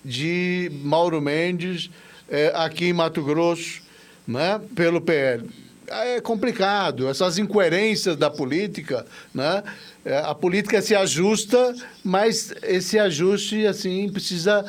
de 0.04 0.72
Mauro 0.84 1.22
Mendes 1.22 1.90
é, 2.30 2.52
aqui 2.56 2.86
em 2.86 2.94
Mato 2.94 3.24
Grosso, 3.24 3.82
né? 4.28 4.60
pelo 4.76 5.02
PL? 5.02 5.48
é 5.92 6.22
complicado. 6.22 7.08
Essas 7.08 7.38
incoerências 7.38 8.16
da 8.16 8.30
política, 8.30 9.06
né? 9.34 9.62
É, 10.06 10.18
a 10.20 10.34
política 10.34 10.82
se 10.82 10.96
ajusta, 10.96 11.76
mas 12.04 12.54
esse 12.64 12.98
ajuste 12.98 13.68
assim 13.68 14.10
precisa 14.10 14.66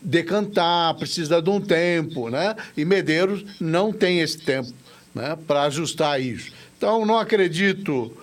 decantar, 0.00 0.94
precisa 0.94 1.40
de 1.40 1.50
um 1.50 1.60
tempo, 1.60 2.30
né? 2.30 2.56
E 2.76 2.84
Medeiros 2.84 3.44
não 3.60 3.92
tem 3.92 4.20
esse 4.20 4.38
tempo, 4.38 4.72
né? 5.14 5.36
Para 5.46 5.64
ajustar 5.64 6.20
isso. 6.20 6.50
Então 6.76 7.04
não 7.04 7.18
acredito 7.18 8.16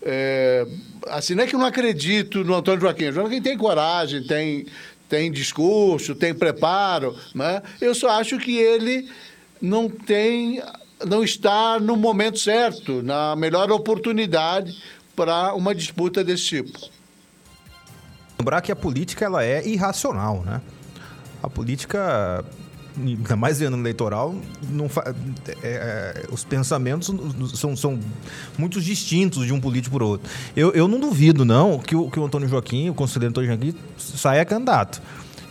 é, 0.00 0.64
assim, 1.08 1.34
não 1.34 1.42
é 1.42 1.46
que 1.48 1.54
eu 1.54 1.58
não 1.58 1.66
acredito 1.66 2.44
no 2.44 2.54
Antônio 2.54 2.80
Joaquim. 2.80 3.08
O 3.08 3.12
Joaquim 3.12 3.42
tem 3.42 3.58
coragem, 3.58 4.22
tem, 4.22 4.66
tem 5.08 5.30
discurso, 5.30 6.14
tem 6.14 6.34
preparo, 6.34 7.16
né? 7.34 7.62
Eu 7.80 7.94
só 7.94 8.10
acho 8.10 8.38
que 8.38 8.56
ele 8.56 9.08
não 9.60 9.88
tem, 9.88 10.62
não 11.04 11.22
está 11.22 11.78
no 11.78 11.96
momento 11.96 12.38
certo, 12.38 13.02
na 13.02 13.36
melhor 13.36 13.70
oportunidade 13.70 14.76
para 15.14 15.54
uma 15.54 15.74
disputa 15.74 16.22
desse 16.22 16.44
tipo. 16.44 16.78
Lembrar 18.38 18.60
que 18.60 18.70
a 18.70 18.76
política 18.76 19.24
ela 19.24 19.44
é 19.44 19.66
irracional, 19.66 20.42
né? 20.42 20.60
A 21.42 21.48
política, 21.48 22.44
ainda 22.98 23.36
mais 23.36 23.60
em 23.60 23.66
ano 23.66 23.76
eleitoral, 23.78 24.34
não 24.70 24.88
fa... 24.88 25.14
É, 25.62 26.24
é, 26.24 26.24
os 26.32 26.44
pensamentos 26.44 27.12
são, 27.54 27.76
são 27.76 27.98
muito 28.58 28.80
distintos 28.80 29.46
de 29.46 29.52
um 29.52 29.60
político 29.60 30.02
o 30.02 30.06
outro. 30.06 30.30
Eu, 30.56 30.72
eu 30.72 30.88
não 30.88 30.98
duvido, 30.98 31.44
não, 31.44 31.78
que 31.78 31.94
o, 31.94 32.10
que 32.10 32.18
o 32.18 32.24
Antônio 32.24 32.48
Joaquim, 32.48 32.88
o 32.90 32.94
conselheiro 32.94 33.30
Antônio 33.30 33.48
Joaquim, 33.48 33.74
saia 33.98 34.44
candidato. 34.44 35.02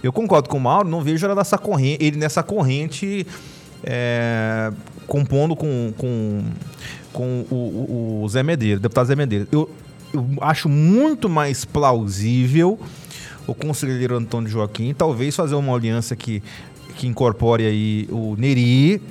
Eu 0.02 0.14
concordo 0.14 0.50
com 0.50 0.58
o 0.58 0.62
Mauro, 0.62 0.88
não 0.88 1.02
vejo 1.02 1.28
nessa 1.34 1.58
corrente, 1.58 2.04
ele 2.04 2.18
nessa 2.18 2.44
corrente 2.44 3.26
é, 3.84 4.72
compondo 5.08 5.56
com, 5.56 5.94
com 5.98 6.44
com 7.16 7.46
o, 7.50 8.24
o 8.24 8.30
Zé 8.30 8.44
Medeiros, 8.44 8.80
o 8.80 8.82
deputado 8.82 9.08
Zé 9.08 9.16
Medeiros. 9.16 9.48
Eu, 9.52 9.70
eu 10.14 10.28
acho 10.42 10.68
muito 10.68 11.30
mais 11.30 11.64
plausível 11.64 12.78
o 13.48 13.54
conselheiro 13.54 14.18
Antônio 14.18 14.50
Joaquim 14.50 14.94
talvez 14.94 15.36
fazer 15.36 15.56
uma 15.56 15.74
aliança 15.74 16.16
que, 16.16 16.44
que 16.98 17.08
incorpore 17.08 17.66
aí 17.66 18.08
o 18.12 18.36
Neri, 18.38 19.02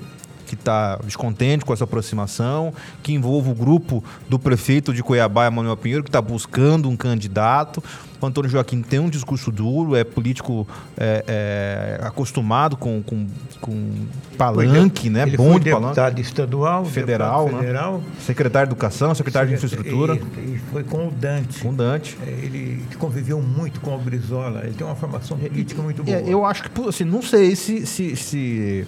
que 0.44 0.54
está 0.54 0.96
descontente 1.04 1.64
com 1.64 1.72
essa 1.72 1.84
aproximação, 1.84 2.72
que 3.02 3.12
envolva 3.12 3.50
o 3.50 3.54
grupo 3.54 4.02
do 4.28 4.38
prefeito 4.38 4.92
de 4.92 5.02
Cuiabá, 5.02 5.46
Emanuel 5.46 5.76
Pinheiro, 5.76 6.02
que 6.02 6.08
está 6.08 6.20
buscando 6.20 6.88
um 6.88 6.96
candidato. 6.96 7.82
O 8.20 8.26
Antônio 8.26 8.48
Joaquim 8.48 8.80
tem 8.80 8.98
um 8.98 9.10
discurso 9.10 9.52
duro, 9.52 9.94
é 9.94 10.02
político 10.02 10.66
é, 10.96 11.24
é, 11.28 12.06
acostumado 12.06 12.74
com, 12.74 13.02
com, 13.02 13.26
com 13.60 13.92
palanque, 14.38 15.10
né? 15.10 15.24
Ele 15.24 15.36
Bom 15.36 15.50
foi 15.50 15.58
de 15.58 15.64
deputado 15.66 15.94
palanque. 15.94 16.20
estadual, 16.22 16.84
Federal, 16.86 17.44
deputado 17.44 17.60
né? 17.60 17.66
federal, 17.66 18.02
Secretário 18.20 18.68
de 18.68 18.72
Educação, 18.72 19.14
secretário 19.14 19.48
de 19.50 19.54
Infraestrutura. 19.56 20.14
E, 20.14 20.40
e 20.54 20.60
foi 20.72 20.82
com 20.84 21.08
o 21.08 21.10
Dante. 21.10 21.60
Com 21.60 21.74
Dante. 21.74 22.16
É, 22.26 22.30
Ele 22.30 22.82
conviveu 22.98 23.42
muito 23.42 23.80
com 23.80 23.94
o 23.94 23.98
Brizola. 23.98 24.62
Ele 24.64 24.72
tem 24.74 24.86
uma 24.86 24.96
formação 24.96 25.36
política 25.36 25.82
muito 25.82 26.02
boa. 26.02 26.16
É, 26.16 26.24
eu 26.26 26.46
acho 26.46 26.62
que, 26.62 26.88
assim, 26.88 27.04
não 27.04 27.20
sei 27.20 27.54
se, 27.54 27.84
se, 27.86 28.16
se 28.16 28.86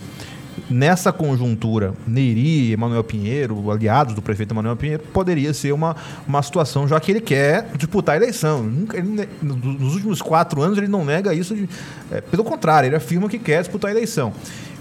nessa 0.70 1.12
conjuntura, 1.12 1.94
Neri, 2.07 2.72
Emanuel 2.72 3.04
Pinheiro, 3.04 3.70
aliados 3.70 4.14
do 4.14 4.22
prefeito 4.22 4.52
Emanuel 4.52 4.76
Pinheiro, 4.76 5.02
poderia 5.12 5.52
ser 5.54 5.72
uma, 5.72 5.94
uma 6.26 6.42
situação, 6.42 6.88
já 6.88 6.98
que 6.98 7.11
ele 7.12 7.20
quer 7.20 7.68
disputar 7.76 8.14
a 8.14 8.16
eleição. 8.16 8.68
Ele 8.92 9.09
ne- 9.09 9.28
nos 9.42 9.94
últimos 9.94 10.22
quatro 10.22 10.62
anos 10.62 10.78
ele 10.78 10.88
não 10.88 11.04
nega 11.04 11.34
isso, 11.34 11.54
de- 11.54 11.68
é, 12.11 12.20
pelo 12.20 12.42
contrário, 12.44 12.88
ele 12.88 12.96
afirma 12.96 13.28
que 13.28 13.38
quer 13.38 13.61
disputar 13.62 13.90
a 13.90 13.92
eleição. 13.94 14.32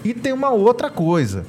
E 0.04 0.14
tem 0.14 0.32
uma 0.32 0.50
outra 0.50 0.88
coisa 0.90 1.44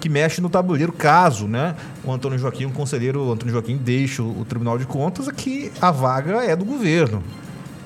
que 0.00 0.08
mexe 0.08 0.40
no 0.40 0.50
tabuleiro 0.50 0.92
caso, 0.92 1.48
né? 1.48 1.74
O 2.04 2.12
Antônio 2.12 2.38
Joaquim, 2.38 2.66
o 2.66 2.70
conselheiro 2.70 3.32
Antônio 3.32 3.52
Joaquim 3.54 3.76
deixa 3.78 4.22
o, 4.22 4.40
o 4.40 4.44
Tribunal 4.44 4.76
de 4.78 4.84
Contas, 4.86 5.26
é 5.28 5.32
que 5.32 5.72
a 5.80 5.90
vaga 5.90 6.44
é 6.44 6.54
do 6.54 6.64
governo. 6.64 7.22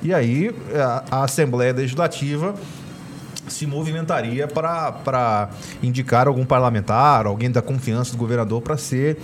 E 0.03 0.13
aí 0.13 0.53
a, 0.75 1.03
a 1.19 1.23
Assembleia 1.23 1.73
Legislativa 1.73 2.53
se 3.53 3.65
movimentaria 3.65 4.47
para 4.47 5.49
indicar 5.81 6.27
algum 6.27 6.45
parlamentar, 6.45 7.25
alguém 7.25 7.51
da 7.51 7.61
confiança 7.61 8.11
do 8.11 8.17
governador 8.17 8.61
para 8.61 8.77
ser 8.77 9.17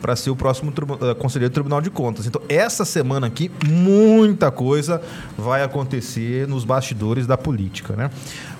para 0.00 0.14
ser 0.14 0.30
o 0.30 0.36
próximo 0.36 0.72
eh, 1.00 1.14
conselheiro 1.14 1.50
do 1.50 1.54
Tribunal 1.54 1.80
de 1.80 1.90
Contas. 1.90 2.26
Então, 2.26 2.40
essa 2.48 2.84
semana 2.84 3.26
aqui, 3.26 3.50
muita 3.66 4.50
coisa 4.50 5.00
vai 5.36 5.62
acontecer 5.62 6.46
nos 6.46 6.64
bastidores 6.64 7.26
da 7.26 7.36
política, 7.36 7.96
né? 7.96 8.10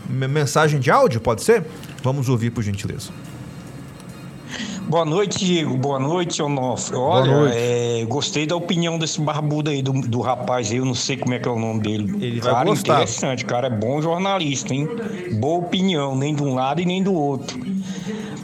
Mensagem 0.08 0.80
de 0.80 0.90
áudio, 0.90 1.20
pode 1.20 1.42
ser? 1.42 1.64
Vamos 2.02 2.28
ouvir, 2.28 2.50
por 2.50 2.62
gentileza. 2.62 3.10
Boa 4.88 5.04
noite, 5.04 5.44
Diego. 5.44 5.76
Boa 5.76 5.98
noite, 5.98 6.40
Onofre. 6.40 6.94
Olha, 6.94 7.32
noite. 7.32 7.56
é, 7.58 8.04
gostei 8.04 8.46
da 8.46 8.54
opinião 8.54 8.96
desse 8.98 9.20
barbudo 9.20 9.68
aí, 9.68 9.82
do, 9.82 9.92
do 9.92 10.20
rapaz 10.20 10.70
aí, 10.70 10.76
eu 10.76 10.84
não 10.84 10.94
sei 10.94 11.16
como 11.16 11.34
é 11.34 11.40
que 11.40 11.48
é 11.48 11.50
o 11.50 11.58
nome 11.58 11.80
dele. 11.80 12.24
Ele 12.24 12.40
vai 12.40 12.52
cara 12.52 12.64
gostar. 12.64 12.94
interessante, 12.94 13.44
cara 13.44 13.66
é 13.66 13.70
bom 13.70 14.00
jornalista, 14.00 14.72
hein? 14.72 14.88
Boa 15.40 15.58
opinião, 15.58 16.16
nem 16.16 16.34
de 16.34 16.42
um 16.42 16.54
lado 16.54 16.80
e 16.80 16.84
nem 16.84 17.02
do 17.02 17.12
outro. 17.12 17.58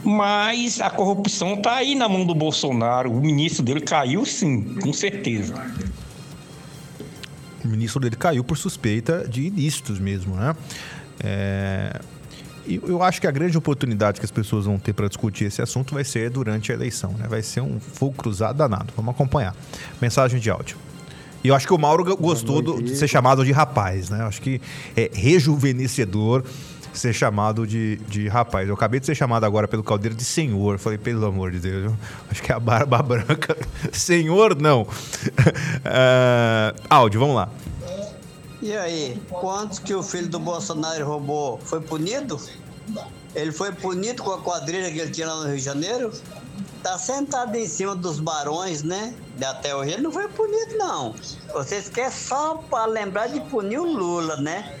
Mas 0.03 0.81
a 0.81 0.89
corrupção 0.89 1.55
tá 1.55 1.75
aí 1.75 1.95
na 1.95 2.09
mão 2.09 2.25
do 2.25 2.35
Bolsonaro. 2.35 3.09
O 3.09 3.21
ministro 3.21 3.63
dele 3.63 3.79
caiu 3.79 4.25
sim, 4.25 4.75
com 4.81 4.91
certeza. 4.91 5.53
O 7.63 7.67
ministro 7.69 8.01
dele 8.01 8.17
caiu 8.17 8.43
por 8.43 8.57
suspeita 8.57 9.25
de 9.25 9.43
ilícitos 9.43 9.97
mesmo, 9.97 10.35
né? 10.35 10.53
É, 11.23 12.01
eu 12.67 13.01
acho 13.03 13.19
que 13.21 13.27
a 13.27 13.31
grande 13.31 13.57
oportunidade 13.57 14.19
que 14.19 14.25
as 14.25 14.31
pessoas 14.31 14.65
vão 14.65 14.77
ter 14.77 14.93
para 14.93 15.07
discutir 15.07 15.45
esse 15.45 15.61
assunto 15.61 15.93
vai 15.93 16.03
ser 16.03 16.29
durante 16.29 16.71
a 16.71 16.75
eleição, 16.75 17.11
né? 17.13 17.25
Vai 17.29 17.41
ser 17.41 17.61
um 17.61 17.79
fogo 17.79 18.13
cruzado 18.13 18.57
danado. 18.57 18.93
Vamos 18.95 19.13
acompanhar. 19.13 19.55
Mensagem 20.01 20.39
de 20.39 20.49
áudio. 20.49 20.77
E 21.43 21.49
eu 21.49 21.55
acho 21.55 21.67
que 21.67 21.73
o 21.73 21.77
Mauro 21.77 22.03
go- 22.05 22.15
gostou 22.17 22.61
do- 22.61 22.81
de 22.81 22.95
ser 22.95 23.07
chamado 23.07 23.43
de 23.43 23.51
rapaz, 23.51 24.09
né? 24.09 24.21
Eu 24.21 24.27
acho 24.27 24.41
que 24.41 24.61
é 24.95 25.11
rejuvenescedor 25.13 26.43
ser 26.93 27.11
chamado 27.11 27.65
de, 27.65 27.97
de 28.07 28.27
rapaz. 28.27 28.67
Eu 28.67 28.75
acabei 28.75 28.99
de 28.99 29.07
ser 29.07 29.15
chamado 29.15 29.43
agora 29.45 29.67
pelo 29.67 29.83
Caldeiro 29.83 30.15
de 30.15 30.23
senhor. 30.23 30.77
Falei, 30.77 30.97
pelo 30.99 31.25
amor 31.25 31.49
de 31.51 31.59
Deus, 31.59 31.85
eu 31.85 31.95
acho 32.29 32.41
que 32.43 32.51
é 32.51 32.55
a 32.55 32.59
barba 32.59 33.01
branca. 33.03 33.57
senhor, 33.91 34.55
não. 34.55 34.87
Ah, 35.85 36.73
áudio, 36.89 37.19
vamos 37.19 37.35
lá. 37.35 37.49
E 38.63 38.77
aí, 38.77 39.21
quantos 39.29 39.77
que 39.77 39.93
o 39.93 40.01
filho 40.01 40.29
do 40.29 40.39
Bolsonaro 40.39 41.05
roubou 41.05 41.59
foi 41.65 41.81
punido? 41.81 42.39
Ele 43.35 43.51
foi 43.51 43.73
punido 43.73 44.23
com 44.23 44.31
a 44.31 44.41
quadrilha 44.41 44.89
que 44.89 44.99
ele 44.99 45.11
tinha 45.11 45.27
lá 45.27 45.41
no 45.41 45.47
Rio 45.47 45.57
de 45.57 45.63
Janeiro? 45.63 46.13
Tá 46.81 46.97
sentado 46.97 47.53
em 47.57 47.67
cima 47.67 47.93
dos 47.93 48.21
barões, 48.21 48.81
né? 48.81 49.13
E 49.37 49.43
Até 49.43 49.75
hoje 49.75 49.91
ele 49.91 50.01
não 50.01 50.13
foi 50.13 50.29
punido, 50.29 50.77
não. 50.77 51.13
Vocês 51.53 51.89
querem 51.89 52.09
só 52.09 52.55
para 52.55 52.85
lembrar 52.85 53.27
de 53.27 53.41
punir 53.41 53.79
o 53.79 53.83
Lula, 53.85 54.37
né? 54.37 54.79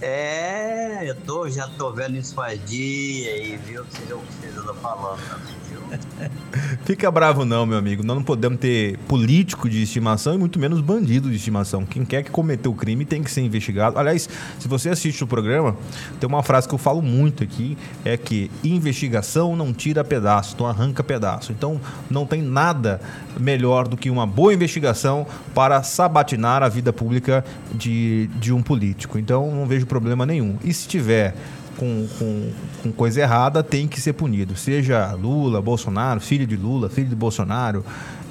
É, 0.00 1.00
eu 1.02 1.16
tô, 1.22 1.50
já 1.50 1.66
tô 1.66 1.90
vendo 1.90 2.16
isso 2.16 2.32
faz 2.32 2.64
dia 2.64 3.32
aí, 3.32 3.56
viu? 3.56 3.84
Você 3.86 4.02
viu 4.02 4.18
o 4.18 4.22
que 4.22 4.32
vocês 4.34 4.54
falando 4.80 5.20
também? 5.28 5.69
Fica 6.84 7.10
bravo 7.10 7.44
não, 7.44 7.66
meu 7.66 7.78
amigo. 7.78 8.04
Nós 8.04 8.16
não 8.16 8.22
podemos 8.22 8.58
ter 8.58 8.98
político 9.08 9.68
de 9.68 9.82
estimação 9.82 10.34
e 10.34 10.38
muito 10.38 10.58
menos 10.58 10.80
bandido 10.80 11.30
de 11.30 11.36
estimação. 11.36 11.84
Quem 11.84 12.04
quer 12.04 12.22
que 12.22 12.30
cometeu 12.30 12.72
o 12.72 12.74
crime 12.74 13.04
tem 13.04 13.22
que 13.22 13.30
ser 13.30 13.42
investigado. 13.42 13.98
Aliás, 13.98 14.28
se 14.58 14.68
você 14.68 14.90
assiste 14.90 15.22
o 15.24 15.26
programa, 15.26 15.76
tem 16.18 16.28
uma 16.28 16.42
frase 16.42 16.68
que 16.68 16.74
eu 16.74 16.78
falo 16.78 17.02
muito 17.02 17.42
aqui, 17.42 17.76
é 18.04 18.16
que 18.16 18.50
investigação 18.62 19.56
não 19.56 19.72
tira 19.72 20.04
pedaço, 20.04 20.56
não 20.58 20.66
arranca 20.66 21.02
pedaço. 21.02 21.52
Então, 21.52 21.80
não 22.10 22.26
tem 22.26 22.42
nada 22.42 23.00
melhor 23.38 23.88
do 23.88 23.96
que 23.96 24.10
uma 24.10 24.26
boa 24.26 24.52
investigação 24.54 25.26
para 25.54 25.82
sabatinar 25.82 26.62
a 26.62 26.68
vida 26.68 26.92
pública 26.92 27.44
de, 27.72 28.28
de 28.38 28.52
um 28.52 28.62
político. 28.62 29.18
Então, 29.18 29.50
não 29.50 29.66
vejo 29.66 29.86
problema 29.86 30.26
nenhum. 30.26 30.56
E 30.64 30.72
se 30.72 30.86
tiver 30.88 31.34
com, 31.80 32.06
com, 32.18 32.50
com 32.82 32.92
coisa 32.92 33.22
errada 33.22 33.62
tem 33.62 33.88
que 33.88 33.98
ser 33.98 34.12
punido. 34.12 34.54
Seja 34.54 35.12
Lula, 35.14 35.62
Bolsonaro, 35.62 36.20
filho 36.20 36.46
de 36.46 36.54
Lula, 36.54 36.90
filho 36.90 37.08
de 37.08 37.16
Bolsonaro. 37.16 37.82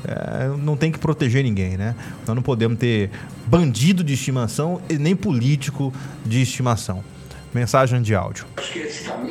é, 0.07 0.47
não 0.59 0.77
tem 0.77 0.91
que 0.91 0.99
proteger 0.99 1.43
ninguém, 1.43 1.75
né? 1.75 1.95
Nós 2.27 2.35
não 2.35 2.43
podemos 2.43 2.77
ter 2.77 3.09
bandido 3.47 4.03
de 4.03 4.13
estimação 4.13 4.79
e 4.87 4.99
nem 4.99 5.15
político 5.15 5.91
de 6.23 6.43
estimação. 6.43 7.03
Mensagem 7.51 7.99
de 8.03 8.13
áudio. 8.13 8.45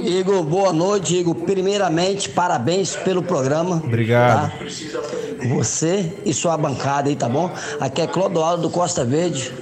Igor, 0.02 0.42
boa 0.42 0.72
noite, 0.72 1.16
Igor. 1.16 1.36
Primeiramente, 1.36 2.28
parabéns 2.28 2.96
pelo 2.96 3.22
programa. 3.22 3.76
Obrigado. 3.76 4.50
tá? 4.50 4.58
Você 5.54 6.12
e 6.26 6.34
sua 6.34 6.56
bancada 6.56 7.08
aí, 7.08 7.14
tá 7.14 7.28
bom? 7.28 7.48
Aqui 7.78 8.02
é 8.02 8.08
Clodoaldo 8.08 8.62
do 8.62 8.70
Costa 8.70 9.04
Verde, 9.04 9.52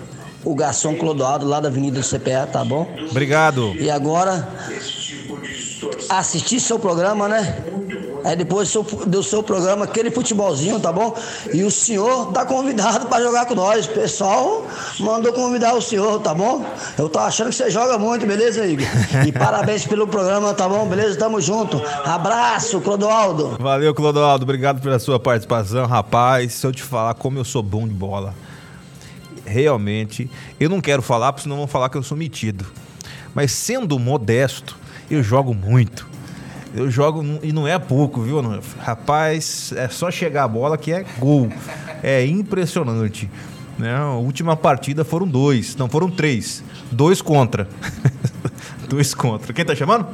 o 0.46 0.54
garçom 0.54 0.94
Clodoaldo 0.94 1.44
lá 1.44 1.58
da 1.58 1.68
Avenida 1.68 2.00
do 2.00 2.06
CPA, 2.06 2.46
tá 2.46 2.64
bom? 2.64 2.88
Obrigado. 3.10 3.74
E 3.80 3.90
agora, 3.90 4.48
assistir 6.08 6.60
seu 6.60 6.78
programa, 6.78 7.28
né? 7.28 7.64
Aí 8.24 8.34
depois 8.36 8.68
do 8.68 8.72
seu, 8.72 9.06
do 9.06 9.22
seu 9.22 9.42
programa, 9.42 9.84
aquele 9.84 10.10
futebolzinho, 10.10 10.78
tá 10.80 10.92
bom? 10.92 11.14
E 11.52 11.64
o 11.64 11.70
senhor 11.70 12.32
tá 12.32 12.44
convidado 12.44 13.06
para 13.06 13.22
jogar 13.22 13.46
com 13.46 13.54
nós. 13.54 13.86
O 13.86 13.90
pessoal 13.90 14.64
mandou 15.00 15.32
convidar 15.32 15.74
o 15.74 15.82
senhor, 15.82 16.20
tá 16.20 16.32
bom? 16.32 16.64
Eu 16.96 17.08
tô 17.08 17.18
achando 17.18 17.50
que 17.50 17.56
você 17.56 17.68
joga 17.68 17.98
muito, 17.98 18.24
beleza, 18.24 18.64
Igor? 18.66 18.86
E 19.26 19.32
parabéns 19.32 19.84
pelo 19.84 20.06
programa, 20.06 20.54
tá 20.54 20.68
bom? 20.68 20.86
Beleza? 20.86 21.18
Tamo 21.18 21.40
junto. 21.40 21.80
Abraço, 22.04 22.80
Clodoaldo. 22.80 23.56
Valeu, 23.60 23.94
Clodoaldo. 23.94 24.44
Obrigado 24.44 24.80
pela 24.80 24.98
sua 24.98 25.18
participação, 25.18 25.86
rapaz. 25.86 26.52
Se 26.52 26.66
eu 26.66 26.72
te 26.72 26.82
falar 26.82 27.14
como 27.14 27.38
eu 27.38 27.44
sou 27.44 27.62
bom 27.62 27.86
de 27.86 27.94
bola. 27.94 28.34
Realmente, 29.46 30.28
eu 30.58 30.68
não 30.68 30.80
quero 30.80 31.00
falar, 31.00 31.32
porque 31.32 31.44
senão 31.44 31.56
vão 31.56 31.66
falar 31.66 31.88
que 31.88 31.96
eu 31.96 32.02
sou 32.02 32.16
metido. 32.16 32.66
Mas 33.34 33.52
sendo 33.52 33.98
modesto, 33.98 34.76
eu 35.10 35.22
jogo 35.22 35.54
muito. 35.54 36.06
Eu 36.74 36.90
jogo 36.90 37.24
e 37.42 37.52
não 37.52 37.66
é 37.66 37.78
pouco, 37.78 38.20
viu? 38.20 38.40
Rapaz, 38.78 39.72
é 39.76 39.88
só 39.88 40.10
chegar 40.10 40.44
a 40.44 40.48
bola 40.48 40.76
que 40.76 40.92
é 40.92 41.06
gol. 41.18 41.50
É 42.02 42.26
impressionante. 42.26 43.30
Né? 43.78 43.94
A 43.94 44.12
última 44.14 44.56
partida 44.56 45.04
foram 45.04 45.26
dois, 45.26 45.76
não 45.76 45.88
foram 45.88 46.10
três. 46.10 46.62
Dois 46.90 47.22
contra. 47.22 47.68
dois 48.88 49.14
contra. 49.14 49.52
Quem 49.52 49.64
tá 49.64 49.74
chamando? 49.74 50.06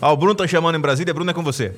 Ah, 0.00 0.12
o 0.12 0.16
Bruno 0.16 0.34
tá 0.34 0.46
chamando 0.46 0.76
em 0.76 0.80
Brasília. 0.80 1.12
Bruno 1.12 1.30
é 1.30 1.34
com 1.34 1.42
você. 1.42 1.74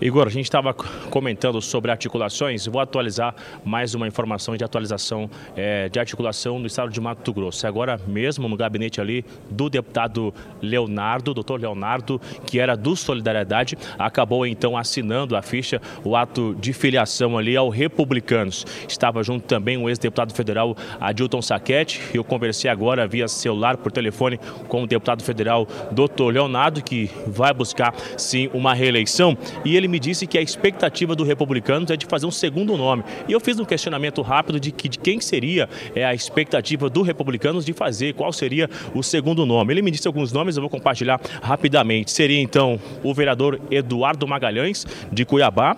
Igor, 0.00 0.26
a 0.26 0.30
gente 0.30 0.46
estava 0.46 0.72
comentando 0.72 1.60
sobre 1.60 1.90
articulações, 1.90 2.64
vou 2.64 2.80
atualizar 2.80 3.34
mais 3.62 3.94
uma 3.94 4.08
informação 4.08 4.56
de 4.56 4.64
atualização 4.64 5.28
é, 5.54 5.90
de 5.90 6.00
articulação 6.00 6.58
no 6.58 6.66
estado 6.66 6.90
de 6.90 6.98
Mato 6.98 7.30
Grosso. 7.34 7.66
Agora 7.66 8.00
mesmo 8.06 8.48
no 8.48 8.56
gabinete 8.56 8.98
ali 8.98 9.22
do 9.50 9.68
deputado 9.68 10.32
Leonardo, 10.62 11.34
doutor 11.34 11.60
Leonardo, 11.60 12.18
que 12.46 12.58
era 12.58 12.78
do 12.78 12.96
Solidariedade, 12.96 13.76
acabou 13.98 14.46
então 14.46 14.74
assinando 14.74 15.36
a 15.36 15.42
ficha, 15.42 15.82
o 16.02 16.16
ato 16.16 16.56
de 16.58 16.72
filiação 16.72 17.36
ali 17.36 17.54
ao 17.54 17.68
Republicanos. 17.68 18.64
Estava 18.88 19.22
junto 19.22 19.46
também 19.46 19.76
o 19.76 19.86
ex-deputado 19.86 20.32
federal 20.32 20.74
Adilton 20.98 21.42
Saquete. 21.42 22.00
Eu 22.14 22.24
conversei 22.24 22.70
agora 22.70 23.06
via 23.06 23.28
celular, 23.28 23.76
por 23.76 23.92
telefone, 23.92 24.40
com 24.66 24.82
o 24.82 24.86
deputado 24.86 25.22
federal 25.22 25.68
doutor 25.92 26.32
Leonardo, 26.32 26.82
que 26.82 27.10
vai 27.26 27.52
buscar 27.52 27.94
sim 28.16 28.48
uma 28.54 28.72
reeleição. 28.72 29.36
E 29.62 29.76
ele 29.76 29.89
me 29.90 29.98
disse 29.98 30.26
que 30.26 30.38
a 30.38 30.42
expectativa 30.42 31.14
do 31.14 31.24
Republicanos 31.24 31.90
é 31.90 31.96
de 31.96 32.06
fazer 32.06 32.26
um 32.26 32.30
segundo 32.30 32.76
nome. 32.76 33.04
E 33.28 33.32
eu 33.32 33.40
fiz 33.40 33.58
um 33.58 33.64
questionamento 33.64 34.22
rápido 34.22 34.58
de, 34.58 34.70
que, 34.70 34.88
de 34.88 34.98
quem 34.98 35.20
seria 35.20 35.68
é, 35.94 36.04
a 36.04 36.14
expectativa 36.14 36.88
do 36.88 37.02
Republicanos 37.02 37.64
de 37.64 37.72
fazer, 37.72 38.14
qual 38.14 38.32
seria 38.32 38.68
o 38.94 39.02
segundo 39.02 39.44
nome. 39.44 39.74
Ele 39.74 39.82
me 39.82 39.90
disse 39.90 40.06
alguns 40.06 40.32
nomes, 40.32 40.56
eu 40.56 40.62
vou 40.62 40.70
compartilhar 40.70 41.20
rapidamente. 41.42 42.10
Seria 42.10 42.40
então 42.40 42.80
o 43.02 43.12
vereador 43.12 43.60
Eduardo 43.70 44.26
Magalhães, 44.26 44.86
de 45.12 45.24
Cuiabá, 45.24 45.76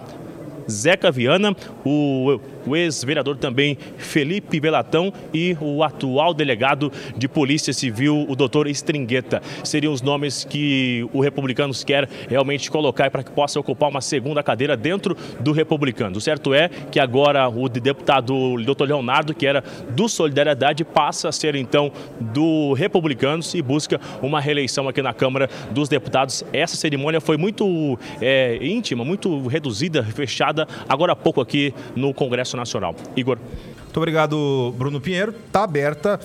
Zeca 0.71 1.11
Viana, 1.11 1.57
o 1.85 2.39
o 2.67 2.77
ex-vereador 2.77 3.37
também 3.37 3.77
Felipe 3.97 4.61
Belatão 4.61 5.13
e 5.33 5.57
o 5.61 5.83
atual 5.83 6.35
delegado 6.35 6.93
de 7.17 7.29
Polícia 7.29 7.73
Civil, 7.73 8.27
o 8.29 8.37
doutor 8.37 8.67
Stringueta. 8.69 9.43
Seriam 9.65 9.93
os 9.93 10.03
nomes 10.03 10.45
que 10.45 11.07
o 11.13 11.21
Republicanos 11.21 11.85
quer 11.85 12.09
realmente 12.29 12.71
colocar 12.71 13.11
para 13.11 13.23
que 13.23 13.31
possa 13.31 13.59
ocupar 13.59 13.91
uma 13.91 14.01
segunda 14.01 14.43
cadeira 14.43 14.77
dentro 14.77 15.17
do 15.41 15.53
Republicano. 15.53 16.19
O 16.19 16.21
certo 16.21 16.55
é 16.55 16.69
que 16.69 17.01
agora 17.01 17.49
o 17.49 17.69
deputado 17.69 18.57
doutor 18.63 18.89
Leonardo, 18.89 19.35
que 19.35 19.47
era 19.47 19.63
do 19.91 20.09
Solidariedade, 20.09 20.85
passa 20.85 21.29
a 21.29 21.33
ser 21.33 21.55
então 21.55 21.93
do 22.21 22.73
Republicanos 22.75 23.55
e 23.55 23.63
busca 23.63 24.01
uma 24.21 24.41
reeleição 24.41 24.89
aqui 24.89 25.03
na 25.03 25.13
Câmara 25.13 25.49
dos 25.71 25.89
Deputados. 25.89 26.45
Essa 26.53 26.77
cerimônia 26.77 27.21
foi 27.21 27.37
muito 27.37 27.99
é, 28.21 28.59
íntima, 28.61 29.05
muito 29.05 29.47
reduzida, 29.47 30.03
fechada 30.03 30.67
agora 30.89 31.13
há 31.13 31.17
pouco 31.17 31.41
aqui 31.41 31.75
no 31.95 32.13
Congresso 32.13 32.52
Congresso 32.53 32.57
Nacional. 32.57 32.95
Igor. 33.17 33.39
Muito 33.83 33.97
obrigado, 33.97 34.75
Bruno 34.77 35.01
Pinheiro. 35.01 35.35
Está 35.47 35.65
aberta 35.65 36.21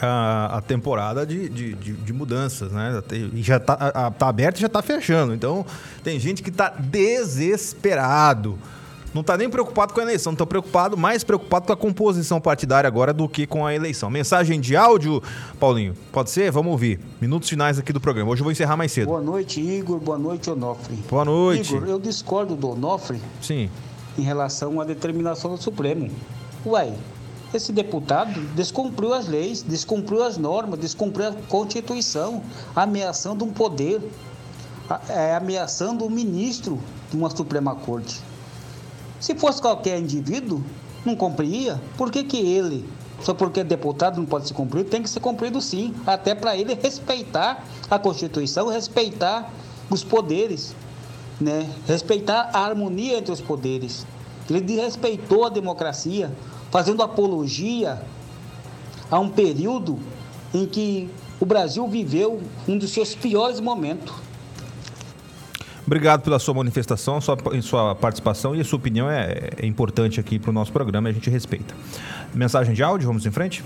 a, 0.00 0.58
a 0.58 0.60
temporada 0.60 1.26
de, 1.26 1.48
de, 1.48 1.74
de, 1.74 1.92
de, 1.92 2.12
mudanças, 2.12 2.72
né? 2.72 3.02
E 3.32 3.42
já 3.42 3.58
está 3.58 4.10
tá 4.10 4.28
aberta 4.28 4.58
e 4.58 4.60
já 4.60 4.66
está 4.66 4.82
fechando. 4.82 5.34
Então, 5.34 5.64
tem 6.02 6.18
gente 6.18 6.42
que 6.42 6.50
está 6.50 6.68
desesperado. 6.70 8.58
Não 9.12 9.20
está 9.20 9.36
nem 9.36 9.48
preocupado 9.48 9.94
com 9.94 10.00
a 10.00 10.02
eleição, 10.02 10.32
está 10.32 10.44
preocupado, 10.44 10.96
mais 10.96 11.22
preocupado 11.22 11.66
com 11.66 11.72
a 11.72 11.76
composição 11.76 12.40
partidária 12.40 12.88
agora 12.88 13.12
do 13.12 13.28
que 13.28 13.46
com 13.46 13.64
a 13.64 13.72
eleição. 13.72 14.10
Mensagem 14.10 14.60
de 14.60 14.74
áudio, 14.74 15.22
Paulinho, 15.60 15.94
pode 16.10 16.30
ser? 16.30 16.50
Vamos 16.50 16.72
ouvir. 16.72 16.98
Minutos 17.20 17.48
finais 17.48 17.78
aqui 17.78 17.92
do 17.92 18.00
programa. 18.00 18.32
Hoje 18.32 18.40
eu 18.40 18.44
vou 18.44 18.50
encerrar 18.50 18.76
mais 18.76 18.90
cedo. 18.90 19.06
Boa 19.06 19.20
noite, 19.20 19.60
Igor. 19.60 20.00
Boa 20.00 20.18
noite, 20.18 20.50
Onofre. 20.50 20.96
Boa 21.08 21.24
noite. 21.24 21.76
Igor, 21.76 21.88
eu 21.88 22.00
discordo 22.00 22.56
do 22.56 22.70
Onofre. 22.70 23.20
Sim 23.40 23.70
em 24.18 24.22
relação 24.22 24.80
à 24.80 24.84
determinação 24.84 25.52
do 25.52 25.62
Supremo. 25.62 26.10
Ué, 26.66 26.92
esse 27.52 27.72
deputado 27.72 28.40
descumpriu 28.54 29.14
as 29.14 29.28
leis, 29.28 29.62
descumpriu 29.62 30.24
as 30.24 30.36
normas, 30.36 30.80
descumpriu 30.80 31.28
a 31.28 31.32
Constituição, 31.48 32.42
ameaçando 32.74 33.44
um 33.44 33.52
poder, 33.52 34.02
é, 35.08 35.34
ameaçando 35.34 36.04
um 36.04 36.10
ministro 36.10 36.80
de 37.10 37.16
uma 37.16 37.30
Suprema 37.30 37.74
Corte. 37.74 38.20
Se 39.20 39.34
fosse 39.34 39.60
qualquer 39.60 39.98
indivíduo, 39.98 40.62
não 41.04 41.14
cumpria, 41.14 41.80
por 41.96 42.10
que, 42.10 42.24
que 42.24 42.38
ele, 42.38 42.88
só 43.22 43.32
porque 43.32 43.60
é 43.60 43.64
deputado 43.64 44.18
não 44.18 44.26
pode 44.26 44.48
ser 44.48 44.54
cumprido, 44.54 44.90
tem 44.90 45.02
que 45.02 45.08
ser 45.08 45.20
cumprido 45.20 45.60
sim, 45.60 45.94
até 46.06 46.34
para 46.34 46.56
ele 46.56 46.74
respeitar 46.74 47.64
a 47.90 47.98
Constituição, 47.98 48.68
respeitar 48.68 49.50
os 49.90 50.02
poderes 50.02 50.74
né? 51.40 51.68
respeitar 51.86 52.50
a 52.52 52.60
harmonia 52.60 53.18
entre 53.18 53.32
os 53.32 53.40
poderes. 53.40 54.06
Ele 54.48 54.60
desrespeitou 54.60 55.44
a 55.44 55.48
democracia, 55.48 56.30
fazendo 56.70 57.02
apologia 57.02 58.02
a 59.10 59.18
um 59.18 59.28
período 59.28 59.98
em 60.52 60.66
que 60.66 61.08
o 61.40 61.46
Brasil 61.46 61.86
viveu 61.88 62.40
um 62.68 62.76
dos 62.78 62.90
seus 62.90 63.14
piores 63.14 63.60
momentos. 63.60 64.14
Obrigado 65.86 66.22
pela 66.22 66.38
sua 66.38 66.54
manifestação, 66.54 67.20
sua, 67.20 67.36
sua 67.62 67.94
participação 67.94 68.56
e 68.56 68.60
a 68.60 68.64
sua 68.64 68.78
opinião 68.78 69.10
é, 69.10 69.50
é 69.60 69.66
importante 69.66 70.18
aqui 70.18 70.38
para 70.38 70.50
o 70.50 70.52
nosso 70.52 70.72
programa 70.72 71.08
e 71.08 71.12
a 71.12 71.14
gente 71.14 71.28
respeita. 71.28 71.74
Mensagem 72.32 72.74
de 72.74 72.82
áudio, 72.82 73.06
vamos 73.06 73.26
em 73.26 73.30
frente? 73.30 73.62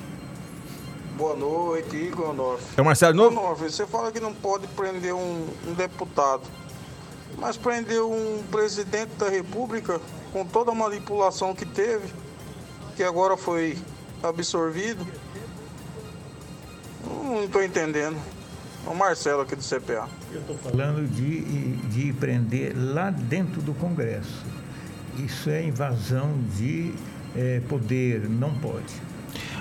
Boa 1.16 1.36
noite, 1.36 1.96
Igor 1.96 2.34
Norf. 2.34 2.62
É 2.76 2.82
o 2.82 2.84
Marcelo 2.84 3.14
novo? 3.14 3.34
Norf, 3.34 3.62
você 3.62 3.86
fala 3.86 4.10
que 4.10 4.18
não 4.18 4.32
pode 4.32 4.66
prender 4.68 5.14
um, 5.14 5.46
um 5.68 5.74
deputado. 5.74 6.42
Mas 7.38 7.56
prendeu 7.56 8.10
um 8.10 8.42
presidente 8.50 9.14
da 9.14 9.28
República 9.28 10.00
com 10.32 10.44
toda 10.44 10.72
a 10.72 10.74
manipulação 10.74 11.54
que 11.54 11.64
teve, 11.64 12.12
que 12.96 13.02
agora 13.02 13.36
foi 13.36 13.78
absorvido. 14.22 15.06
Não 17.04 17.44
estou 17.44 17.62
entendendo. 17.62 18.16
É 18.86 18.90
o 18.90 18.94
Marcelo 18.94 19.42
aqui 19.42 19.54
do 19.54 19.62
CPA. 19.62 20.08
Eu 20.32 20.40
estou 20.40 20.58
falando 20.58 21.06
de, 21.08 21.76
de 21.88 22.12
prender 22.14 22.72
lá 22.76 23.10
dentro 23.10 23.62
do 23.62 23.72
Congresso. 23.74 24.44
Isso 25.18 25.50
é 25.50 25.64
invasão 25.64 26.38
de 26.56 26.92
é, 27.36 27.60
poder, 27.68 28.28
não 28.28 28.52
pode. 28.54 29.07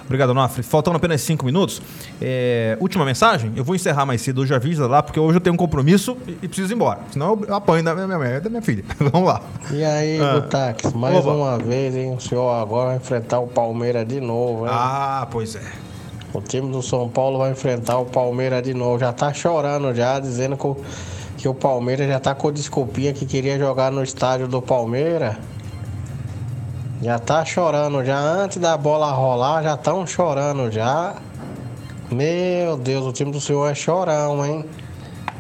Obrigado, 0.08 0.34
Nofre. 0.34 0.64
Faltando 0.64 0.96
apenas 0.96 1.22
cinco 1.22 1.46
minutos. 1.46 1.82
É, 2.22 2.78
última 2.80 3.04
mensagem. 3.04 3.52
Eu 3.56 3.64
vou 3.64 3.76
encerrar 3.76 4.06
mais 4.06 4.22
cedo. 4.22 4.42
Hoje 4.42 4.56
avisa 4.56 4.88
lá, 4.88 5.04
porque 5.04 5.20
hoje 5.20 5.38
eu 5.38 5.42
tenho 5.42 5.54
um 5.54 5.58
compromisso 5.58 6.18
e, 6.26 6.32
e 6.44 6.48
preciso 6.48 6.74
ir 6.74 6.76
embora. 6.76 7.00
Senão 7.12 7.40
eu 7.46 7.54
apanho 7.54 7.84
da 7.84 7.94
minha, 7.94 8.18
minha, 8.18 8.42
da 8.42 8.50
minha 8.50 8.62
filha. 8.62 8.86
Vamos 9.12 9.28
lá. 9.28 9.42
E 9.70 9.84
aí, 9.84 10.20
ah. 10.20 10.40
Gutax, 10.40 10.94
mais 10.94 11.18
Oba. 11.18 11.34
uma 11.34 11.58
vez, 11.58 11.96
hein? 11.96 12.16
O 12.16 12.22
senhor 12.22 12.50
agora 12.50 12.88
vai 12.88 12.98
enfrentar 12.98 13.40
o 13.40 13.48
Palmeiras 13.48 14.08
de 14.08 14.22
novo, 14.22 14.66
hein? 14.66 14.72
Ah, 14.74 15.28
pois 15.30 15.56
é. 15.56 15.62
O 16.34 16.42
time 16.42 16.72
do 16.72 16.82
São 16.82 17.10
Paulo 17.10 17.40
vai 17.40 17.52
enfrentar 17.52 17.98
o 17.98 18.06
Palmeiras 18.06 18.64
de 18.64 18.74
novo. 18.74 19.00
Já 19.00 19.12
tá 19.12 19.34
chorando 19.34 19.94
já, 19.94 20.20
dizendo 20.20 20.56
que 20.56 20.68
o, 20.68 20.78
que 21.38 21.48
o 21.50 21.54
Palmeiras 21.54 22.08
já 22.08 22.20
tá 22.20 22.34
com 22.34 22.50
desculpinha 22.52 23.12
que 23.12 23.26
queria 23.26 23.60
jogar 23.60 23.92
no 23.92 24.02
estádio 24.02 24.48
do 24.48 24.62
Palmeiras. 24.62 25.36
Já 27.08 27.18
tá 27.18 27.46
chorando 27.46 28.04
já 28.04 28.20
antes 28.20 28.58
da 28.58 28.76
bola 28.76 29.10
rolar, 29.12 29.64
já 29.64 29.76
estão 29.76 30.06
chorando 30.06 30.70
já. 30.70 31.16
Meu 32.12 32.76
Deus, 32.76 33.06
o 33.06 33.14
time 33.14 33.32
do 33.32 33.40
senhor 33.40 33.72
é 33.72 33.74
chorão, 33.74 34.46
hein? 34.46 34.66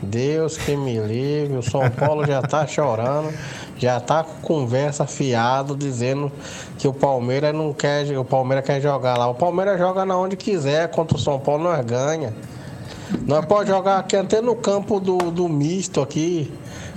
Deus 0.01 0.55
que 0.55 0.77
me 0.77 0.97
livre, 0.97 1.57
o 1.57 1.61
São 1.61 1.91
Paulo 1.91 2.25
já 2.25 2.41
tá 2.41 2.65
chorando, 2.65 3.33
já 3.77 3.99
tá 3.99 4.23
com 4.23 4.39
conversa 4.39 5.05
fiado 5.05 5.75
dizendo 5.75 6.31
que 6.79 6.87
o 6.87 6.93
Palmeiras 6.93 7.53
não 7.53 7.73
quer, 7.73 8.17
o 8.17 8.23
Palmeiras 8.23 8.65
quer 8.65 8.79
jogar 8.79 9.17
lá. 9.17 9.27
O 9.27 9.35
Palmeiras 9.35 9.77
joga 9.77 10.05
na 10.05 10.15
onde 10.15 10.37
quiser, 10.37 10.87
contra 10.87 11.17
o 11.17 11.19
São 11.19 11.37
Paulo 11.37 11.65
nós 11.65 11.85
ganha. 11.85 12.33
Nós 13.25 13.43
pode 13.45 13.67
jogar 13.69 13.97
aqui 13.97 14.15
até 14.15 14.39
no 14.39 14.55
campo 14.55 15.01
do, 15.01 15.17
do 15.17 15.49
misto 15.49 15.99
aqui. 15.99 16.49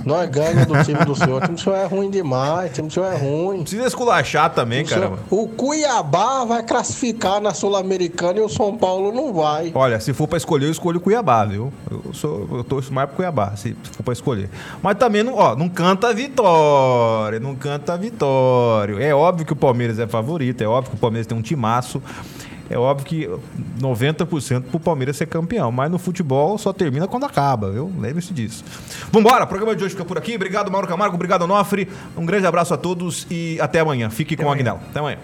Nós 0.05 0.29
ganhamos 0.31 0.67
do 0.67 0.85
time 0.85 1.05
do 1.05 1.15
senhor. 1.15 1.39
O 1.39 1.41
time 1.41 1.55
do 1.55 1.61
senhor 1.61 1.77
é 1.77 1.87
ruim 1.87 2.11
demais. 2.11 2.71
O 2.71 2.75
time 2.75 2.89
do 2.89 2.95
senhor 2.95 3.13
é 3.13 3.17
ruim. 3.17 3.63
Precisa 3.63 3.87
esculachar 3.87 4.51
também, 4.53 4.85
caramba. 4.85 5.19
O 5.31 5.49
Cuiabá 5.49 6.45
vai 6.45 6.63
classificar 6.63 7.41
na 7.41 7.53
Sul-Americana 7.55 8.39
e 8.39 8.43
o 8.43 8.49
São 8.49 8.77
Paulo 8.77 9.13
não 9.13 9.33
vai. 9.33 9.73
Olha, 9.75 10.01
se 10.01 10.13
for 10.13 10.27
pra 10.27 10.37
escolher, 10.37 10.67
eu 10.67 10.71
escolho 10.71 10.99
o 10.99 11.01
Cuiabá, 11.01 11.45
viu? 11.45 11.73
Eu, 11.91 12.15
sou, 12.15 12.49
eu 12.53 12.65
torço 12.65 12.93
mais 12.93 13.09
pro 13.09 13.17
Cuiabá, 13.17 13.55
se 13.57 13.77
for 13.93 14.03
pra 14.03 14.13
escolher. 14.13 14.49
Mas 14.83 14.97
também, 14.97 15.23
não, 15.23 15.35
ó, 15.35 15.55
não 15.55 15.69
canta 15.69 16.09
a 16.09 16.13
vitória. 16.13 17.41
Não 17.41 17.55
canta 17.55 17.95
a 17.95 17.97
vitória. 17.97 19.03
É 19.03 19.15
óbvio 19.15 19.47
que 19.47 19.53
o 19.53 19.57
Palmeiras 19.57 19.99
é 19.99 20.07
favorito. 20.07 20.63
É 20.63 20.67
óbvio 20.67 20.91
que 20.91 20.97
o 20.97 21.01
Palmeiras 21.01 21.27
tem 21.27 21.37
um 21.37 21.43
timaço. 21.43 22.03
É 22.71 22.79
óbvio 22.79 23.05
que 23.05 23.29
90% 23.81 24.63
pro 24.71 24.79
Palmeiras 24.79 25.17
ser 25.17 25.27
campeão, 25.27 25.73
mas 25.73 25.91
no 25.91 25.99
futebol 25.99 26.57
só 26.57 26.73
termina 26.73 27.09
quando 27.09 27.27
acaba, 27.27 27.71
viu? 27.71 27.93
Lembre-se 27.99 28.33
disso. 28.33 28.65
Vambora, 29.11 29.43
o 29.43 29.47
programa 29.49 29.75
de 29.75 29.83
hoje 29.83 29.95
fica 29.95 30.05
por 30.05 30.17
aqui. 30.17 30.37
Obrigado, 30.37 30.71
Mauro 30.71 30.87
Camargo, 30.87 31.17
obrigado, 31.17 31.47
Nofre. 31.49 31.89
Um 32.17 32.25
grande 32.25 32.47
abraço 32.47 32.73
a 32.73 32.77
todos 32.77 33.27
e 33.29 33.59
até 33.61 33.81
amanhã. 33.81 34.09
Fique 34.09 34.35
até 34.35 34.45
com 34.45 34.51
amanhã. 34.51 34.65
o 34.65 34.69
Agnello. 34.71 34.91
Até 34.91 35.01
amanhã. 35.01 35.19